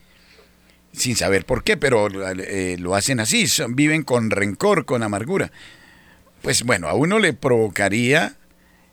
sin 0.91 1.15
saber 1.15 1.45
por 1.45 1.63
qué, 1.63 1.77
pero 1.77 2.07
eh, 2.09 2.77
lo 2.79 2.95
hacen 2.95 3.19
así, 3.19 3.45
viven 3.69 4.03
con 4.03 4.31
rencor, 4.31 4.85
con 4.85 5.03
amargura. 5.03 5.51
Pues 6.41 6.63
bueno, 6.63 6.87
a 6.87 6.93
uno 6.93 7.19
le 7.19 7.33
provocaría 7.33 8.35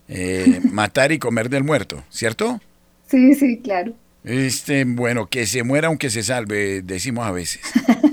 eh, 0.08 0.60
matar 0.70 1.12
y 1.12 1.18
comer 1.18 1.48
del 1.48 1.64
muerto, 1.64 2.04
¿cierto? 2.10 2.60
Sí, 3.08 3.34
sí, 3.34 3.60
claro. 3.62 3.94
Este, 4.24 4.84
bueno, 4.84 5.26
que 5.26 5.46
se 5.46 5.62
muera 5.62 5.88
aunque 5.88 6.10
se 6.10 6.22
salve, 6.22 6.82
decimos 6.82 7.26
a 7.26 7.32
veces. 7.32 7.62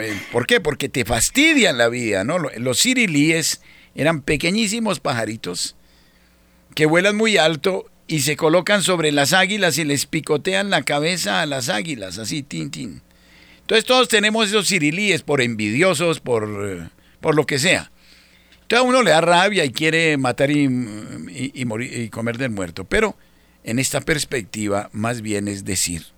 Eh, 0.00 0.20
¿Por 0.30 0.46
qué? 0.46 0.60
Porque 0.60 0.88
te 0.88 1.04
fastidian 1.04 1.78
la 1.78 1.88
vida, 1.88 2.24
¿no? 2.24 2.38
Los 2.38 2.80
cirilíes 2.80 3.60
eran 3.94 4.22
pequeñísimos 4.22 5.00
pajaritos 5.00 5.76
que 6.74 6.86
vuelan 6.86 7.16
muy 7.16 7.36
alto 7.36 7.90
y 8.06 8.20
se 8.20 8.36
colocan 8.36 8.82
sobre 8.82 9.12
las 9.12 9.32
águilas 9.32 9.78
y 9.78 9.84
les 9.84 10.06
picotean 10.06 10.70
la 10.70 10.82
cabeza 10.82 11.40
a 11.40 11.46
las 11.46 11.68
águilas, 11.68 12.18
así, 12.18 12.42
tin, 12.42 12.70
tin. 12.70 13.02
Entonces 13.60 13.84
todos 13.84 14.08
tenemos 14.08 14.48
esos 14.48 14.68
cirilíes 14.68 15.22
por 15.22 15.40
envidiosos, 15.40 16.20
por, 16.20 16.68
eh, 16.68 16.88
por 17.20 17.34
lo 17.34 17.46
que 17.46 17.58
sea. 17.58 17.90
Entonces 18.62 18.78
a 18.78 18.82
uno 18.82 19.02
le 19.02 19.10
da 19.10 19.20
rabia 19.20 19.64
y 19.64 19.70
quiere 19.70 20.16
matar 20.18 20.50
y, 20.50 20.68
morir, 20.68 21.98
y 21.98 22.08
comer 22.10 22.38
del 22.38 22.50
muerto. 22.50 22.84
Pero 22.84 23.16
en 23.62 23.78
esta 23.78 24.00
perspectiva 24.00 24.90
más 24.92 25.22
bien 25.22 25.48
es 25.48 25.64
decir, 25.64 26.13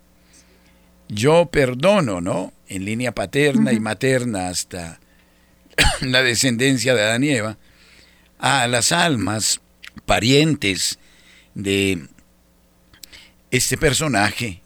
yo 1.09 1.47
perdono, 1.47 2.21
¿no? 2.21 2.53
En 2.69 2.85
línea 2.85 3.13
paterna 3.13 3.73
y 3.73 3.81
materna 3.81 4.49
hasta 4.49 5.01
la 6.01 6.23
descendencia 6.23 6.95
de 6.95 7.03
Adán 7.03 7.25
y 7.25 7.31
Eva, 7.31 7.59
a 8.39 8.67
las 8.67 8.93
almas 8.93 9.61
parientes 10.05 10.99
de 11.55 12.09
este 13.51 13.77
personaje 13.77 14.63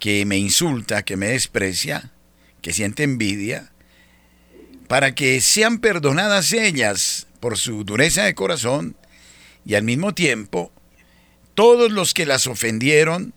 que 0.00 0.24
me 0.26 0.36
insulta, 0.36 1.04
que 1.04 1.16
me 1.16 1.28
desprecia, 1.28 2.10
que 2.60 2.72
siente 2.72 3.04
envidia, 3.04 3.72
para 4.88 5.14
que 5.14 5.40
sean 5.40 5.78
perdonadas 5.78 6.52
ellas 6.52 7.26
por 7.40 7.56
su 7.56 7.84
dureza 7.84 8.24
de 8.24 8.34
corazón 8.34 8.96
y 9.64 9.74
al 9.74 9.84
mismo 9.84 10.12
tiempo 10.14 10.72
todos 11.54 11.90
los 11.92 12.14
que 12.14 12.26
las 12.26 12.46
ofendieron, 12.46 13.32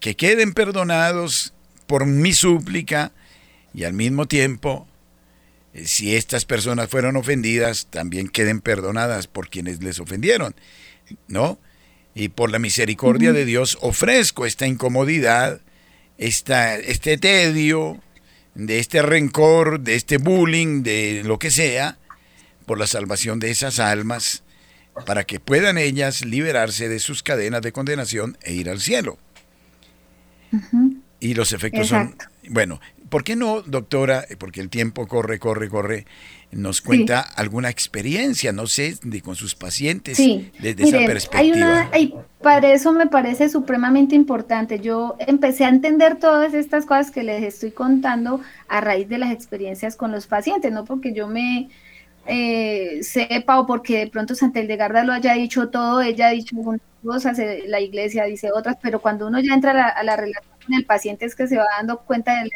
que 0.00 0.16
queden 0.16 0.52
perdonados 0.52 1.52
por 1.86 2.06
mi 2.06 2.32
súplica 2.32 3.12
y 3.74 3.84
al 3.84 3.92
mismo 3.92 4.26
tiempo 4.26 4.86
eh, 5.74 5.86
si 5.86 6.16
estas 6.16 6.44
personas 6.44 6.88
fueron 6.88 7.16
ofendidas, 7.16 7.88
también 7.90 8.28
queden 8.28 8.60
perdonadas 8.60 9.26
por 9.26 9.48
quienes 9.48 9.82
les 9.82 10.00
ofendieron, 10.00 10.54
¿no? 11.26 11.58
Y 12.14 12.28
por 12.28 12.50
la 12.50 12.58
misericordia 12.58 13.32
de 13.32 13.44
Dios 13.44 13.78
ofrezco 13.80 14.46
esta 14.46 14.66
incomodidad, 14.66 15.60
esta, 16.16 16.76
este 16.76 17.16
tedio, 17.16 18.00
de 18.54 18.80
este 18.80 19.02
rencor, 19.02 19.80
de 19.80 19.94
este 19.94 20.16
bullying, 20.16 20.82
de 20.82 21.22
lo 21.24 21.38
que 21.38 21.50
sea, 21.50 21.98
por 22.66 22.78
la 22.78 22.88
salvación 22.88 23.38
de 23.38 23.50
esas 23.50 23.78
almas, 23.78 24.42
para 25.06 25.22
que 25.24 25.38
puedan 25.38 25.78
ellas 25.78 26.24
liberarse 26.24 26.88
de 26.88 26.98
sus 26.98 27.22
cadenas 27.22 27.62
de 27.62 27.70
condenación 27.70 28.36
e 28.42 28.52
ir 28.52 28.68
al 28.68 28.80
cielo. 28.80 29.16
Y 31.20 31.34
los 31.34 31.52
efectos 31.52 31.88
son, 31.88 32.14
bueno, 32.50 32.80
¿Por 33.08 33.24
qué 33.24 33.36
no, 33.36 33.62
doctora, 33.62 34.24
porque 34.38 34.60
el 34.60 34.68
tiempo 34.68 35.06
corre, 35.06 35.38
corre, 35.38 35.68
corre, 35.68 36.06
nos 36.50 36.82
cuenta 36.82 37.20
alguna 37.20 37.70
experiencia, 37.70 38.52
no 38.52 38.66
sé, 38.66 38.96
de, 39.02 39.22
con 39.22 39.34
sus 39.34 39.54
pacientes 39.54 40.18
desde 40.18 40.82
esa 40.82 40.98
perspectiva? 40.98 41.88
Hay 41.92 42.12
una, 42.12 42.24
para 42.42 42.72
eso 42.72 42.92
me 42.92 43.06
parece 43.06 43.48
supremamente 43.48 44.14
importante. 44.14 44.78
Yo 44.80 45.16
empecé 45.20 45.64
a 45.64 45.68
entender 45.68 46.16
todas 46.16 46.52
estas 46.52 46.84
cosas 46.84 47.10
que 47.10 47.22
les 47.22 47.42
estoy 47.42 47.70
contando 47.70 48.40
a 48.68 48.80
raíz 48.80 49.08
de 49.08 49.18
las 49.18 49.32
experiencias 49.32 49.96
con 49.96 50.12
los 50.12 50.26
pacientes, 50.26 50.70
no 50.70 50.84
porque 50.84 51.14
yo 51.14 51.28
me 51.28 51.70
eh, 52.26 52.98
sepa 53.02 53.58
o 53.58 53.66
porque 53.66 54.00
de 54.00 54.06
pronto 54.08 54.34
Santa 54.34 54.60
Hildegarda 54.60 55.02
lo 55.02 55.14
haya 55.14 55.32
dicho 55.32 55.70
todo, 55.70 56.02
ella 56.02 56.28
ha 56.28 56.30
dicho 56.32 56.56
algunas 56.56 56.82
cosas, 57.02 57.38
eh, 57.38 57.64
la 57.66 57.80
iglesia 57.80 58.24
dice 58.24 58.50
otras, 58.54 58.76
pero 58.82 59.00
cuando 59.00 59.26
uno 59.26 59.40
ya 59.40 59.54
entra 59.54 59.72
a 59.72 59.74
la, 59.74 59.88
a 59.88 60.02
la 60.02 60.16
relación 60.16 60.54
con 60.64 60.74
el 60.74 60.84
paciente 60.84 61.26
es 61.26 61.34
que 61.34 61.46
se 61.46 61.56
va 61.56 61.64
dando 61.78 61.98
cuenta 62.00 62.42
de 62.42 62.50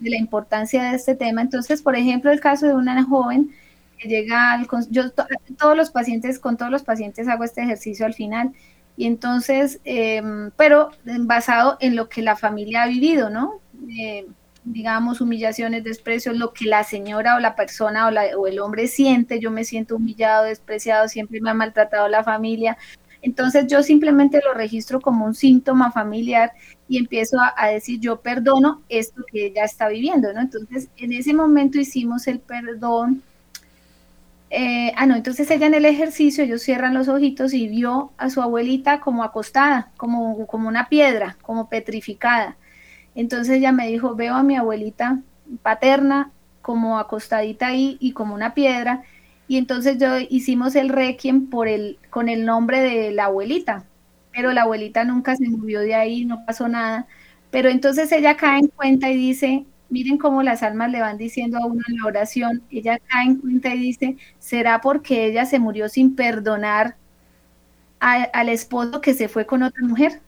de 0.00 0.10
la 0.10 0.16
importancia 0.16 0.90
de 0.90 0.96
este 0.96 1.14
tema. 1.14 1.42
Entonces, 1.42 1.82
por 1.82 1.94
ejemplo, 1.94 2.32
el 2.32 2.40
caso 2.40 2.66
de 2.66 2.74
una 2.74 3.04
joven 3.04 3.50
que 3.98 4.08
llega 4.08 4.52
al... 4.52 4.66
Yo 4.88 5.10
todos 5.58 5.76
los 5.76 5.90
pacientes, 5.90 6.38
con 6.38 6.56
todos 6.56 6.72
los 6.72 6.82
pacientes 6.82 7.28
hago 7.28 7.44
este 7.44 7.62
ejercicio 7.62 8.06
al 8.06 8.14
final. 8.14 8.52
Y 8.96 9.06
entonces, 9.06 9.80
em, 9.84 10.50
pero 10.56 10.90
basado 11.20 11.76
en 11.80 11.96
lo 11.96 12.08
que 12.08 12.22
la 12.22 12.36
familia 12.36 12.82
ha 12.82 12.86
vivido, 12.86 13.30
¿no? 13.30 13.60
Eh, 13.98 14.26
digamos, 14.64 15.20
humillaciones, 15.20 15.84
desprecios, 15.84 16.36
lo 16.36 16.52
que 16.52 16.66
la 16.66 16.84
señora 16.84 17.36
o 17.36 17.40
la 17.40 17.56
persona 17.56 18.06
o, 18.06 18.10
la, 18.10 18.24
o 18.36 18.46
el 18.46 18.58
hombre 18.60 18.88
siente, 18.88 19.40
yo 19.40 19.50
me 19.50 19.64
siento 19.64 19.96
humillado, 19.96 20.44
despreciado, 20.44 21.08
siempre 21.08 21.40
me 21.40 21.50
ha 21.50 21.54
maltratado 21.54 22.08
la 22.08 22.22
familia, 22.22 22.76
entonces 23.22 23.66
yo 23.66 23.82
simplemente 23.82 24.40
lo 24.44 24.54
registro 24.54 25.00
como 25.00 25.24
un 25.24 25.34
síntoma 25.34 25.92
familiar 25.92 26.52
y 26.88 26.98
empiezo 26.98 27.36
a, 27.56 27.68
decir 27.68 28.00
yo 28.00 28.20
perdono 28.20 28.82
esto 28.88 29.22
que 29.30 29.46
ella 29.46 29.64
está 29.64 29.88
viviendo, 29.88 30.32
¿no? 30.32 30.40
Entonces 30.40 30.88
en 30.96 31.12
ese 31.12 31.34
momento 31.34 31.78
hicimos 31.78 32.26
el 32.26 32.40
perdón. 32.40 33.22
Eh, 34.50 34.92
ah, 34.96 35.06
no, 35.06 35.14
entonces 35.14 35.48
ella 35.50 35.66
en 35.66 35.74
el 35.74 35.84
ejercicio, 35.84 36.42
ellos 36.42 36.62
cierran 36.62 36.94
los 36.94 37.08
ojitos 37.08 37.54
y 37.54 37.68
vio 37.68 38.10
a 38.16 38.30
su 38.30 38.42
abuelita 38.42 39.00
como 39.00 39.22
acostada, 39.22 39.92
como, 39.96 40.46
como 40.46 40.66
una 40.68 40.88
piedra, 40.88 41.36
como 41.42 41.68
petrificada. 41.68 42.56
Entonces 43.14 43.58
ella 43.58 43.70
me 43.72 43.86
dijo, 43.86 44.16
veo 44.16 44.34
a 44.34 44.42
mi 44.42 44.56
abuelita 44.56 45.20
paterna 45.62 46.32
como 46.62 46.98
acostadita 46.98 47.68
ahí 47.68 47.96
y 48.00 48.12
como 48.12 48.34
una 48.34 48.54
piedra 48.54 49.02
y 49.50 49.56
entonces 49.56 49.98
yo 49.98 50.16
hicimos 50.28 50.76
el 50.76 50.90
requiem 50.90 51.50
por 51.50 51.66
el, 51.66 51.98
con 52.08 52.28
el 52.28 52.46
nombre 52.46 52.80
de 52.80 53.10
la 53.10 53.24
abuelita, 53.24 53.84
pero 54.32 54.52
la 54.52 54.62
abuelita 54.62 55.04
nunca 55.04 55.34
se 55.34 55.48
movió 55.48 55.80
de 55.80 55.92
ahí, 55.92 56.24
no 56.24 56.46
pasó 56.46 56.68
nada. 56.68 57.08
Pero 57.50 57.68
entonces 57.68 58.12
ella 58.12 58.36
cae 58.36 58.60
en 58.60 58.68
cuenta 58.68 59.10
y 59.10 59.16
dice, 59.16 59.66
miren 59.88 60.18
cómo 60.18 60.44
las 60.44 60.62
almas 60.62 60.92
le 60.92 61.00
van 61.00 61.18
diciendo 61.18 61.58
a 61.58 61.66
uno 61.66 61.82
en 61.88 61.96
la 61.96 62.06
oración, 62.06 62.62
ella 62.70 63.00
cae 63.08 63.26
en 63.26 63.36
cuenta 63.38 63.74
y 63.74 63.80
dice, 63.80 64.16
¿será 64.38 64.80
porque 64.80 65.26
ella 65.26 65.44
se 65.44 65.58
murió 65.58 65.88
sin 65.88 66.14
perdonar 66.14 66.94
al 67.98 68.48
esposo 68.50 69.00
que 69.00 69.14
se 69.14 69.26
fue 69.26 69.46
con 69.46 69.64
otra 69.64 69.84
mujer? 69.84 70.20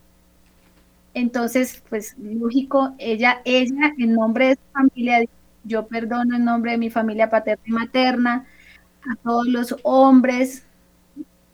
Entonces, 1.14 1.81
pues 1.89 2.16
lógico, 2.18 2.97
ella, 2.99 3.41
ella 3.45 3.93
en 3.99 4.14
nombre 4.14 4.49
de 4.49 4.55
su 4.55 4.73
familia, 4.73 5.20
yo 5.62 5.87
perdono 5.87 6.35
en 6.35 6.45
nombre 6.45 6.73
de 6.73 6.79
mi 6.79 6.91
familia 6.91 7.31
paterna 7.31 7.62
y 7.64 7.70
materna, 7.70 8.47
a 9.11 9.16
todos 9.16 9.46
los 9.46 9.76
hombres 9.82 10.66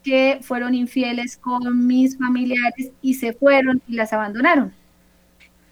que 0.03 0.39
fueron 0.43 0.75
infieles 0.75 1.37
con 1.37 1.87
mis 1.87 2.17
familiares 2.19 2.93
y 3.03 3.15
se 3.15 3.33
fueron 3.33 3.83
y 3.87 3.95
las 3.95 4.13
abandonaron. 4.13 4.73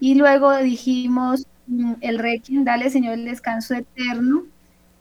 Y 0.01 0.15
luego 0.15 0.57
dijimos 0.57 1.47
mm, 1.67 1.95
el 2.01 2.19
requiem, 2.19 2.65
dale 2.65 2.91
Señor 2.91 3.15
el 3.15 3.25
descanso 3.25 3.75
eterno 3.75 4.45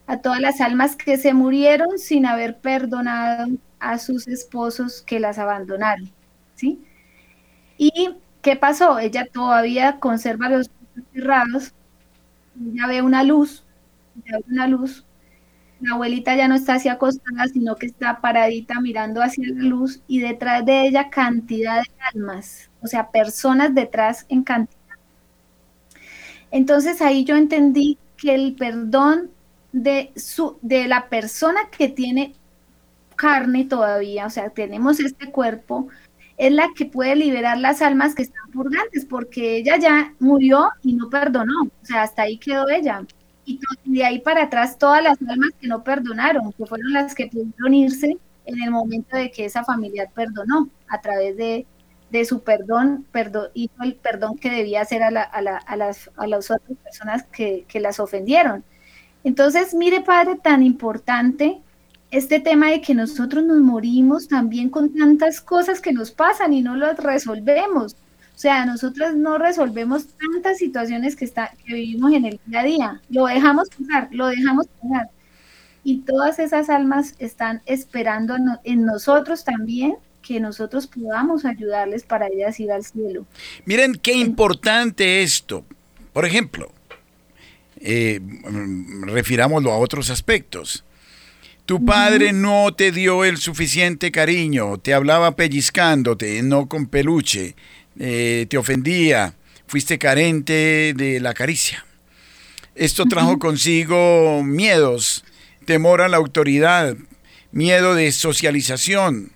a 0.06 0.18
todas 0.18 0.40
las 0.40 0.60
almas 0.60 0.96
que 0.96 1.16
se 1.16 1.34
murieron 1.34 1.98
sin 1.98 2.26
haber 2.26 2.58
perdonado 2.58 3.48
a 3.80 3.98
sus 3.98 4.28
esposos 4.28 5.02
que 5.02 5.20
las 5.20 5.38
abandonaron. 5.38 6.10
¿sí? 6.54 6.80
¿Y 7.78 8.16
qué 8.42 8.56
pasó? 8.56 8.98
Ella 8.98 9.26
todavía 9.30 9.98
conserva 10.00 10.48
los 10.48 10.68
ojos 10.68 11.04
cerrados, 11.12 11.74
ya 12.54 12.86
ve 12.86 13.02
una 13.02 13.22
luz, 13.22 13.64
ve 14.14 14.42
una 14.48 14.66
luz 14.66 15.04
la 15.80 15.94
abuelita 15.94 16.34
ya 16.36 16.48
no 16.48 16.54
está 16.54 16.74
así 16.74 16.88
acostada, 16.88 17.46
sino 17.52 17.76
que 17.76 17.86
está 17.86 18.20
paradita 18.20 18.80
mirando 18.80 19.22
hacia 19.22 19.48
la 19.48 19.62
luz 19.62 20.00
y 20.06 20.20
detrás 20.20 20.64
de 20.64 20.86
ella 20.86 21.10
cantidad 21.10 21.82
de 21.82 21.90
almas, 22.14 22.70
o 22.80 22.86
sea, 22.86 23.10
personas 23.10 23.74
detrás 23.74 24.24
en 24.28 24.42
cantidad. 24.42 24.76
Entonces 26.50 27.02
ahí 27.02 27.24
yo 27.24 27.36
entendí 27.36 27.98
que 28.16 28.34
el 28.34 28.54
perdón 28.54 29.30
de, 29.72 30.12
su, 30.16 30.58
de 30.62 30.88
la 30.88 31.08
persona 31.08 31.68
que 31.76 31.88
tiene 31.88 32.34
carne 33.14 33.64
todavía, 33.64 34.26
o 34.26 34.30
sea, 34.30 34.50
tenemos 34.50 35.00
este 35.00 35.30
cuerpo, 35.30 35.88
es 36.38 36.52
la 36.52 36.68
que 36.74 36.86
puede 36.86 37.16
liberar 37.16 37.58
las 37.58 37.82
almas 37.82 38.14
que 38.14 38.22
están 38.22 38.50
purgantes, 38.52 39.04
porque 39.04 39.56
ella 39.56 39.78
ya 39.78 40.14
murió 40.18 40.70
y 40.82 40.94
no 40.94 41.10
perdonó, 41.10 41.64
o 41.64 41.86
sea, 41.86 42.02
hasta 42.02 42.22
ahí 42.22 42.38
quedó 42.38 42.68
ella 42.68 43.02
y 43.46 43.60
de 43.84 44.04
ahí 44.04 44.18
para 44.18 44.44
atrás 44.44 44.76
todas 44.76 45.02
las 45.02 45.16
almas 45.22 45.50
que 45.60 45.68
no 45.68 45.82
perdonaron, 45.84 46.52
que 46.52 46.66
fueron 46.66 46.92
las 46.92 47.14
que 47.14 47.28
pudieron 47.28 47.72
irse 47.72 48.18
en 48.44 48.62
el 48.62 48.70
momento 48.70 49.16
de 49.16 49.30
que 49.30 49.44
esa 49.44 49.64
familia 49.64 50.10
perdonó, 50.14 50.68
a 50.88 51.00
través 51.00 51.36
de, 51.36 51.66
su 52.24 52.42
perdón, 52.42 53.06
perdón, 53.12 53.48
hizo 53.54 53.74
el 53.82 53.94
perdón 53.94 54.38
que 54.38 54.50
debía 54.50 54.80
hacer 54.80 55.02
a, 55.02 55.10
la, 55.10 55.22
a, 55.22 55.42
la, 55.42 55.56
a, 55.58 55.76
las, 55.76 56.10
a 56.16 56.26
las 56.26 56.50
otras 56.50 56.78
personas 56.82 57.24
que, 57.24 57.66
las 57.74 58.00
ofendieron. 58.00 58.64
Entonces, 59.22 59.74
mire, 59.74 60.00
Padre, 60.00 60.36
tan 60.36 60.62
importante 60.62 61.60
este 62.10 62.40
tema 62.40 62.70
de 62.70 62.80
que 62.80 62.94
nosotros 62.94 63.44
nos 63.44 63.58
morimos 63.58 64.28
también 64.28 64.70
con 64.70 64.94
tantas 64.94 65.40
cosas 65.40 65.80
que 65.80 65.92
nos 65.92 66.12
pasan 66.12 66.52
y 66.52 66.62
no 66.62 66.76
las 66.76 66.96
resolvemos. 66.98 67.96
O 68.36 68.38
sea, 68.38 68.66
nosotros 68.66 69.16
no 69.16 69.38
resolvemos 69.38 70.08
tantas 70.08 70.58
situaciones 70.58 71.16
que, 71.16 71.24
está, 71.24 71.54
que 71.64 71.72
vivimos 71.72 72.12
en 72.12 72.26
el 72.26 72.40
día 72.44 72.60
a 72.60 72.64
día. 72.64 73.02
Lo 73.08 73.24
dejamos 73.24 73.70
pasar, 73.70 74.08
lo 74.10 74.26
dejamos 74.26 74.66
pasar. 74.66 75.08
Y 75.82 76.00
todas 76.02 76.38
esas 76.38 76.68
almas 76.68 77.14
están 77.18 77.62
esperando 77.64 78.36
en 78.64 78.84
nosotros 78.84 79.42
también 79.42 79.96
que 80.20 80.38
nosotros 80.38 80.86
podamos 80.86 81.46
ayudarles 81.46 82.02
para 82.02 82.26
ellas 82.26 82.60
ir 82.60 82.70
al 82.72 82.84
cielo. 82.84 83.24
Miren 83.64 83.94
qué 83.94 84.12
importante 84.12 85.22
esto. 85.22 85.64
Por 86.12 86.26
ejemplo, 86.26 86.70
eh, 87.80 88.20
refirámoslo 89.06 89.72
a 89.72 89.78
otros 89.78 90.10
aspectos. 90.10 90.84
Tu 91.66 91.84
padre 91.84 92.32
no 92.32 92.72
te 92.76 92.92
dio 92.92 93.24
el 93.24 93.38
suficiente 93.38 94.12
cariño, 94.12 94.78
te 94.78 94.94
hablaba 94.94 95.34
pellizcándote, 95.34 96.40
no 96.44 96.68
con 96.68 96.86
peluche, 96.86 97.56
eh, 97.98 98.46
te 98.48 98.58
ofendía, 98.58 99.34
fuiste 99.66 99.98
carente 99.98 100.92
de 100.94 101.20
la 101.20 101.34
caricia. 101.34 101.84
Esto 102.74 103.06
trajo 103.06 103.38
consigo 103.38 104.42
miedos, 104.44 105.24
temor 105.64 106.02
a 106.02 106.08
la 106.08 106.18
autoridad, 106.18 106.96
miedo 107.52 107.94
de 107.94 108.12
socialización. 108.12 109.32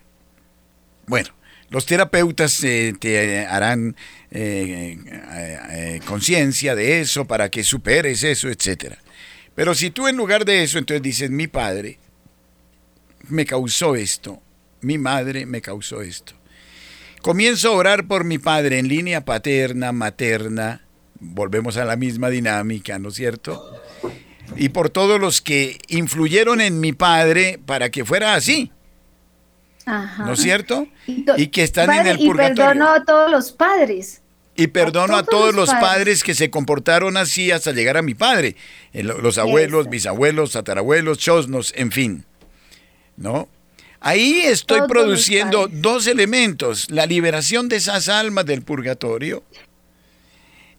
Bueno, 1.07 1.31
los 1.71 1.87
terapeutas 1.87 2.63
eh, 2.65 2.95
te 2.99 3.47
harán 3.47 3.97
eh, 4.31 6.01
conciencia 6.05 6.75
de 6.75 7.01
eso 7.01 7.25
para 7.25 7.49
que 7.49 7.65
superes 7.65 8.23
eso, 8.25 8.49
etc. 8.49 8.95
Pero 9.55 9.75
si 9.75 9.91
tú 9.91 10.07
en 10.07 10.17
lugar 10.17 10.45
de 10.45 10.63
eso 10.63 10.79
entonces 10.79 11.03
dices, 11.03 11.31
mi 11.31 11.47
padre 11.47 11.99
me 13.29 13.47
causó 13.47 13.95
esto, 13.97 14.43
mi 14.83 14.99
madre 14.99 15.47
me 15.47 15.61
causó 15.63 16.03
esto. 16.03 16.39
Comienzo 17.23 17.68
a 17.68 17.73
orar 17.73 18.07
por 18.07 18.25
mi 18.25 18.39
padre 18.39 18.79
en 18.79 18.89
línea 18.89 19.25
paterna, 19.25 19.93
materna, 19.93 20.83
volvemos 21.18 21.77
a 21.77 21.85
la 21.85 21.97
misma 21.97 22.31
dinámica, 22.31 22.99
¿no 22.99 23.11
es 23.11 23.14
cierto? 23.14 23.81
Y 24.57 24.71
por 24.71 24.91
todos 24.91 25.21
los 25.21 25.41
que 25.41 25.79
influyeron 25.89 26.61
en 26.61 26.81
mi 26.81 26.93
padre 26.93 27.61
para 27.64 27.91
que 27.91 28.05
fuera 28.05 28.35
así. 28.35 28.73
¿No 29.87 30.33
es 30.33 30.41
cierto? 30.41 30.87
Y, 31.07 31.49
que 31.49 31.62
están 31.62 31.91
en 31.93 32.07
el 32.07 32.18
purgatorio. 32.18 32.53
Y 32.53 32.57
perdono 32.57 32.91
a 32.91 33.05
todos 33.05 33.31
los 33.31 33.53
padres. 33.53 34.23
Y 34.57 34.68
perdono 34.68 35.16
a 35.16 35.23
todos, 35.23 35.55
los 35.55 35.71
padres. 35.71 36.23
que 36.23 36.35
se 36.35 36.51
comportaron 36.51 37.16
así 37.16 37.51
hasta 37.51 37.73
llegar 37.73 37.97
a 37.97 38.03
mi 38.03 38.14
padre. 38.14 38.57
Los 38.93 39.39
abuelos, 39.39 39.89
bisabuelos, 39.89 40.53
tatarabuelos, 40.53 41.18
chosnos, 41.18 41.73
en 41.77 41.93
fin. 41.93 42.25
¿no? 43.21 43.49
Ahí 44.01 44.41
estoy 44.41 44.81
produciendo 44.89 45.69
dos 45.69 46.07
elementos, 46.07 46.91
la 46.91 47.05
liberación 47.05 47.69
de 47.69 47.77
esas 47.77 48.09
almas 48.09 48.47
del 48.47 48.63
purgatorio 48.63 49.45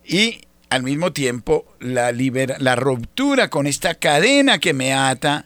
y 0.03 0.41
al 0.71 0.81
mismo 0.81 1.13
tiempo 1.13 1.65
la, 1.79 2.11
la 2.11 2.75
ruptura 2.75 3.49
con 3.49 3.67
esta 3.67 3.93
cadena 3.93 4.57
que 4.57 4.73
me 4.73 4.93
ata 4.93 5.45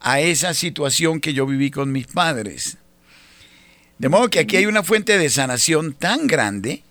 a 0.00 0.20
esa 0.20 0.52
situación 0.52 1.20
que 1.20 1.32
yo 1.32 1.46
viví 1.46 1.70
con 1.70 1.92
mis 1.92 2.08
padres. 2.08 2.78
De 3.98 4.08
modo 4.08 4.28
que 4.28 4.40
aquí 4.40 4.56
hay 4.56 4.66
una 4.66 4.82
fuente 4.82 5.16
de 5.16 5.30
sanación 5.30 5.92
tan 5.92 6.26
grande, 6.26 6.82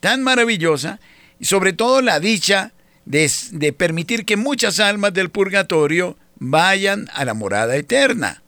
tan 0.00 0.22
maravillosa, 0.22 1.00
y 1.40 1.46
sobre 1.46 1.72
todo 1.72 2.02
la 2.02 2.20
dicha 2.20 2.72
de, 3.06 3.30
de 3.52 3.72
permitir 3.72 4.26
que 4.26 4.36
muchas 4.36 4.80
almas 4.80 5.14
del 5.14 5.30
purgatorio 5.30 6.18
vayan 6.36 7.08
a 7.14 7.24
la 7.24 7.32
morada 7.32 7.74
eterna. 7.74 8.42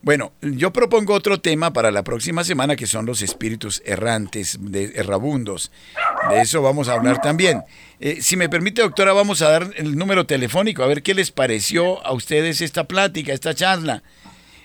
Bueno, 0.00 0.32
yo 0.42 0.72
propongo 0.72 1.12
otro 1.12 1.40
tema 1.40 1.72
para 1.72 1.90
la 1.90 2.04
próxima 2.04 2.44
semana 2.44 2.76
que 2.76 2.86
son 2.86 3.04
los 3.04 3.20
espíritus 3.20 3.82
errantes, 3.84 4.56
de, 4.60 4.92
errabundos. 4.94 5.72
De 6.30 6.40
eso 6.40 6.62
vamos 6.62 6.88
a 6.88 6.94
hablar 6.94 7.20
también. 7.20 7.62
Eh, 7.98 8.18
si 8.22 8.36
me 8.36 8.48
permite, 8.48 8.80
doctora, 8.80 9.12
vamos 9.12 9.42
a 9.42 9.50
dar 9.50 9.70
el 9.76 9.96
número 9.96 10.24
telefónico, 10.24 10.84
a 10.84 10.86
ver 10.86 11.02
qué 11.02 11.14
les 11.14 11.32
pareció 11.32 12.04
a 12.06 12.12
ustedes 12.12 12.60
esta 12.60 12.84
plática, 12.84 13.32
esta 13.32 13.54
charla, 13.54 14.04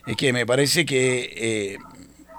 eh, 0.06 0.16
que 0.16 0.34
me 0.34 0.46
parece 0.46 0.86
que 0.86 1.34
eh, 1.36 1.78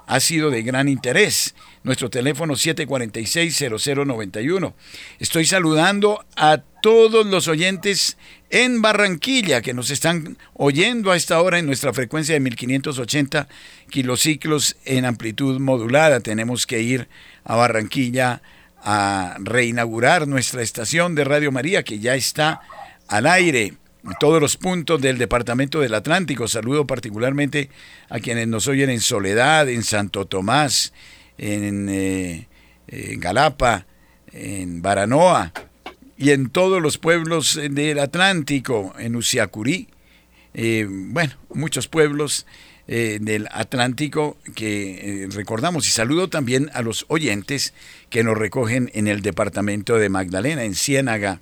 ha 0.07 0.21
sido 0.21 0.51
de 0.51 0.63
gran 0.63 0.89
interés. 0.89 1.57
Nuestro 1.85 2.09
teléfono 2.09 2.55
746-0091. 2.55 4.73
Estoy 5.19 5.45
saludando 5.45 6.25
a 6.35 6.63
todos 6.81 7.27
los 7.27 7.47
oyentes 7.47 8.17
en 8.49 8.81
Barranquilla 8.81 9.61
que 9.61 9.75
nos 9.75 9.91
están 9.91 10.39
oyendo 10.55 11.11
a 11.11 11.17
esta 11.17 11.43
hora 11.43 11.59
en 11.59 11.67
nuestra 11.67 11.93
frecuencia 11.93 12.33
de 12.33 12.41
1580 12.41 13.49
kilociclos 13.91 14.79
en 14.87 15.05
amplitud 15.05 15.61
modulada. 15.61 16.21
Tenemos 16.21 16.67
que 16.67 16.81
ir 16.81 17.07
a 17.45 17.57
Barranquilla 17.57 18.41
a 18.83 19.37
reinaugurar 19.41 20.27
nuestra 20.27 20.63
estación 20.63 21.15
de 21.15 21.25
Radio 21.25 21.53
María 21.53 21.83
que 21.83 21.99
ya 21.99 22.15
está 22.15 22.63
al 23.09 23.27
aire 23.27 23.75
todos 24.21 24.41
los 24.41 24.57
puntos 24.57 25.01
del 25.01 25.19
Departamento 25.19 25.81
del 25.81 25.95
Atlántico. 25.95 26.49
Saludo 26.49 26.87
particularmente 26.87 27.71
a 28.09 28.21
quienes 28.21 28.49
nos 28.49 28.69
oyen 28.69 28.91
en 28.91 29.01
Soledad, 29.01 29.69
en 29.69 29.83
Santo 29.83 30.27
Tomás, 30.27 30.93
en, 31.39 31.89
eh, 31.89 32.47
Galapa, 33.19 33.87
en 34.33 34.83
Baranoa 34.83 35.53
y 36.17 36.31
en 36.31 36.51
todos 36.51 36.81
los 36.81 36.99
pueblos 36.99 37.59
del 37.71 37.99
Atlántico, 37.99 38.95
en 38.99 39.17
Usiacurí. 39.17 39.89
Eh, 40.55 40.87
bueno, 40.89 41.35
muchos 41.53 41.89
pueblos 41.89 42.47
eh, 42.87 43.19
del 43.21 43.49
Atlántico 43.51 44.37
que 44.55 45.27
recordamos 45.31 45.89
y 45.89 45.91
saludo 45.91 46.29
también 46.29 46.71
a 46.75 46.83
los 46.83 47.07
oyentes 47.09 47.75
que 48.11 48.23
nos 48.23 48.37
recogen 48.37 48.91
en 48.95 49.09
el 49.09 49.23
departamento 49.23 49.97
de 49.97 50.09
Magdalena, 50.09 50.65
en 50.65 50.75
Ciénaga, 50.75 51.41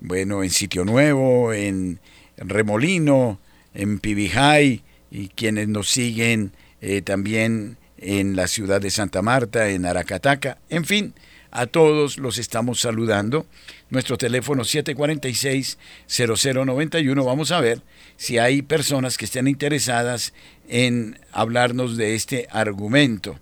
bueno, 0.00 0.44
en 0.44 0.50
Sitio 0.50 0.84
Nuevo, 0.84 1.52
en 1.52 2.00
Remolino, 2.36 3.40
en 3.74 3.98
Pibijay, 3.98 4.82
y 5.10 5.28
quienes 5.28 5.68
nos 5.68 5.88
siguen 5.88 6.52
eh, 6.80 7.02
también 7.02 7.76
en 7.98 8.36
la 8.36 8.46
ciudad 8.46 8.80
de 8.80 8.90
Santa 8.90 9.22
Marta, 9.22 9.68
en 9.68 9.86
Aracataca, 9.86 10.58
en 10.68 10.84
fin, 10.84 11.14
a 11.50 11.66
todos 11.66 12.18
los 12.18 12.38
estamos 12.38 12.80
saludando. 12.80 13.46
Nuestro 13.90 14.16
teléfono 14.18 14.64
746-0091. 14.64 17.24
Vamos 17.24 17.52
a 17.52 17.60
ver 17.60 17.82
si 18.16 18.38
hay 18.38 18.62
personas 18.62 19.16
que 19.16 19.24
estén 19.24 19.46
interesadas 19.48 20.34
en 20.68 21.18
hablarnos 21.32 21.96
de 21.96 22.14
este 22.14 22.46
argumento. 22.50 23.38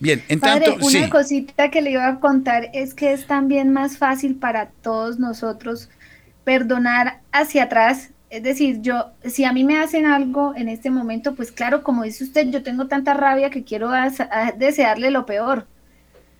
Bien, 0.00 0.24
en 0.28 0.40
tanto, 0.40 0.76
una 0.80 1.10
cosita 1.10 1.70
que 1.70 1.82
le 1.82 1.90
iba 1.90 2.08
a 2.08 2.20
contar 2.20 2.70
es 2.72 2.94
que 2.94 3.12
es 3.12 3.26
también 3.26 3.70
más 3.72 3.98
fácil 3.98 4.36
para 4.36 4.70
todos 4.82 5.18
nosotros 5.18 5.90
perdonar 6.44 7.20
hacia 7.32 7.64
atrás. 7.64 8.10
Es 8.30 8.42
decir, 8.42 8.82
yo, 8.82 9.12
si 9.24 9.44
a 9.44 9.52
mí 9.52 9.64
me 9.64 9.78
hacen 9.78 10.04
algo 10.04 10.54
en 10.54 10.68
este 10.68 10.90
momento, 10.90 11.34
pues 11.34 11.50
claro, 11.50 11.82
como 11.82 12.02
dice 12.02 12.24
usted, 12.24 12.48
yo 12.50 12.62
tengo 12.62 12.86
tanta 12.86 13.14
rabia 13.14 13.48
que 13.48 13.64
quiero 13.64 13.90
desearle 14.56 15.10
lo 15.10 15.24
peor, 15.24 15.66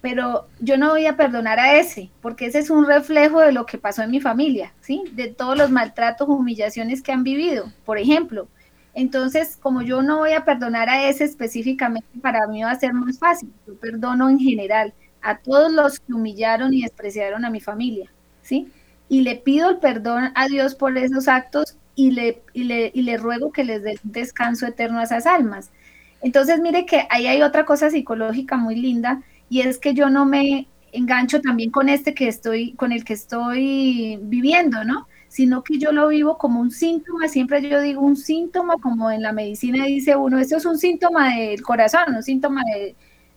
pero 0.03 0.49
yo 0.61 0.77
no 0.77 0.91
voy 0.91 1.07
a 1.07 1.17
perdonar 1.17 1.59
a 1.59 1.79
ese, 1.79 2.11
porque 2.21 2.47
ese 2.47 2.59
es 2.59 2.69
un 2.69 2.87
reflejo 2.87 3.41
de 3.41 3.53
lo 3.53 3.65
que 3.65 3.79
pasó 3.79 4.03
en 4.03 4.11
mi 4.11 4.21
familia, 4.21 4.75
¿sí? 4.81 5.05
De 5.13 5.29
todos 5.29 5.57
los 5.57 5.71
maltratos, 5.71 6.29
humillaciones 6.29 7.03
que 7.03 7.13
han 7.13 7.25
vivido, 7.25 7.73
por 7.87 7.99
ejemplo. 7.99 8.49
Entonces, 8.93 9.57
como 9.57 9.81
yo 9.81 10.03
no 10.03 10.19
voy 10.19 10.33
a 10.33 10.45
perdonar 10.45 10.91
a 10.91 11.09
ese 11.09 11.25
específicamente, 11.25 12.09
para 12.21 12.47
mí 12.47 12.63
va 12.63 12.73
a 12.73 12.79
ser 12.79 12.93
más 12.93 13.19
fácil. 13.19 13.51
Yo 13.67 13.75
perdono 13.77 14.29
en 14.29 14.39
general 14.39 14.93
a 15.23 15.39
todos 15.39 15.73
los 15.73 16.01
que 16.01 16.13
humillaron 16.13 16.75
y 16.75 16.83
despreciaron 16.83 17.45
a 17.45 17.51
mi 17.51 17.61
familia, 17.61 18.11
¿sí? 18.43 18.71
Y 19.09 19.23
le 19.23 19.37
pido 19.37 19.71
el 19.71 19.79
perdón 19.79 20.33
a 20.35 20.47
Dios 20.49 20.75
por 20.75 20.97
esos 20.99 21.29
actos 21.29 21.78
y 21.99 22.13
le, 22.13 22.43
y 22.53 22.63
le, 22.63 22.93
y 22.95 23.03
le 23.03 23.17
ruego 23.17 23.51
que 23.51 23.65
les 23.65 23.83
dé 23.83 23.99
descanso 24.05 24.69
eterno 24.69 25.01
a 25.01 25.03
esas 25.03 25.27
almas. 25.27 25.73
Entonces, 26.21 26.61
mire 26.61 26.87
que 26.87 27.09
ahí 27.11 27.27
hay 27.27 27.43
otra 27.43 27.65
cosa 27.65 27.91
psicológica 27.91 28.57
muy 28.57 28.77
linda 28.77 29.21
y 29.51 29.63
es 29.63 29.79
que 29.79 29.95
yo 29.95 30.09
no 30.09 30.25
me 30.25 30.69
engancho 30.93 31.41
también 31.41 31.73
con 31.73 31.89
este 31.89 32.15
que 32.15 32.29
estoy, 32.29 32.75
con 32.75 32.93
el 32.93 33.05
que 33.05 33.15
estoy 33.15 34.17
viviendo, 34.23 34.85
¿no? 34.85 35.09
sino 35.29 35.65
que 35.65 35.79
yo 35.79 35.91
lo 35.91 36.09
vivo 36.09 36.39
como 36.39 36.61
un 36.61 36.71
síntoma, 36.71 37.29
siempre 37.29 37.69
yo 37.69 37.81
digo 37.81 38.01
un 38.01 38.17
síntoma, 38.17 38.77
como 38.81 39.11
en 39.11 39.23
la 39.23 39.33
medicina 39.33 39.85
dice 39.85 40.17
uno, 40.17 40.39
esto 40.39 40.57
es 40.57 40.65
un 40.65 40.79
síntoma 40.79 41.35
del 41.35 41.63
corazón, 41.63 42.15
un 42.15 42.23
síntoma 42.23 42.63
de, 42.65 42.95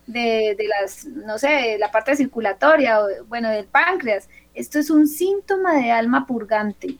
de, 0.07 0.67
las, 0.67 1.05
no 1.05 1.37
sé, 1.37 1.77
la 1.79 1.91
parte 1.91 2.15
circulatoria, 2.15 3.01
o, 3.01 3.07
bueno, 3.27 3.49
del 3.49 3.65
páncreas, 3.65 4.29
esto 4.53 4.79
es 4.79 4.89
un 4.89 5.05
síntoma 5.07 5.73
de 5.81 5.91
alma 5.91 6.25
purgante, 6.25 6.95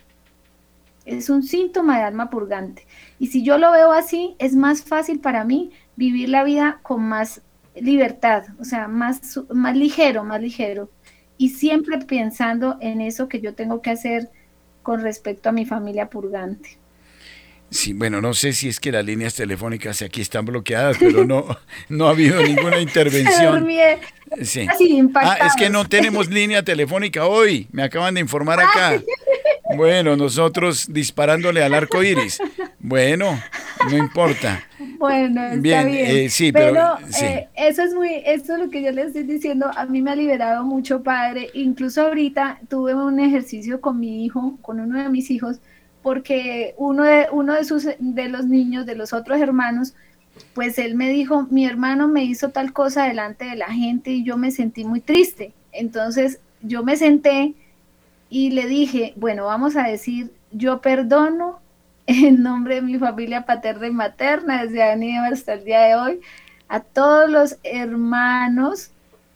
es 1.22 1.30
un 1.30 1.44
síntoma 1.44 1.98
de 1.98 2.04
alma 2.04 2.30
purgante. 2.30 2.86
Y 3.20 3.28
si 3.28 3.44
yo 3.44 3.58
lo 3.58 3.72
veo 3.72 3.92
así, 3.92 4.36
es 4.40 4.56
más 4.56 4.84
fácil 4.84 5.20
para 5.20 5.46
mí 5.46 5.72
vivir 5.96 6.30
la 6.30 6.44
vida 6.44 6.80
con 6.82 7.04
más 7.04 7.42
libertad, 7.76 8.44
o 8.60 8.66
sea, 8.66 8.88
más, 8.88 9.40
más 9.50 9.78
ligero, 9.78 10.24
más 10.24 10.42
ligero. 10.42 10.90
Y 11.38 11.50
siempre 11.50 12.00
pensando 12.00 12.78
en 12.82 13.02
eso 13.02 13.28
que 13.28 13.40
yo 13.40 13.54
tengo 13.54 13.82
que 13.82 13.92
hacer 13.92 14.30
con 14.84 15.02
respecto 15.02 15.50
a 15.50 15.52
mi 15.52 15.66
familia 15.66 16.10
purgante. 16.10 16.78
Sí, 17.72 17.94
bueno, 17.94 18.20
no 18.20 18.34
sé 18.34 18.52
si 18.52 18.68
es 18.68 18.82
que 18.82 18.92
las 18.92 19.06
líneas 19.06 19.34
telefónicas 19.34 20.02
aquí 20.02 20.20
están 20.20 20.44
bloqueadas, 20.44 20.98
pero 21.00 21.24
no, 21.24 21.46
no 21.90 22.08
ha 22.08 22.10
habido 22.10 22.44
ninguna 22.44 22.80
intervención. 22.80 23.66
Sí. 24.44 24.68
Ah, 25.16 25.38
es 25.48 25.54
que 25.58 25.70
no 25.70 25.88
tenemos 25.88 26.30
línea 26.30 26.64
telefónica 26.64 27.26
hoy, 27.26 27.68
me 27.72 27.84
acaban 27.84 28.16
de 28.16 28.20
informar 28.22 28.60
acá. 28.60 29.02
Bueno, 29.76 30.16
nosotros 30.16 30.88
disparándole 30.92 31.64
al 31.64 31.74
arco 31.74 32.04
iris. 32.04 32.40
Bueno, 32.80 33.40
no 33.90 33.98
importa. 33.98 34.64
Bueno, 34.98 35.42
está 35.44 35.84
bien. 35.84 35.88
Eh, 35.90 36.30
sí, 36.30 36.52
pero, 36.52 36.98
eh, 37.22 37.48
eso 37.56 37.84
es 37.84 37.94
muy, 37.94 38.22
esto 38.26 38.54
es 38.54 38.60
lo 38.60 38.70
que 38.70 38.82
yo 38.82 38.92
le 38.92 39.04
estoy 39.04 39.24
diciendo. 39.24 39.70
A 39.76 39.86
mí 39.86 40.02
me 40.02 40.12
ha 40.12 40.16
liberado 40.16 40.64
mucho, 40.64 41.04
padre. 41.04 41.50
Incluso 41.54 42.02
ahorita 42.02 42.60
tuve 42.70 42.96
un 42.96 43.20
ejercicio 43.20 43.82
con 43.82 44.00
mi 44.00 44.26
hijo, 44.26 44.58
con 44.62 44.80
uno 44.80 45.02
de 45.02 45.10
mis 45.10 45.30
hijos, 45.32 45.60
porque 46.02 46.74
uno 46.78 47.04
de, 47.04 47.28
uno 47.32 47.54
de, 47.54 47.64
sus, 47.64 47.88
de 48.00 48.30
los 48.30 48.46
niños, 48.46 48.86
de 48.86 48.96
los 48.96 49.14
otros 49.14 49.40
hermanos, 49.40 49.94
pues 50.54 50.78
él 50.80 50.96
me 50.96 51.10
dijo, 51.10 51.48
mi 51.52 51.66
hermano 51.66 52.08
me 52.08 52.24
hizo 52.24 52.50
tal 52.50 52.74
cosa 52.74 53.06
delante 53.08 53.46
de 53.46 53.56
la 53.56 53.72
gente 53.72 54.12
y 54.12 54.24
yo 54.24 54.38
me 54.38 54.52
sentí 54.52 54.86
muy 54.86 55.02
triste. 55.02 55.54
Entonces 55.72 56.40
yo 56.62 56.84
me 56.84 56.98
senté 56.98 57.54
y 58.32 58.52
le 58.52 58.66
dije, 58.66 59.14
bueno, 59.18 59.46
vamos 59.46 59.76
a 59.76 59.84
decir, 59.84 60.32
yo 60.52 60.80
perdono 60.80 61.60
en 62.08 62.42
nombre 62.42 62.76
de 62.76 62.82
mi 62.82 62.98
familia 62.98 63.46
paterna 63.46 63.88
y 63.88 63.92
materna, 63.92 64.64
desde 64.64 64.82
Aníbal 64.82 65.34
hasta 65.34 65.54
el 65.54 65.66
día 65.66 65.82
de 65.82 65.96
hoy, 65.96 66.22
a 66.70 66.80
todos 66.80 67.30
los 67.30 67.58
hermanos 67.64 68.92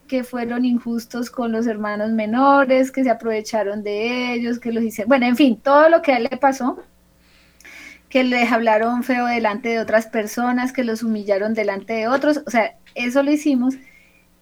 que 0.08 0.24
fueron 0.24 0.64
injustos 0.64 1.30
con 1.30 1.52
los 1.52 1.66
hermanos 1.66 2.10
menores, 2.12 2.90
que 2.90 3.04
se 3.04 3.10
aprovecharon 3.10 3.82
de 3.82 4.32
ellos, 4.32 4.58
que 4.58 4.72
los 4.72 4.82
hicieron, 4.82 5.10
bueno, 5.10 5.26
en 5.26 5.36
fin, 5.36 5.56
todo 5.56 5.90
lo 5.90 6.00
que 6.00 6.12
a 6.12 6.16
él 6.16 6.28
le 6.30 6.38
pasó, 6.38 6.82
que 8.08 8.24
les 8.24 8.50
hablaron 8.50 9.04
feo 9.04 9.26
delante 9.26 9.68
de 9.68 9.80
otras 9.80 10.06
personas, 10.06 10.72
que 10.72 10.84
los 10.84 11.02
humillaron 11.02 11.52
delante 11.52 11.92
de 11.92 12.08
otros, 12.08 12.42
o 12.46 12.50
sea, 12.50 12.76
eso 12.94 13.22
lo 13.22 13.30
hicimos. 13.30 13.74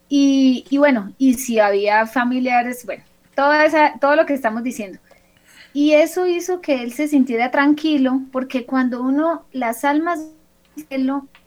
Y, 0.09 0.65
y 0.71 0.79
bueno, 0.79 1.13
y 1.19 1.35
si 1.35 1.59
había 1.59 2.07
familiares, 2.07 2.87
bueno, 2.87 3.03
toda 3.35 3.65
esa, 3.65 3.99
todo 4.01 4.17
lo 4.17 4.27
que 4.27 4.35
estamos 4.35 4.63
diciendo. 4.63 4.99
Y 5.73 5.93
eso 5.93 6.27
hizo 6.27 6.61
que 6.61 6.83
él 6.83 6.93
se 6.93 7.09
sintiera 7.09 7.51
tranquilo, 7.51 8.21
porque 8.31 8.65
cuando 8.65 9.03
uno, 9.03 9.45
las 9.53 9.85
almas, 9.85 10.21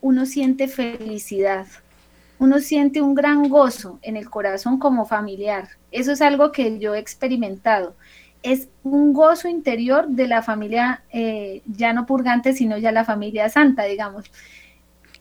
uno 0.02 0.26
siente 0.26 0.68
felicidad 0.68 1.68
uno 2.40 2.60
siente 2.60 3.02
un 3.02 3.16
gran 3.16 3.50
gozo 3.50 4.00
en 4.02 4.16
el 4.16 4.30
corazón 4.30 4.78
como 4.78 5.06
familiar. 5.06 5.70
Eso 5.92 6.12
es 6.12 6.22
algo 6.22 6.52
que 6.52 6.78
yo 6.80 6.94
he 6.94 7.00
experimentado. 7.00 7.96
Es 8.44 8.70
un 8.84 9.14
gozo 9.14 9.48
interior 9.48 10.08
de 10.08 10.28
la 10.28 10.44
familia 10.44 11.04
eh, 11.12 11.62
ya 11.66 11.94
no 11.94 12.06
purgante, 12.06 12.54
sino 12.54 12.78
ya 12.78 12.92
la 12.92 13.06
familia 13.06 13.50
santa, 13.50 13.84
digamos. 13.84 14.26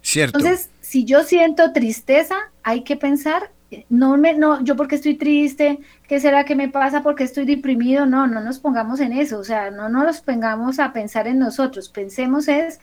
Cierto. 0.02 0.38
Entonces, 0.38 0.70
si 0.80 1.04
yo 1.04 1.24
siento 1.24 1.72
tristeza, 1.72 2.36
hay 2.62 2.84
que 2.84 2.96
pensar, 2.96 3.50
no 3.88 4.16
me, 4.16 4.34
no, 4.34 4.62
yo 4.62 4.76
porque 4.76 4.96
estoy 4.96 5.14
triste, 5.16 5.80
¿qué 6.08 6.20
será 6.20 6.44
que 6.44 6.54
me 6.54 6.68
pasa 6.68 7.02
porque 7.02 7.24
estoy 7.24 7.44
deprimido? 7.44 8.06
No, 8.06 8.26
no 8.26 8.40
nos 8.40 8.58
pongamos 8.58 9.00
en 9.00 9.12
eso, 9.12 9.38
o 9.38 9.44
sea, 9.44 9.70
no 9.70 9.88
nos 9.88 10.20
pongamos 10.20 10.78
a 10.78 10.92
pensar 10.92 11.26
en 11.26 11.38
nosotros, 11.38 11.88
pensemos 11.88 12.48
es 12.48 12.80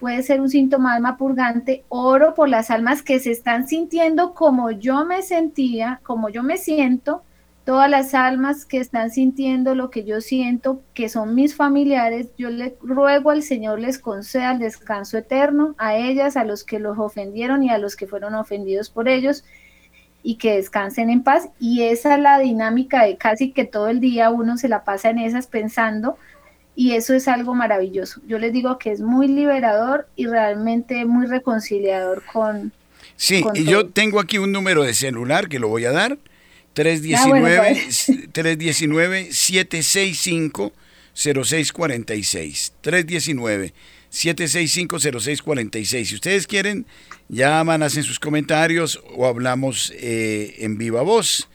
puede 0.00 0.22
ser 0.22 0.40
un 0.40 0.48
síntoma 0.48 0.94
alma 0.94 1.18
purgante, 1.18 1.84
oro 1.88 2.34
por 2.34 2.48
las 2.48 2.70
almas 2.70 3.02
que 3.02 3.20
se 3.20 3.30
están 3.30 3.68
sintiendo 3.68 4.32
como 4.34 4.70
yo 4.70 5.04
me 5.04 5.20
sentía, 5.22 6.00
como 6.02 6.30
yo 6.30 6.42
me 6.42 6.56
siento, 6.56 7.22
todas 7.64 7.90
las 7.90 8.14
almas 8.14 8.64
que 8.64 8.78
están 8.78 9.10
sintiendo 9.10 9.74
lo 9.74 9.90
que 9.90 10.04
yo 10.04 10.22
siento, 10.22 10.80
que 10.94 11.10
son 11.10 11.34
mis 11.34 11.54
familiares, 11.54 12.30
yo 12.38 12.48
le 12.48 12.76
ruego 12.80 13.30
al 13.30 13.42
Señor 13.42 13.78
les 13.78 13.98
conceda 13.98 14.52
el 14.52 14.58
descanso 14.58 15.18
eterno 15.18 15.74
a 15.76 15.94
ellas, 15.94 16.38
a 16.38 16.44
los 16.44 16.64
que 16.64 16.78
los 16.78 16.98
ofendieron 16.98 17.62
y 17.62 17.68
a 17.68 17.78
los 17.78 17.94
que 17.94 18.06
fueron 18.06 18.34
ofendidos 18.34 18.88
por 18.88 19.06
ellos, 19.06 19.44
y 20.22 20.36
que 20.36 20.56
descansen 20.56 21.10
en 21.10 21.22
paz. 21.22 21.48
Y 21.58 21.82
esa 21.82 22.14
es 22.14 22.20
la 22.20 22.38
dinámica 22.38 23.04
de 23.04 23.16
casi 23.16 23.52
que 23.52 23.64
todo 23.64 23.88
el 23.88 24.00
día 24.00 24.30
uno 24.30 24.56
se 24.56 24.68
la 24.68 24.84
pasa 24.84 25.10
en 25.10 25.18
esas 25.18 25.46
pensando 25.46 26.16
y 26.76 26.92
eso 26.92 27.14
es 27.14 27.28
algo 27.28 27.54
maravilloso. 27.54 28.20
Yo 28.26 28.38
les 28.38 28.52
digo 28.52 28.78
que 28.78 28.90
es 28.90 29.00
muy 29.00 29.28
liberador 29.28 30.08
y 30.16 30.26
realmente 30.26 31.04
muy 31.04 31.26
reconciliador 31.26 32.22
con... 32.32 32.72
Sí, 33.16 33.44
y 33.54 33.64
yo 33.64 33.88
tengo 33.88 34.18
aquí 34.18 34.38
un 34.38 34.50
número 34.50 34.82
de 34.82 34.94
celular 34.94 35.48
que 35.48 35.58
lo 35.58 35.68
voy 35.68 35.84
a 35.84 35.92
dar, 35.92 36.16
319 36.72 37.88
319 42.80 43.74
765 44.10 44.98
0646 44.98 45.00
319 45.00 45.40
765 45.40 45.46
0646 45.50 46.08
Si 46.08 46.14
ustedes 46.14 46.46
quieren, 46.46 46.86
llaman, 47.28 47.82
hacen 47.82 48.02
sus 48.02 48.18
comentarios 48.18 49.00
o 49.16 49.26
hablamos 49.26 49.92
eh, 49.96 50.56
en 50.58 50.76
viva 50.78 51.02
voz, 51.02 51.48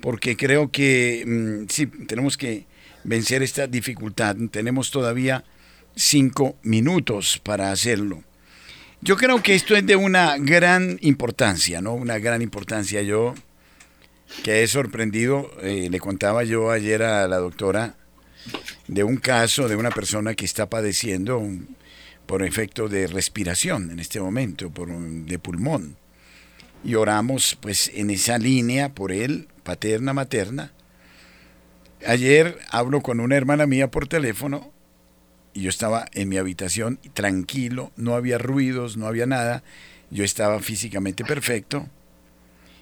porque 0.00 0.36
creo 0.36 0.70
que 0.70 1.24
mm, 1.26 1.68
sí, 1.68 1.86
tenemos 1.86 2.36
que 2.36 2.66
vencer 3.04 3.42
esta 3.42 3.66
dificultad. 3.66 4.36
Tenemos 4.50 4.90
todavía 4.90 5.44
cinco 5.94 6.56
minutos 6.62 7.38
para 7.42 7.70
hacerlo. 7.70 8.22
Yo 9.02 9.16
creo 9.16 9.42
que 9.42 9.54
esto 9.54 9.76
es 9.76 9.86
de 9.86 9.96
una 9.96 10.36
gran 10.38 10.98
importancia, 11.00 11.80
¿no? 11.80 11.94
Una 11.94 12.18
gran 12.18 12.42
importancia. 12.42 13.00
Yo 13.02 13.34
que 14.42 14.62
he 14.62 14.66
sorprendido, 14.68 15.50
eh, 15.62 15.88
le 15.90 15.98
contaba 15.98 16.44
yo 16.44 16.70
ayer 16.70 17.02
a 17.02 17.26
la 17.26 17.38
doctora 17.38 17.96
de 18.88 19.04
un 19.04 19.16
caso 19.16 19.68
de 19.68 19.76
una 19.76 19.90
persona 19.90 20.34
que 20.34 20.44
está 20.44 20.68
padeciendo 20.68 21.42
por 22.30 22.44
efecto 22.44 22.88
de 22.88 23.08
respiración 23.08 23.90
en 23.90 23.98
este 23.98 24.20
momento, 24.20 24.70
por 24.70 24.88
de 24.88 25.38
pulmón. 25.40 25.96
Y 26.84 26.94
oramos 26.94 27.58
pues 27.60 27.90
en 27.92 28.08
esa 28.10 28.38
línea 28.38 28.94
por 28.94 29.10
él, 29.10 29.48
paterna, 29.64 30.12
materna, 30.12 30.72
Ayer 32.06 32.56
hablo 32.70 33.02
con 33.02 33.20
una 33.20 33.36
hermana 33.36 33.66
mía 33.66 33.90
por 33.90 34.08
teléfono 34.08 34.72
y 35.52 35.62
yo 35.62 35.68
estaba 35.68 36.06
en 36.12 36.30
mi 36.30 36.38
habitación 36.38 36.98
tranquilo, 37.12 37.92
no 37.96 38.14
había 38.14 38.38
ruidos, 38.38 38.96
no 38.96 39.06
había 39.06 39.26
nada, 39.26 39.62
yo 40.10 40.24
estaba 40.24 40.60
físicamente 40.60 41.24
perfecto 41.24 41.88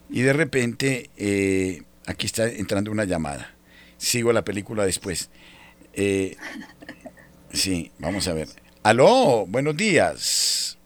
y 0.08 0.20
de 0.20 0.32
repente 0.32 1.10
eh, 1.16 1.82
aquí 2.06 2.26
está 2.26 2.48
entrando 2.48 2.92
una 2.92 3.06
llamada. 3.06 3.54
Sigo 3.96 4.32
la 4.32 4.44
película 4.44 4.84
después. 4.84 5.30
Eh, 5.94 6.36
sí, 7.52 7.90
vamos 7.98 8.28
a 8.28 8.34
ver. 8.34 8.67
Aló, 8.88 9.44
buenos 9.46 9.76
días. 9.76 10.78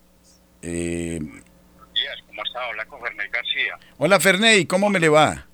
Eh, 0.61 1.21
buenos 1.21 1.95
días, 1.95 2.19
¿cómo 2.27 2.43
está? 2.45 2.67
Hola 2.67 2.85
con 2.87 3.01
Ferney 3.01 3.29
García. 3.29 3.79
Hola 3.97 4.19
Ferney, 4.19 4.67
¿cómo 4.67 4.91
me 4.91 4.99
le 4.99 5.09
va? 5.09 5.47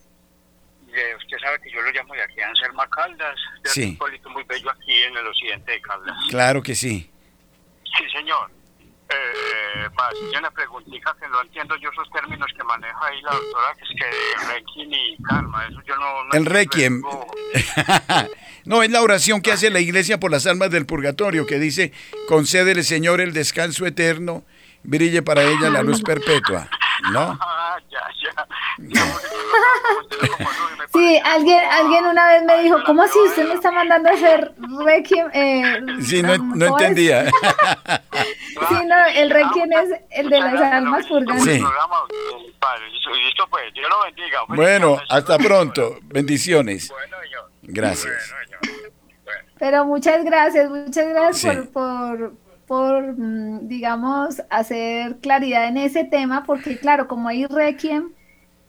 usted 1.18 1.36
sabe 1.42 1.61
que 1.61 1.70
yo 1.70 1.82
lo 1.82 1.92
llamo 1.92 2.14
de 2.14 2.22
aquí 2.22 2.40
a 2.40 2.49
Anselma 2.49 2.88
Caldas, 2.88 3.36
de 3.62 3.68
sí. 3.68 3.84
un 3.90 3.99
pueblito 3.99 4.30
muy 4.30 4.44
bello 4.44 4.70
aquí 4.70 4.94
en 4.94 5.14
el 5.18 5.26
occidente 5.26 5.72
de 5.72 5.80
Caldas. 5.82 6.16
Claro 6.30 6.62
que 6.62 6.74
sí. 6.74 7.11
Sí, 7.84 8.05
señor. 8.16 8.51
Eh, 9.11 9.88
más, 9.96 10.12
yo 10.32 10.38
una 10.38 10.50
preguntita 10.50 11.16
que 11.18 11.28
no 11.28 11.40
entiendo 11.40 11.74
yo 11.76 11.88
esos 11.90 12.11
términos 12.11 12.46
que 12.54 12.62
maneja 12.62 12.98
ahí 13.06 13.20
la 13.22 13.32
doctora, 13.32 13.74
que 13.74 13.84
es 13.84 13.90
que 13.98 14.52
Requiem 14.54 14.92
y 14.92 15.22
Karma, 15.22 15.66
eso 15.66 15.80
yo 15.86 15.96
no... 15.96 16.32
el 16.32 16.44
Requiem. 16.44 17.02
no, 18.66 18.82
es 18.82 18.90
la 18.90 19.00
oración 19.00 19.40
que 19.40 19.52
hace 19.52 19.70
la 19.70 19.80
iglesia 19.80 20.20
por 20.20 20.30
las 20.30 20.46
almas 20.46 20.70
del 20.70 20.84
purgatorio, 20.84 21.46
que 21.46 21.59
dice, 21.59 21.92
concédele 22.28 22.82
Señor 22.82 23.22
el 23.22 23.32
descanso 23.32 23.86
eterno, 23.86 24.44
brille 24.82 25.22
para 25.22 25.42
ella 25.42 25.70
la 25.70 25.82
luz 25.82 26.02
perpetua, 26.02 26.68
¿no? 27.12 27.38
Ah, 27.70 27.78
ya, 28.22 28.44
ya. 28.88 29.05
Sí, 30.92 31.20
alguien, 31.22 31.61
alguien 31.70 32.07
una 32.07 32.26
vez 32.28 32.44
me 32.44 32.62
dijo, 32.62 32.78
¿cómo 32.86 33.03
así 33.03 33.18
usted 33.18 33.46
me 33.46 33.55
está 33.55 33.70
mandando 33.70 34.09
a 34.09 34.12
hacer 34.12 34.55
Requiem? 34.84 35.28
Eh, 35.32 35.80
sí, 36.01 36.22
no, 36.22 36.38
no 36.38 36.66
entendía. 36.66 37.26
sí, 38.68 38.74
no, 38.86 39.07
el 39.14 39.30
Requiem 39.30 39.72
es 39.72 40.01
el 40.11 40.30
de 40.30 40.40
las 40.40 40.61
almas 40.61 41.07
purgantes. 41.07 41.44
Sí. 41.44 41.64
Bueno, 44.49 44.99
hasta 45.09 45.38
pronto. 45.38 45.99
Bendiciones. 46.05 46.92
Gracias. 47.62 48.34
Pero 49.59 49.84
muchas 49.84 50.24
gracias, 50.24 50.70
muchas 50.70 51.09
gracias 51.09 51.66
por, 51.68 51.70
por, 51.70 52.32
por, 52.68 53.18
mm, 53.18 53.66
digamos, 53.66 54.42
hacer 54.50 55.16
claridad 55.16 55.66
en 55.66 55.78
ese 55.78 56.04
tema, 56.04 56.44
porque 56.44 56.78
claro, 56.78 57.08
como 57.08 57.28
hay 57.28 57.46
Requiem, 57.46 58.10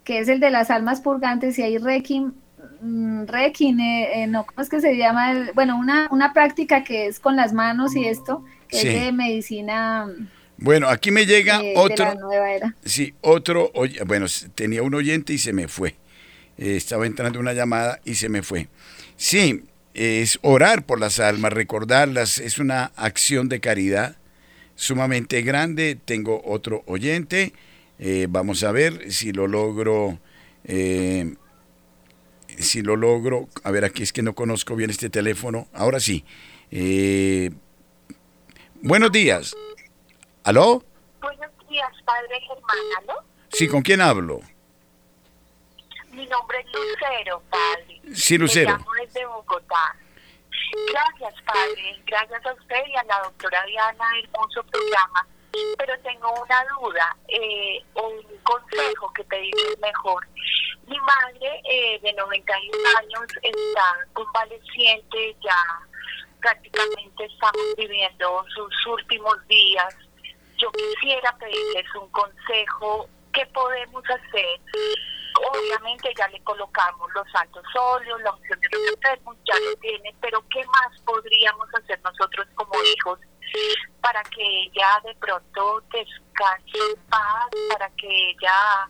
que 0.03 0.19
es 0.19 0.29
el 0.29 0.39
de 0.39 0.49
las 0.49 0.71
almas 0.71 1.01
purgantes, 1.01 1.59
y 1.59 1.63
hay 1.63 1.77
Requiem, 1.77 2.33
mm, 2.81 3.25
Requiem, 3.25 3.79
eh, 3.79 4.23
eh, 4.23 4.27
no, 4.27 4.45
¿cómo 4.45 4.61
es 4.61 4.69
que 4.69 4.79
se 4.79 4.95
llama? 4.97 5.51
bueno, 5.53 5.77
una, 5.77 6.07
una 6.11 6.33
práctica 6.33 6.83
que 6.83 7.07
es 7.07 7.19
con 7.19 7.35
las 7.35 7.53
manos 7.53 7.95
y 7.95 8.05
esto, 8.05 8.43
que 8.69 8.77
es 8.77 9.05
de 9.05 9.11
medicina. 9.11 10.07
Bueno, 10.57 10.87
aquí 10.89 11.11
me 11.11 11.25
llega 11.25 11.61
otro. 11.75 12.05
Sí, 12.83 13.13
otro. 13.21 13.71
Bueno, 14.05 14.25
tenía 14.55 14.81
un 14.83 14.93
oyente 14.95 15.33
y 15.33 15.37
se 15.37 15.53
me 15.53 15.67
fue. 15.67 15.95
Eh, 16.57 16.75
estaba 16.75 17.05
entrando 17.05 17.39
una 17.39 17.53
llamada 17.53 17.99
y 18.03 18.15
se 18.15 18.27
me 18.27 18.41
fue. 18.43 18.67
Sí, 19.15 19.63
es 19.99 20.39
orar 20.43 20.85
por 20.85 20.97
las 20.97 21.19
almas, 21.19 21.51
recordarlas, 21.51 22.37
es 22.37 22.57
una 22.57 22.85
acción 22.95 23.49
de 23.49 23.59
caridad 23.59 24.15
sumamente 24.75 25.41
grande. 25.41 25.99
Tengo 26.05 26.41
otro 26.45 26.83
oyente, 26.85 27.51
eh, 27.99 28.27
vamos 28.29 28.63
a 28.63 28.71
ver 28.71 29.11
si 29.11 29.33
lo 29.33 29.45
logro, 29.45 30.17
eh, 30.63 31.35
si 32.57 32.81
lo 32.81 32.95
logro, 32.95 33.49
a 33.65 33.71
ver, 33.71 33.83
aquí 33.83 34.03
es 34.03 34.13
que 34.13 34.21
no 34.21 34.35
conozco 34.35 34.77
bien 34.77 34.89
este 34.89 35.09
teléfono, 35.09 35.67
ahora 35.73 35.99
sí. 35.99 36.23
Eh, 36.71 37.51
buenos 38.81 39.11
días. 39.11 39.53
¿Aló? 40.45 40.81
Buenos 41.19 41.51
días, 41.69 41.91
padre 42.05 42.39
Germán, 42.47 42.77
¿aló? 43.03 43.25
Sí, 43.51 43.67
¿con 43.67 43.81
quién 43.81 43.99
hablo? 43.99 44.39
Mi 46.19 46.25
nombre 46.25 46.59
es 46.59 46.65
Lucero, 46.73 47.41
padre. 47.49 48.01
Sí, 48.13 48.37
Lucero. 48.37 48.71
Me 48.71 48.77
llamo 48.77 48.91
desde 48.95 49.25
Bogotá. 49.25 49.95
Gracias, 50.91 51.33
padre. 51.45 52.01
Gracias 52.05 52.45
a 52.45 52.53
usted 52.55 52.85
y 52.87 52.95
a 52.97 53.03
la 53.03 53.21
doctora 53.23 53.63
Diana, 53.63 54.03
hermoso 54.21 54.61
programa. 54.63 55.25
Pero 55.77 55.97
tengo 56.01 56.29
una 56.43 56.65
duda, 56.77 57.15
eh, 57.29 57.81
un 57.93 58.37
consejo 58.43 59.13
que 59.13 59.23
pedirle 59.23 59.77
mejor. 59.81 60.27
Mi 60.87 60.99
madre 60.99 61.61
eh, 61.71 61.99
de 62.01 62.11
91 62.11 62.77
años 62.97 63.25
está 63.41 64.05
convaleciente, 64.11 65.37
ya 65.41 65.55
prácticamente 66.41 67.25
estamos 67.27 67.63
viviendo 67.77 68.45
sus 68.53 68.87
últimos 68.87 69.47
días. 69.47 69.95
Yo 70.57 70.69
quisiera 70.73 71.33
pedirles 71.37 71.95
un 71.95 72.09
consejo, 72.09 73.07
¿qué 73.31 73.45
podemos 73.45 74.03
hacer? 74.03 74.59
Obviamente 75.39 76.11
ya 76.17 76.27
le 76.27 76.41
colocamos 76.43 77.09
los 77.13 77.25
santos 77.31 77.63
óleos, 77.75 78.21
la 78.21 78.31
opción 78.31 78.59
de 78.59 78.69
los 78.69 79.37
ya 79.45 79.59
lo 79.59 79.75
tiene, 79.77 80.13
pero 80.21 80.43
¿qué 80.49 80.63
más 80.65 81.01
podríamos 81.05 81.67
hacer 81.73 81.99
nosotros 82.03 82.47
como 82.55 82.73
hijos 82.83 83.19
para 84.01 84.21
que 84.23 84.63
ella 84.63 85.01
de 85.03 85.15
pronto 85.15 85.81
descanse 85.91 86.77
en 86.91 87.01
paz, 87.09 87.49
para 87.69 87.89
que 87.91 88.07
ella, 88.07 88.89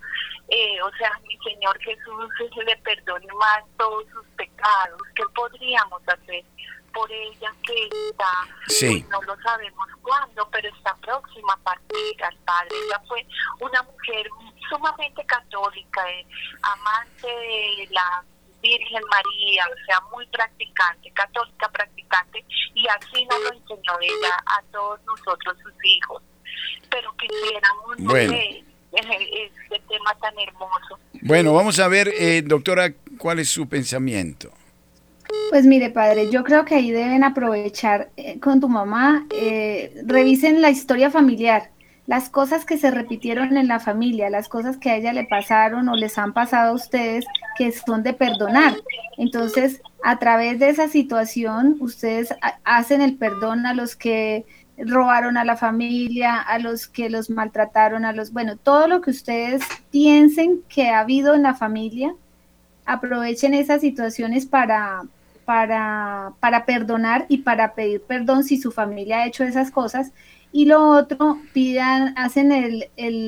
eh, 0.50 0.82
o 0.82 0.92
sea, 0.98 1.12
mi 1.28 1.38
Señor 1.38 1.78
Jesús 1.80 2.30
le 2.66 2.78
perdone 2.78 3.28
más 3.40 3.64
todos 3.78 4.06
sus 4.12 4.26
pecados? 4.36 5.02
¿Qué 5.16 5.24
podríamos 5.36 6.02
hacer? 6.08 6.44
Por 6.94 7.12
ella 7.12 7.54
que 7.64 7.90
está, 8.10 8.48
sí. 8.68 9.06
no 9.10 9.22
lo 9.24 9.36
sabemos 9.42 9.88
cuándo, 10.02 10.48
pero 10.52 10.70
está 10.70 10.96
próxima 10.98 11.54
a 11.54 11.58
partir 11.58 12.24
al 12.24 12.36
Padre. 12.46 12.70
Ella 12.86 13.02
fue 13.08 13.26
una 13.60 13.84
mujer 13.84 14.28
sumamente 14.70 15.26
católica, 15.26 16.10
eh, 16.12 16.26
amante 16.62 17.28
de 17.28 17.88
la 17.92 18.24
Virgen 18.62 19.02
María, 19.10 19.66
o 19.68 19.86
sea, 19.86 20.02
muy 20.12 20.26
practicante, 20.28 21.12
católica 21.12 21.70
practicante, 21.70 22.44
y 22.74 22.88
así 22.88 23.26
nos 23.26 23.40
lo 23.42 23.54
enseñó 23.54 23.94
ella 24.02 24.36
a 24.46 24.62
todos 24.72 25.00
nosotros, 25.06 25.58
sus 25.64 25.86
hijos. 25.86 26.22
Pero 26.90 27.16
quisiéramos 27.18 27.98
bueno. 28.00 28.34
este 28.92 29.80
tema 29.88 30.16
tan 30.20 30.38
hermoso. 30.40 31.00
Bueno, 31.22 31.54
vamos 31.54 31.80
a 31.80 31.88
ver, 31.88 32.10
eh, 32.10 32.42
doctora, 32.44 32.92
cuál 33.18 33.40
es 33.40 33.50
su 33.50 33.68
pensamiento. 33.70 34.52
Pues 35.50 35.66
mire, 35.66 35.90
padre, 35.90 36.30
yo 36.30 36.44
creo 36.44 36.64
que 36.66 36.76
ahí 36.76 36.92
deben 36.92 37.24
aprovechar 37.24 38.10
eh, 38.18 38.40
con 38.40 38.60
tu 38.60 38.70
mamá, 38.70 39.26
eh, 39.32 40.04
revisen 40.06 40.62
la 40.62 40.70
historia 40.70 41.10
familiar, 41.10 41.72
las 42.06 42.30
cosas 42.30 42.66
que 42.66 42.78
se 42.78 42.92
repitieron 42.92 43.58
en 43.58 43.68
la 43.68 43.80
familia, 43.80 44.30
las 44.30 44.48
cosas 44.48 44.78
que 44.78 44.90
a 44.90 44.96
ella 44.96 45.14
le 45.14 45.26
pasaron 45.26 45.90
o 45.90 45.96
les 45.96 46.18
han 46.18 46.34
pasado 46.34 46.72
a 46.72 46.76
ustedes 46.76 47.26
que 47.58 47.72
son 47.72 48.04
de 48.04 48.14
perdonar. 48.14 48.76
Entonces, 49.18 49.82
a 50.04 50.18
través 50.18 50.60
de 50.60 50.70
esa 50.70 50.88
situación, 50.88 51.78
ustedes 51.80 52.34
hacen 52.64 53.02
el 53.02 53.16
perdón 53.18 53.66
a 53.66 53.74
los 53.74 53.96
que 53.96 54.46
robaron 54.78 55.38
a 55.38 55.46
la 55.46 55.58
familia, 55.58 56.40
a 56.40 56.58
los 56.60 56.88
que 56.88 57.10
los 57.10 57.30
maltrataron, 57.30 58.06
a 58.06 58.14
los, 58.14 58.32
bueno, 58.32 58.56
todo 58.56 58.88
lo 58.88 59.02
que 59.02 59.12
ustedes 59.12 59.62
piensen 59.92 60.62
que 60.70 60.90
ha 60.90 61.00
habido 61.00 61.36
en 61.36 61.44
la 61.44 61.54
familia, 61.54 62.16
aprovechen 62.86 63.54
esas 63.54 63.82
situaciones 63.82 64.46
para, 64.46 65.04
para, 65.50 66.34
para 66.40 66.64
perdonar 66.64 67.26
y 67.28 67.40
para 67.40 67.74
pedir 67.74 68.04
perdón 68.04 68.44
si 68.44 68.62
su 68.62 68.72
familia 68.72 69.18
ha 69.18 69.26
hecho 69.26 69.44
esas 69.44 69.72
cosas. 69.72 70.12
Y 70.52 70.68
lo 70.68 70.90
otro, 70.90 71.40
pidan, 71.54 72.14
hacen 72.20 72.52
el, 72.52 72.86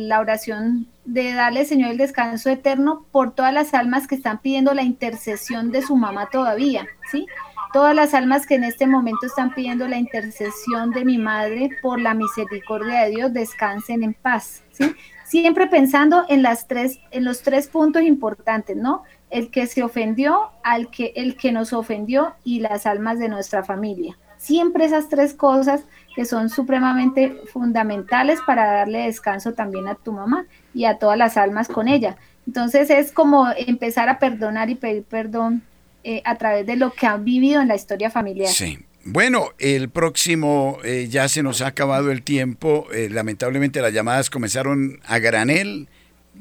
la 0.08 0.20
oración 0.20 0.86
de 1.04 1.34
darle, 1.34 1.66
Señor, 1.66 1.90
el 1.90 1.98
descanso 1.98 2.52
eterno 2.52 3.08
por 3.12 3.34
todas 3.34 3.52
las 3.52 3.74
almas 3.74 4.06
que 4.08 4.14
están 4.14 4.38
pidiendo 4.38 4.76
la 4.76 4.84
intercesión 4.84 5.72
de 5.72 5.82
su 5.82 5.96
mamá 5.96 6.30
todavía, 6.32 6.86
¿sí? 7.10 7.26
Todas 7.74 7.96
las 7.96 8.14
almas 8.14 8.46
que 8.46 8.54
en 8.54 8.66
este 8.66 8.86
momento 8.86 9.26
están 9.26 9.56
pidiendo 9.56 9.88
la 9.88 9.98
intercesión 9.98 10.92
de 10.92 11.04
mi 11.04 11.18
madre 11.18 11.72
por 11.82 12.00
la 12.00 12.14
misericordia 12.14 13.02
de 13.02 13.10
Dios, 13.10 13.34
descansen 13.34 14.04
en 14.04 14.14
paz, 14.14 14.62
¿sí? 14.74 14.96
Siempre 15.32 15.68
pensando 15.68 16.26
en 16.28 16.42
las 16.42 16.68
tres, 16.68 17.00
en 17.12 17.24
los 17.24 17.42
tres 17.42 17.70
puntos 17.70 18.02
importantes, 18.02 18.76
¿no? 18.76 19.04
el 19.30 19.50
que 19.50 19.66
se 19.66 19.82
ofendió, 19.82 20.50
al 20.62 20.90
que 20.90 21.14
el 21.16 21.38
que 21.38 21.54
nos 21.54 21.72
ofendió 21.72 22.34
y 22.44 22.60
las 22.60 22.86
almas 22.86 23.18
de 23.18 23.30
nuestra 23.30 23.64
familia. 23.64 24.18
Siempre 24.36 24.84
esas 24.84 25.08
tres 25.08 25.34
cosas 25.34 25.86
que 26.18 26.26
son 26.26 26.50
supremamente 26.50 27.38
fundamentales 27.54 28.42
para 28.46 28.74
darle 28.74 29.06
descanso 29.06 29.54
también 29.54 29.88
a 29.88 29.96
tu 29.96 30.12
mamá 30.12 30.48
y 30.74 30.84
a 30.84 30.98
todas 30.98 31.18
las 31.18 31.38
almas 31.38 31.70
con 31.70 31.88
ella. 31.88 32.18
Entonces 32.46 32.90
es 32.90 33.14
como 33.14 33.48
empezar 33.56 34.10
a 34.10 34.20
perdonar 34.20 34.70
y 34.70 34.76
pedir 34.76 35.04
perdón 35.04 35.64
eh, 36.04 36.22
a 36.26 36.36
través 36.36 36.66
de 36.66 36.76
lo 36.76 36.92
que 36.92 37.08
han 37.08 37.24
vivido 37.24 37.62
en 37.62 37.70
la 37.70 37.76
historia 37.76 38.10
familiar. 38.10 38.50
Sí. 38.50 38.80
Bueno, 39.04 39.50
el 39.58 39.90
próximo 39.90 40.78
eh, 40.84 41.08
ya 41.10 41.28
se 41.28 41.42
nos 41.42 41.62
ha 41.62 41.68
acabado 41.68 42.12
el 42.12 42.22
tiempo. 42.22 42.88
Eh, 42.94 43.10
lamentablemente 43.10 43.82
las 43.82 43.94
llamadas 43.94 44.30
comenzaron 44.30 45.00
a 45.06 45.20
granel 45.20 45.88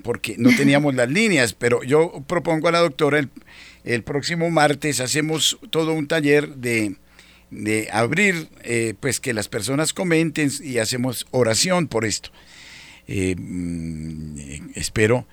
porque 0.02 0.36
no 0.38 0.54
teníamos 0.56 0.94
las 0.94 1.10
líneas, 1.10 1.54
pero 1.54 1.82
yo 1.82 2.22
propongo 2.26 2.68
a 2.68 2.72
la 2.72 2.78
doctora 2.80 3.18
el, 3.18 3.30
el 3.84 4.02
próximo 4.02 4.50
martes 4.50 5.00
hacemos 5.00 5.58
todo 5.70 5.94
un 5.94 6.06
taller 6.06 6.56
de, 6.56 6.96
de 7.50 7.88
abrir, 7.92 8.48
eh, 8.62 8.94
pues 9.00 9.20
que 9.20 9.32
las 9.32 9.48
personas 9.48 9.92
comenten 9.92 10.50
y 10.62 10.78
hacemos 10.78 11.26
oración 11.30 11.88
por 11.88 12.04
esto. 12.04 12.30
Eh, 13.08 13.34
mm, 13.36 14.70
espero 14.74 15.26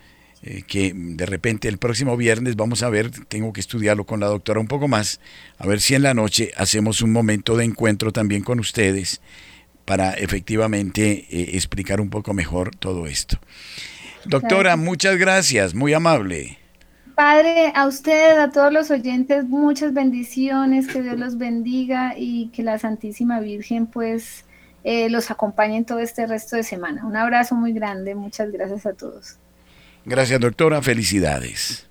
eh, 0.43 0.63
que 0.67 0.93
de 0.95 1.25
repente 1.25 1.67
el 1.67 1.77
próximo 1.77 2.15
viernes 2.17 2.55
vamos 2.55 2.83
a 2.83 2.89
ver, 2.89 3.11
tengo 3.27 3.53
que 3.53 3.59
estudiarlo 3.59 4.05
con 4.05 4.19
la 4.19 4.27
doctora 4.27 4.59
un 4.59 4.67
poco 4.67 4.87
más, 4.87 5.19
a 5.57 5.67
ver 5.67 5.81
si 5.81 5.95
en 5.95 6.03
la 6.03 6.13
noche 6.13 6.51
hacemos 6.57 7.01
un 7.01 7.11
momento 7.11 7.57
de 7.57 7.65
encuentro 7.65 8.11
también 8.11 8.43
con 8.43 8.59
ustedes 8.59 9.21
para 9.85 10.11
efectivamente 10.13 11.55
explicar 11.55 12.01
un 12.01 12.09
poco 12.09 12.33
mejor 12.33 12.75
todo 12.75 13.07
esto. 13.07 13.39
Doctora, 14.25 14.75
muchas 14.75 15.17
gracias, 15.17 15.73
muy 15.73 15.93
amable. 15.93 16.57
Padre, 17.17 17.71
a 17.73 17.87
usted, 17.87 18.37
a 18.37 18.51
todos 18.51 18.71
los 18.71 18.91
oyentes, 18.91 19.45
muchas 19.45 19.91
bendiciones, 19.91 20.87
que 20.87 21.01
Dios 21.01 21.17
los 21.17 21.39
bendiga 21.39 22.13
y 22.15 22.49
que 22.49 22.61
la 22.61 22.77
Santísima 22.77 23.39
Virgen 23.39 23.87
pues 23.87 24.45
eh, 24.83 25.09
los 25.09 25.31
acompañe 25.31 25.77
en 25.77 25.85
todo 25.85 25.97
este 25.97 26.27
resto 26.27 26.57
de 26.57 26.61
semana. 26.63 27.07
Un 27.07 27.15
abrazo 27.15 27.55
muy 27.55 27.73
grande, 27.73 28.13
muchas 28.13 28.51
gracias 28.51 28.85
a 28.85 28.93
todos. 28.93 29.39
Gracias, 30.07 30.39
doctora, 30.39 30.81
felicidades. 30.81 31.86